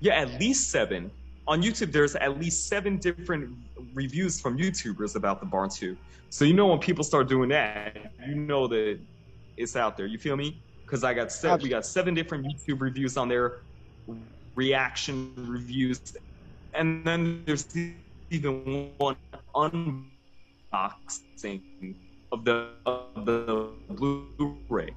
Yeah, 0.00 0.14
at 0.14 0.40
least 0.40 0.70
seven 0.70 1.10
on 1.48 1.62
YouTube. 1.62 1.90
There's 1.90 2.14
at 2.16 2.38
least 2.38 2.68
seven 2.68 2.98
different 2.98 3.50
reviews 3.94 4.40
from 4.40 4.58
YouTubers 4.58 5.16
about 5.16 5.40
the 5.40 5.46
Barn 5.46 5.70
Two. 5.70 5.96
So 6.28 6.44
you 6.44 6.52
know 6.54 6.66
when 6.66 6.78
people 6.78 7.02
start 7.02 7.28
doing 7.28 7.48
that, 7.48 8.12
you 8.28 8.34
know 8.34 8.68
that 8.68 9.00
it's 9.56 9.74
out 9.74 9.96
there. 9.96 10.06
You 10.06 10.18
feel 10.18 10.36
me? 10.36 10.62
Because 10.84 11.02
I 11.02 11.14
got 11.14 11.32
seven, 11.32 11.62
we 11.62 11.70
got 11.70 11.84
seven 11.86 12.14
different 12.14 12.46
YouTube 12.46 12.80
reviews 12.80 13.16
on 13.16 13.28
there, 13.28 13.60
reaction 14.54 15.32
reviews, 15.36 16.00
and 16.74 17.04
then 17.04 17.42
there's 17.46 17.66
even 18.30 18.92
one 18.98 19.16
unboxing 19.54 20.04
of 22.30 22.44
the 22.44 22.68
of 22.86 23.24
the 23.24 23.70
Blu-ray. 23.88 24.94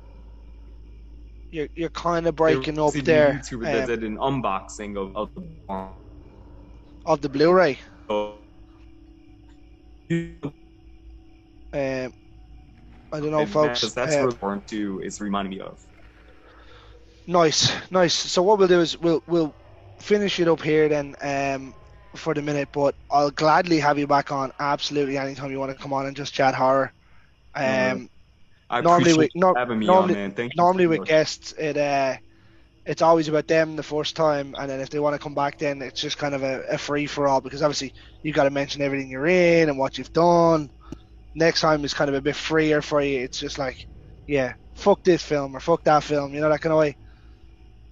You're 1.52 1.68
you're 1.76 1.90
kind 1.90 2.28
of 2.28 2.36
breaking 2.36 2.76
There 2.76 2.84
up 2.84 2.88
was 2.88 2.98
even 2.98 3.16
a 3.16 3.18
there 3.18 3.34
YouTuber 3.34 3.64
that 3.64 3.82
um, 3.82 3.88
did 3.88 4.04
an 4.04 4.18
unboxing 4.18 4.98
of, 4.98 5.16
of 5.16 5.34
the 5.36 5.42
Barn. 5.68 5.92
Of 7.06 7.22
the 7.22 7.30
Blu-ray. 7.30 7.80
So, 8.08 8.38
Um, 11.74 12.14
I 13.14 13.20
don't 13.20 13.32
know, 13.32 13.46
folks. 13.46 13.82
That's, 13.82 13.94
that's 13.94 14.16
um, 14.16 14.26
what 14.26 14.40
Barn 14.40 14.62
2 14.68 15.02
is 15.04 15.22
reminding 15.22 15.52
me 15.52 15.60
of. 15.62 15.80
Nice, 17.28 17.72
nice. 17.92 18.14
So 18.14 18.42
what 18.42 18.60
we'll 18.60 18.68
do 18.68 18.82
is 18.82 19.00
we'll 19.00 19.24
we'll 19.28 19.54
finish 20.00 20.40
it 20.40 20.48
up 20.48 20.62
here 20.62 20.90
then 20.90 21.16
um, 21.22 21.74
for 22.16 22.34
the 22.34 22.42
minute, 22.42 22.70
but 22.74 22.96
I'll 23.10 23.32
gladly 23.32 23.80
have 23.80 23.98
you 23.98 24.08
back 24.08 24.32
on 24.32 24.52
absolutely 24.60 25.18
anytime 25.18 25.52
you 25.52 25.60
want 25.60 25.72
to 25.72 25.82
come 25.82 25.94
on 25.94 26.08
and 26.08 26.16
just 26.16 26.34
chat 26.34 26.56
horror. 26.56 26.92
Um, 27.56 27.64
Mhm. 27.64 28.10
I 28.70 28.82
normally 28.82 29.14
we- 29.14 29.30
nor- 29.36 29.52
you 29.54 29.60
having 29.60 29.80
me 29.80 29.86
normally- 29.86 30.16
on, 30.16 30.20
man. 30.22 30.32
Thank 30.32 30.54
you. 30.54 30.58
normally 30.58 30.88
with 30.88 31.06
guests, 31.06 31.54
it 31.54 31.78
uh, 31.78 32.18
it's 32.86 33.02
always 33.02 33.28
about 33.28 33.48
them 33.48 33.76
the 33.76 33.84
first 33.84 34.16
time, 34.16 34.56
and 34.58 34.70
then 34.70 34.80
if 34.80 34.90
they 34.90 35.00
want 35.00 35.14
to 35.14 35.20
come 35.20 35.36
back, 35.36 35.60
then 35.60 35.82
it's 35.82 36.02
just 36.02 36.18
kind 36.18 36.34
of 36.34 36.44
a, 36.44 36.62
a 36.72 36.78
free 36.78 37.06
for 37.06 37.28
all 37.28 37.42
because 37.42 37.62
obviously 37.62 37.94
you've 38.24 38.36
got 38.36 38.46
to 38.46 38.50
mention 38.50 38.82
everything 38.82 39.10
you're 39.10 39.28
in 39.28 39.70
and 39.70 39.78
what 39.78 39.98
you've 39.98 40.14
done. 40.14 40.70
Next 41.36 41.62
time 41.62 41.86
is 41.86 41.94
kind 41.94 42.10
of 42.10 42.16
a 42.16 42.22
bit 42.22 42.36
freer 42.36 42.82
for 42.82 43.02
you. 43.02 43.20
It's 43.20 43.40
just 43.40 43.60
like, 43.60 43.86
yeah, 44.28 44.54
fuck 44.76 45.04
this 45.04 45.24
film 45.24 45.56
or 45.56 45.60
fuck 45.60 45.84
that 45.84 46.04
film, 46.04 46.34
you 46.34 46.42
know 46.42 46.50
that 46.50 46.62
kind 46.62 46.74
of 46.74 46.80
way. 46.80 46.98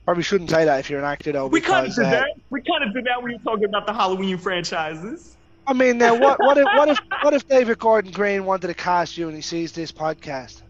Probably 0.06 0.24
shouldn't 0.24 0.50
say 0.50 0.66
that 0.66 0.80
if 0.80 0.90
you're 0.90 1.00
an 1.00 1.06
actor 1.06 1.32
though. 1.32 1.48
We 1.48 1.62
kind 1.62 1.86
of 1.86 1.94
did 1.94 2.06
uh, 2.06 2.10
that. 2.10 2.28
We 2.50 2.62
kind 2.64 2.84
of 2.84 2.94
did 2.94 3.06
that 3.06 3.22
when 3.22 3.32
you're 3.32 3.42
talking 3.42 3.66
about 3.66 3.86
the 3.86 3.94
Halloween 3.94 4.40
franchises. 4.40 5.38
I 5.68 5.74
mean, 5.74 6.00
now 6.00 6.16
what? 6.16 6.40
What 6.40 6.58
if? 6.58 6.66
What 6.66 6.90
if? 6.90 7.00
What 7.22 7.34
if 7.34 7.46
David 7.48 7.78
Gordon 7.78 8.12
Green 8.12 8.46
wanted 8.46 8.68
to 8.68 8.74
cast 8.74 9.18
you 9.18 9.28
and 9.28 9.36
he 9.36 9.42
sees 9.42 9.74
this 9.74 9.92
podcast? 9.92 10.64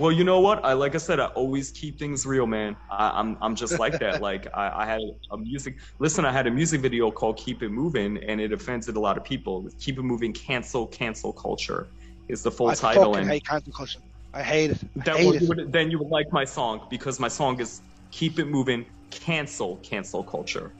Well, 0.00 0.10
you 0.10 0.24
know 0.24 0.40
what? 0.40 0.64
I 0.64 0.72
like 0.72 0.94
I 0.94 0.98
said, 0.98 1.20
I 1.20 1.26
always 1.26 1.72
keep 1.72 1.98
things 1.98 2.24
real, 2.24 2.46
man. 2.46 2.74
I, 2.90 3.10
I'm 3.10 3.36
I'm 3.42 3.54
just 3.54 3.78
like 3.78 3.98
that. 4.00 4.22
like 4.28 4.46
I, 4.54 4.82
I 4.82 4.86
had 4.86 5.02
a 5.30 5.36
music. 5.36 5.78
Listen, 5.98 6.24
I 6.24 6.32
had 6.32 6.46
a 6.46 6.50
music 6.50 6.80
video 6.80 7.10
called 7.10 7.36
"Keep 7.36 7.62
It 7.62 7.68
Moving," 7.68 8.16
and 8.26 8.40
it 8.40 8.50
offended 8.50 8.96
a 8.96 9.00
lot 9.00 9.18
of 9.18 9.24
people. 9.24 9.68
"Keep 9.78 9.98
It 9.98 10.02
Moving," 10.02 10.32
cancel, 10.32 10.86
cancel 10.86 11.34
culture 11.34 11.90
is 12.30 12.42
the 12.42 12.50
full 12.50 12.68
I 12.68 12.74
title, 12.74 13.14
and 13.16 13.28
hate 13.28 13.44
cancel 13.44 13.74
culture. 13.74 14.00
I 14.32 14.42
hate 14.42 14.70
it. 14.70 14.78
I 15.00 15.04
that 15.04 15.16
hate 15.16 15.26
would, 15.26 15.42
it. 15.42 15.48
would, 15.48 15.72
then 15.72 15.90
you 15.90 15.98
would 15.98 16.08
like 16.08 16.32
my 16.32 16.46
song 16.46 16.86
because 16.88 17.20
my 17.20 17.28
song 17.28 17.60
is 17.60 17.82
"Keep 18.10 18.38
It 18.38 18.46
Moving," 18.46 18.86
cancel, 19.10 19.76
cancel 19.78 20.24
culture. 20.24 20.76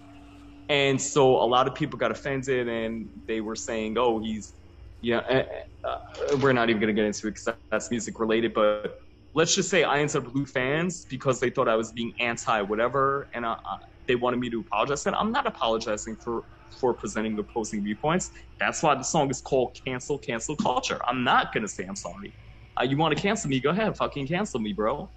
And 0.70 0.98
so 0.98 1.36
a 1.36 1.44
lot 1.44 1.68
of 1.68 1.74
people 1.74 1.98
got 1.98 2.10
offended, 2.10 2.68
and 2.68 3.10
they 3.28 3.42
were 3.42 3.56
saying, 3.56 3.98
"Oh, 3.98 4.18
he's, 4.22 4.54
yeah." 5.02 5.18
Uh, 5.18 5.42
uh, 5.86 6.36
we're 6.38 6.52
not 6.54 6.70
even 6.70 6.80
gonna 6.80 6.94
get 6.94 7.04
into 7.04 7.26
it 7.26 7.32
because 7.32 7.54
that's 7.70 7.90
music 7.90 8.18
related, 8.18 8.54
but 8.54 8.94
let's 9.34 9.54
just 9.54 9.70
say 9.70 9.84
I 9.84 9.98
ended 9.98 10.16
up 10.16 10.26
losing 10.34 10.46
fans 10.46 11.06
because 11.08 11.40
they 11.40 11.50
thought 11.50 11.68
I 11.68 11.76
was 11.76 11.92
being 11.92 12.12
anti 12.18 12.62
whatever, 12.62 13.28
and 13.34 13.44
uh, 13.44 13.56
uh, 13.70 13.76
they 14.06 14.16
wanted 14.16 14.38
me 14.38 14.50
to 14.50 14.60
apologize. 14.60 15.06
And 15.06 15.14
I'm 15.16 15.32
not 15.32 15.46
apologizing 15.46 16.16
for 16.22 16.44
for 16.80 16.94
presenting 16.94 17.36
the 17.36 17.42
opposing 17.42 17.82
viewpoints. 17.82 18.30
That's 18.58 18.82
why 18.82 18.94
the 18.94 19.02
song 19.02 19.30
is 19.30 19.40
called 19.40 19.76
"Cancel, 19.86 20.18
Cancel 20.18 20.56
Culture." 20.56 21.00
I'm 21.06 21.24
not 21.24 21.52
gonna 21.52 21.68
say 21.68 21.84
I'm 21.84 21.96
sorry. 21.96 22.34
Uh, 22.80 22.84
you 22.84 22.96
want 22.96 23.16
to 23.16 23.20
cancel 23.20 23.50
me? 23.50 23.60
Go 23.60 23.70
ahead, 23.70 23.96
fucking 23.96 24.26
cancel 24.26 24.60
me, 24.60 24.72
bro. 24.72 25.10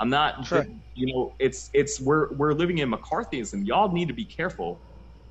I'm 0.00 0.08
not. 0.08 0.46
Sure. 0.46 0.66
You 0.94 1.14
know, 1.14 1.34
it's 1.38 1.70
it's 1.74 2.00
we're 2.00 2.32
we're 2.34 2.52
living 2.54 2.78
in 2.78 2.90
McCarthyism. 2.90 3.66
Y'all 3.66 3.92
need 3.92 4.08
to 4.08 4.14
be 4.14 4.24
careful. 4.24 4.82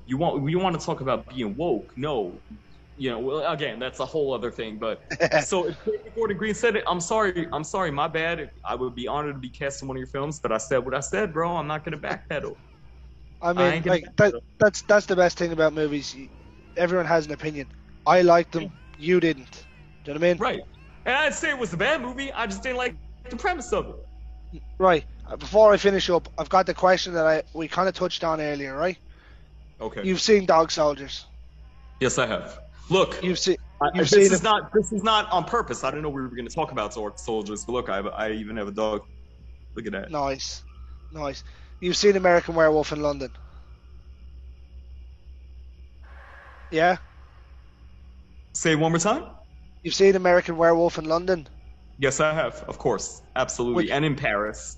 You 0.06 0.16
want 0.16 0.42
we 0.42 0.54
want 0.56 0.78
to 0.78 0.84
talk 0.84 1.00
about 1.00 1.26
being 1.28 1.56
woke? 1.56 1.92
No. 1.96 2.42
You 3.00 3.08
know, 3.08 3.18
well, 3.18 3.50
again, 3.50 3.78
that's 3.78 3.98
a 4.00 4.04
whole 4.04 4.34
other 4.34 4.50
thing. 4.50 4.78
But 4.78 5.02
so 5.42 5.68
if 5.68 5.76
Gordon 6.14 6.36
Green 6.36 6.52
said 6.52 6.76
it, 6.76 6.84
I'm 6.86 7.00
sorry. 7.00 7.48
I'm 7.50 7.64
sorry. 7.64 7.90
My 7.90 8.06
bad. 8.06 8.50
I 8.62 8.74
would 8.74 8.94
be 8.94 9.08
honored 9.08 9.36
to 9.36 9.40
be 9.40 9.48
cast 9.48 9.80
in 9.80 9.88
one 9.88 9.96
of 9.96 10.00
your 10.00 10.06
films, 10.06 10.38
but 10.38 10.52
I 10.52 10.58
said 10.58 10.84
what 10.84 10.94
I 10.94 11.00
said, 11.00 11.32
bro. 11.32 11.56
I'm 11.56 11.66
not 11.66 11.82
gonna 11.82 11.96
backpedal. 11.96 12.56
I 13.40 13.50
I 13.50 13.52
mean, 13.54 13.82
gonna 13.82 13.90
like 13.90 14.16
that, 14.16 14.34
that's 14.58 14.82
that's 14.82 15.06
the 15.06 15.16
best 15.16 15.38
thing 15.38 15.50
about 15.52 15.72
movies. 15.72 16.14
Everyone 16.76 17.06
has 17.06 17.24
an 17.24 17.32
opinion. 17.32 17.68
I 18.06 18.20
liked 18.20 18.52
them. 18.52 18.70
You 18.98 19.18
didn't. 19.18 19.50
Do 20.04 20.12
you 20.12 20.14
know 20.14 20.20
what 20.20 20.26
I 20.26 20.32
mean? 20.32 20.38
Right. 20.38 20.60
And 21.06 21.14
I 21.14 21.22
didn't 21.22 21.36
say 21.36 21.48
it 21.48 21.58
was 21.58 21.72
a 21.72 21.78
bad 21.78 22.02
movie. 22.02 22.30
I 22.32 22.46
just 22.46 22.62
didn't 22.62 22.76
like 22.76 22.94
the 23.30 23.36
premise 23.36 23.72
of 23.72 23.94
it. 24.52 24.62
Right. 24.78 25.06
Uh, 25.26 25.36
Before 25.36 25.72
I 25.72 25.78
finish 25.78 26.10
up, 26.10 26.28
I've 26.36 26.50
got 26.50 26.66
the 26.66 26.74
question 26.74 27.14
that 27.14 27.26
I 27.26 27.42
we 27.54 27.66
kind 27.66 27.88
of 27.88 27.94
touched 27.94 28.24
on 28.24 28.42
earlier. 28.42 28.76
Right? 28.76 28.98
Okay. 29.80 30.02
You've 30.04 30.20
seen 30.20 30.44
Dog 30.44 30.70
Soldiers. 30.70 31.24
yes, 31.98 32.18
I 32.18 32.26
have. 32.26 32.60
Look, 32.90 33.22
You've 33.22 33.38
seen. 33.38 33.56
You've 33.94 34.10
this 34.10 34.28
seen 34.28 34.32
is 34.32 34.42
not 34.42 34.72
this 34.74 34.92
is 34.92 35.02
not 35.02 35.30
on 35.32 35.44
purpose. 35.44 35.84
I 35.84 35.90
didn't 35.90 36.02
know 36.02 36.10
we 36.10 36.20
were 36.20 36.28
going 36.28 36.46
to 36.46 36.54
talk 36.54 36.70
about 36.72 36.92
soldiers, 37.18 37.64
but 37.64 37.72
look, 37.72 37.88
I, 37.88 38.00
I 38.00 38.32
even 38.32 38.56
have 38.58 38.68
a 38.68 38.72
dog. 38.72 39.02
Look 39.74 39.86
at 39.86 39.92
that. 39.92 40.10
Nice, 40.10 40.62
nice. 41.12 41.44
You've 41.80 41.96
seen 41.96 42.16
American 42.16 42.54
Werewolf 42.54 42.92
in 42.92 43.00
London. 43.00 43.30
Yeah. 46.70 46.96
Say 48.52 48.76
one 48.76 48.92
more 48.92 48.98
time. 48.98 49.24
You've 49.82 49.94
seen 49.94 50.14
American 50.16 50.56
Werewolf 50.56 50.98
in 50.98 51.04
London. 51.06 51.48
Yes, 51.98 52.20
I 52.20 52.34
have. 52.34 52.62
Of 52.68 52.78
course, 52.78 53.22
absolutely, 53.36 53.84
Which- 53.84 53.90
and 53.92 54.04
in 54.04 54.16
Paris. 54.16 54.76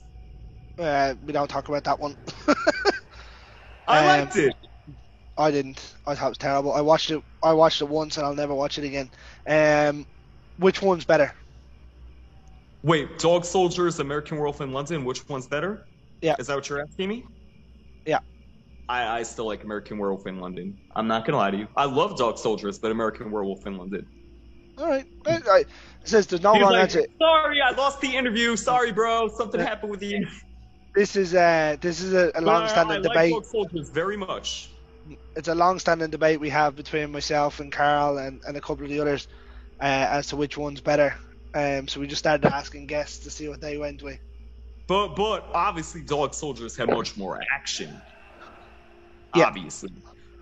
Uh, 0.78 1.14
we 1.26 1.32
don't 1.32 1.48
talk 1.48 1.68
about 1.68 1.84
that 1.84 1.98
one. 2.00 2.16
I 3.88 3.98
Um, 3.98 4.06
liked 4.20 4.36
it. 4.36 4.54
I 5.38 5.50
didn't. 5.50 5.94
I 6.06 6.14
thought 6.14 6.26
it 6.26 6.28
was 6.30 6.38
terrible. 6.38 6.72
I 6.72 6.80
watched 6.80 7.10
it. 7.10 7.22
I 7.42 7.52
watched 7.52 7.80
it 7.80 7.88
once, 7.88 8.16
and 8.16 8.26
I'll 8.26 8.34
never 8.34 8.54
watch 8.54 8.78
it 8.78 8.84
again. 8.84 9.10
Um, 9.46 10.06
which 10.58 10.82
one's 10.82 11.04
better? 11.04 11.32
Wait, 12.82 13.18
Dog 13.18 13.44
Soldiers, 13.44 14.00
American 14.00 14.36
Werewolf 14.36 14.60
in 14.60 14.72
London. 14.72 15.04
Which 15.04 15.26
one's 15.28 15.46
better? 15.46 15.86
Yeah. 16.20 16.34
Is 16.38 16.48
that 16.48 16.56
what 16.56 16.68
you're 16.68 16.82
asking 16.82 17.08
me? 17.08 17.24
Yeah. 18.04 18.18
I, 18.88 19.20
I 19.20 19.22
still 19.22 19.46
like 19.46 19.64
American 19.64 19.98
Werewolf 19.98 20.26
in 20.26 20.38
London. 20.40 20.76
I'm 20.94 21.06
not 21.06 21.24
gonna 21.24 21.38
lie 21.38 21.50
to 21.52 21.56
you. 21.56 21.68
I 21.76 21.84
love 21.84 22.18
Dog 22.18 22.38
Soldiers, 22.38 22.78
but 22.78 22.90
American 22.90 23.30
Werewolf 23.30 23.66
in 23.66 23.78
London. 23.78 24.06
All 24.78 24.88
right. 24.88 25.06
I, 25.26 25.40
I, 25.48 25.64
says 26.04 26.26
there's 26.26 26.42
no 26.42 26.52
He 26.52 26.58
was 26.58 26.64
wrong 26.64 26.72
like, 26.72 26.82
answer. 26.82 27.06
Sorry, 27.18 27.60
I 27.62 27.70
lost 27.70 28.00
the 28.00 28.14
interview. 28.14 28.56
Sorry, 28.56 28.90
bro. 28.92 29.28
Something 29.28 29.60
Yeah. 29.60 29.66
happened 29.68 29.90
with 29.92 30.00
the. 30.00 30.26
This 30.94 31.16
is 31.16 31.34
uh, 31.34 31.76
this 31.80 32.00
is 32.02 32.12
a, 32.12 32.28
a 32.28 32.32
But 32.32 32.48
I- 32.48 32.58
long-standing 32.58 32.92
I, 32.92 32.98
like 33.00 33.02
debate. 33.02 33.32
Dog 33.32 33.44
Soldiers 33.46 33.88
very 33.90 34.16
much. 34.16 34.70
It's 35.36 35.48
a 35.48 35.54
long-standing 35.54 36.10
debate 36.10 36.40
we 36.40 36.50
have 36.50 36.76
between 36.76 37.12
myself 37.12 37.60
and 37.60 37.72
Carl 37.72 38.18
and, 38.18 38.40
and 38.46 38.56
a 38.56 38.60
couple 38.60 38.84
of 38.84 38.90
the 38.90 39.00
others 39.00 39.28
uh, 39.80 39.84
as 39.84 40.28
to 40.28 40.36
which 40.36 40.56
one's 40.56 40.80
better. 40.80 41.14
Um, 41.54 41.88
so 41.88 42.00
we 42.00 42.06
just 42.06 42.20
started 42.20 42.46
asking 42.46 42.86
guests 42.86 43.24
to 43.24 43.30
see 43.30 43.48
what 43.48 43.60
they 43.60 43.78
went 43.78 44.02
with. 44.02 44.18
But 44.86 45.14
but 45.14 45.46
obviously 45.54 46.02
Dog 46.02 46.34
Soldiers 46.34 46.76
had 46.76 46.88
much 46.88 47.16
more 47.16 47.40
action. 47.52 48.00
Yeah. 49.34 49.46
Obviously. 49.46 49.92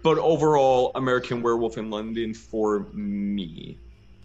But 0.02 0.18
overall, 0.18 0.92
American 0.94 1.42
Werewolf 1.42 1.76
in 1.78 1.90
London 1.90 2.32
for 2.34 2.86
me. 2.92 3.78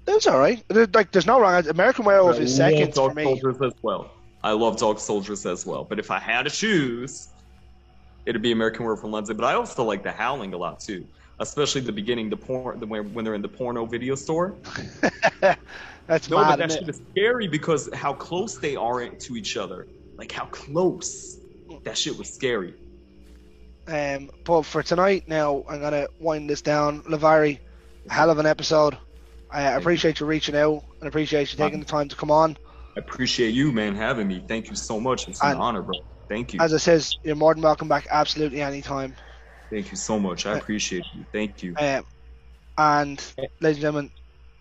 It's 0.08 0.28
all 0.28 0.40
right. 0.40 0.64
Like, 0.70 1.12
there's 1.12 1.26
no 1.26 1.40
wrong. 1.40 1.68
American 1.68 2.06
Werewolf 2.06 2.38
I 2.38 2.40
is 2.40 2.56
second 2.56 2.94
Dog 2.94 3.12
for 3.12 3.16
me. 3.16 3.24
Soldiers 3.24 3.58
as 3.62 3.74
well. 3.82 4.12
I 4.44 4.52
love 4.52 4.78
Dog 4.78 5.00
Soldiers 5.00 5.46
as 5.46 5.66
well. 5.66 5.84
But 5.84 6.00
if 6.00 6.12
I 6.12 6.20
had 6.20 6.44
to 6.44 6.50
choose, 6.50 7.30
it'd 8.26 8.42
be 8.42 8.52
American 8.52 8.86
Werewolf 8.86 9.04
in 9.04 9.12
London. 9.12 9.36
But 9.38 9.46
I 9.46 9.54
also 9.54 9.84
like 9.84 10.04
The 10.04 10.12
Howling 10.12 10.54
a 10.54 10.58
lot 10.58 10.80
too, 10.80 11.06
especially 11.40 11.82
the 11.82 11.92
beginning, 11.92 12.30
the 12.30 12.38
porn, 12.38 12.80
the, 12.80 12.86
when 12.86 13.14
when 13.14 13.26
they're 13.26 13.36
in 13.36 13.42
the 13.42 13.48
porno 13.50 13.86
video 13.86 14.16
store. 14.16 14.56
That's 16.08 16.30
No, 16.30 16.38
but 16.38 16.58
that 16.58 16.72
shit 16.72 16.84
it? 16.84 16.90
is 16.90 17.02
scary 17.12 17.48
because 17.48 17.90
how 17.94 18.14
close 18.14 18.58
they 18.58 18.76
are 18.76 19.08
to 19.08 19.36
each 19.36 19.58
other. 19.58 19.88
Like 20.18 20.32
how 20.32 20.46
close. 20.46 21.38
That 21.84 21.98
shit 21.98 22.18
was 22.18 22.32
scary. 22.32 22.74
Um, 23.88 24.30
but 24.44 24.64
for 24.64 24.82
tonight, 24.82 25.26
now 25.28 25.64
I'm 25.70 25.80
gonna 25.82 26.08
wind 26.20 26.50
this 26.50 26.62
down. 26.62 27.02
Lovari, 27.04 27.60
hell 28.10 28.30
of 28.30 28.40
an 28.40 28.46
episode. 28.46 28.98
I 29.52 29.62
appreciate 29.74 30.20
you 30.20 30.26
reaching 30.26 30.56
out 30.56 30.84
and 31.00 31.08
appreciate 31.08 31.52
you 31.52 31.58
taking 31.58 31.80
the 31.80 31.86
time 31.86 32.10
to 32.10 32.16
come 32.16 32.32
on. 32.32 32.58
I 32.96 33.00
appreciate 33.00 33.54
you, 33.54 33.72
man, 33.72 33.96
having 33.96 34.28
me. 34.28 34.44
Thank 34.48 34.70
you 34.70 34.76
so 34.76 35.00
much. 35.00 35.28
It's 35.28 35.42
an 35.42 35.52
And- 35.52 35.60
honor, 35.62 35.82
bro. 35.82 35.96
Thank 36.30 36.54
you. 36.54 36.62
As 36.62 36.74
I 36.74 36.78
says, 36.78 37.18
you're 37.24 37.36
more 37.36 37.54
than 37.54 37.64
welcome 37.64 37.88
back 37.88 38.08
absolutely 38.10 38.62
anytime. 38.62 39.16
Thank 39.72 39.92
you 39.92 39.98
so 39.98 40.20
much. 40.20 40.46
I 40.46 40.58
appreciate 40.58 41.06
you. 41.14 41.26
Thank 41.32 41.64
you. 41.64 41.76
Um, 41.78 42.06
and 42.78 43.34
ladies 43.62 43.78
and 43.78 43.82
gentlemen, 43.82 44.12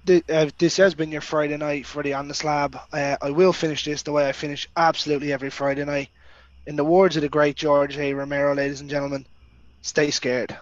th- 0.06 0.24
uh, 0.28 0.50
this 0.58 0.76
has 0.76 0.94
been 0.94 1.12
your 1.12 1.20
Friday 1.20 1.56
night 1.56 1.86
for 1.86 2.02
the 2.02 2.14
On 2.14 2.28
the 2.28 2.34
Slab. 2.34 2.76
Uh, 2.92 3.16
I 3.20 3.30
will 3.30 3.52
finish 3.52 3.84
this 3.84 4.02
the 4.02 4.12
way 4.12 4.28
I 4.28 4.32
finish 4.32 4.68
absolutely 4.76 5.32
every 5.32 5.50
Friday 5.50 5.84
night. 5.84 6.10
In 6.66 6.76
the 6.76 6.84
words 6.84 7.16
of 7.16 7.22
the 7.22 7.28
great 7.28 7.56
George 7.56 7.98
A. 7.98 8.14
Romero, 8.14 8.54
ladies 8.54 8.80
and 8.80 8.90
gentlemen, 8.90 9.26
stay 9.82 10.10
scared. 10.10 10.56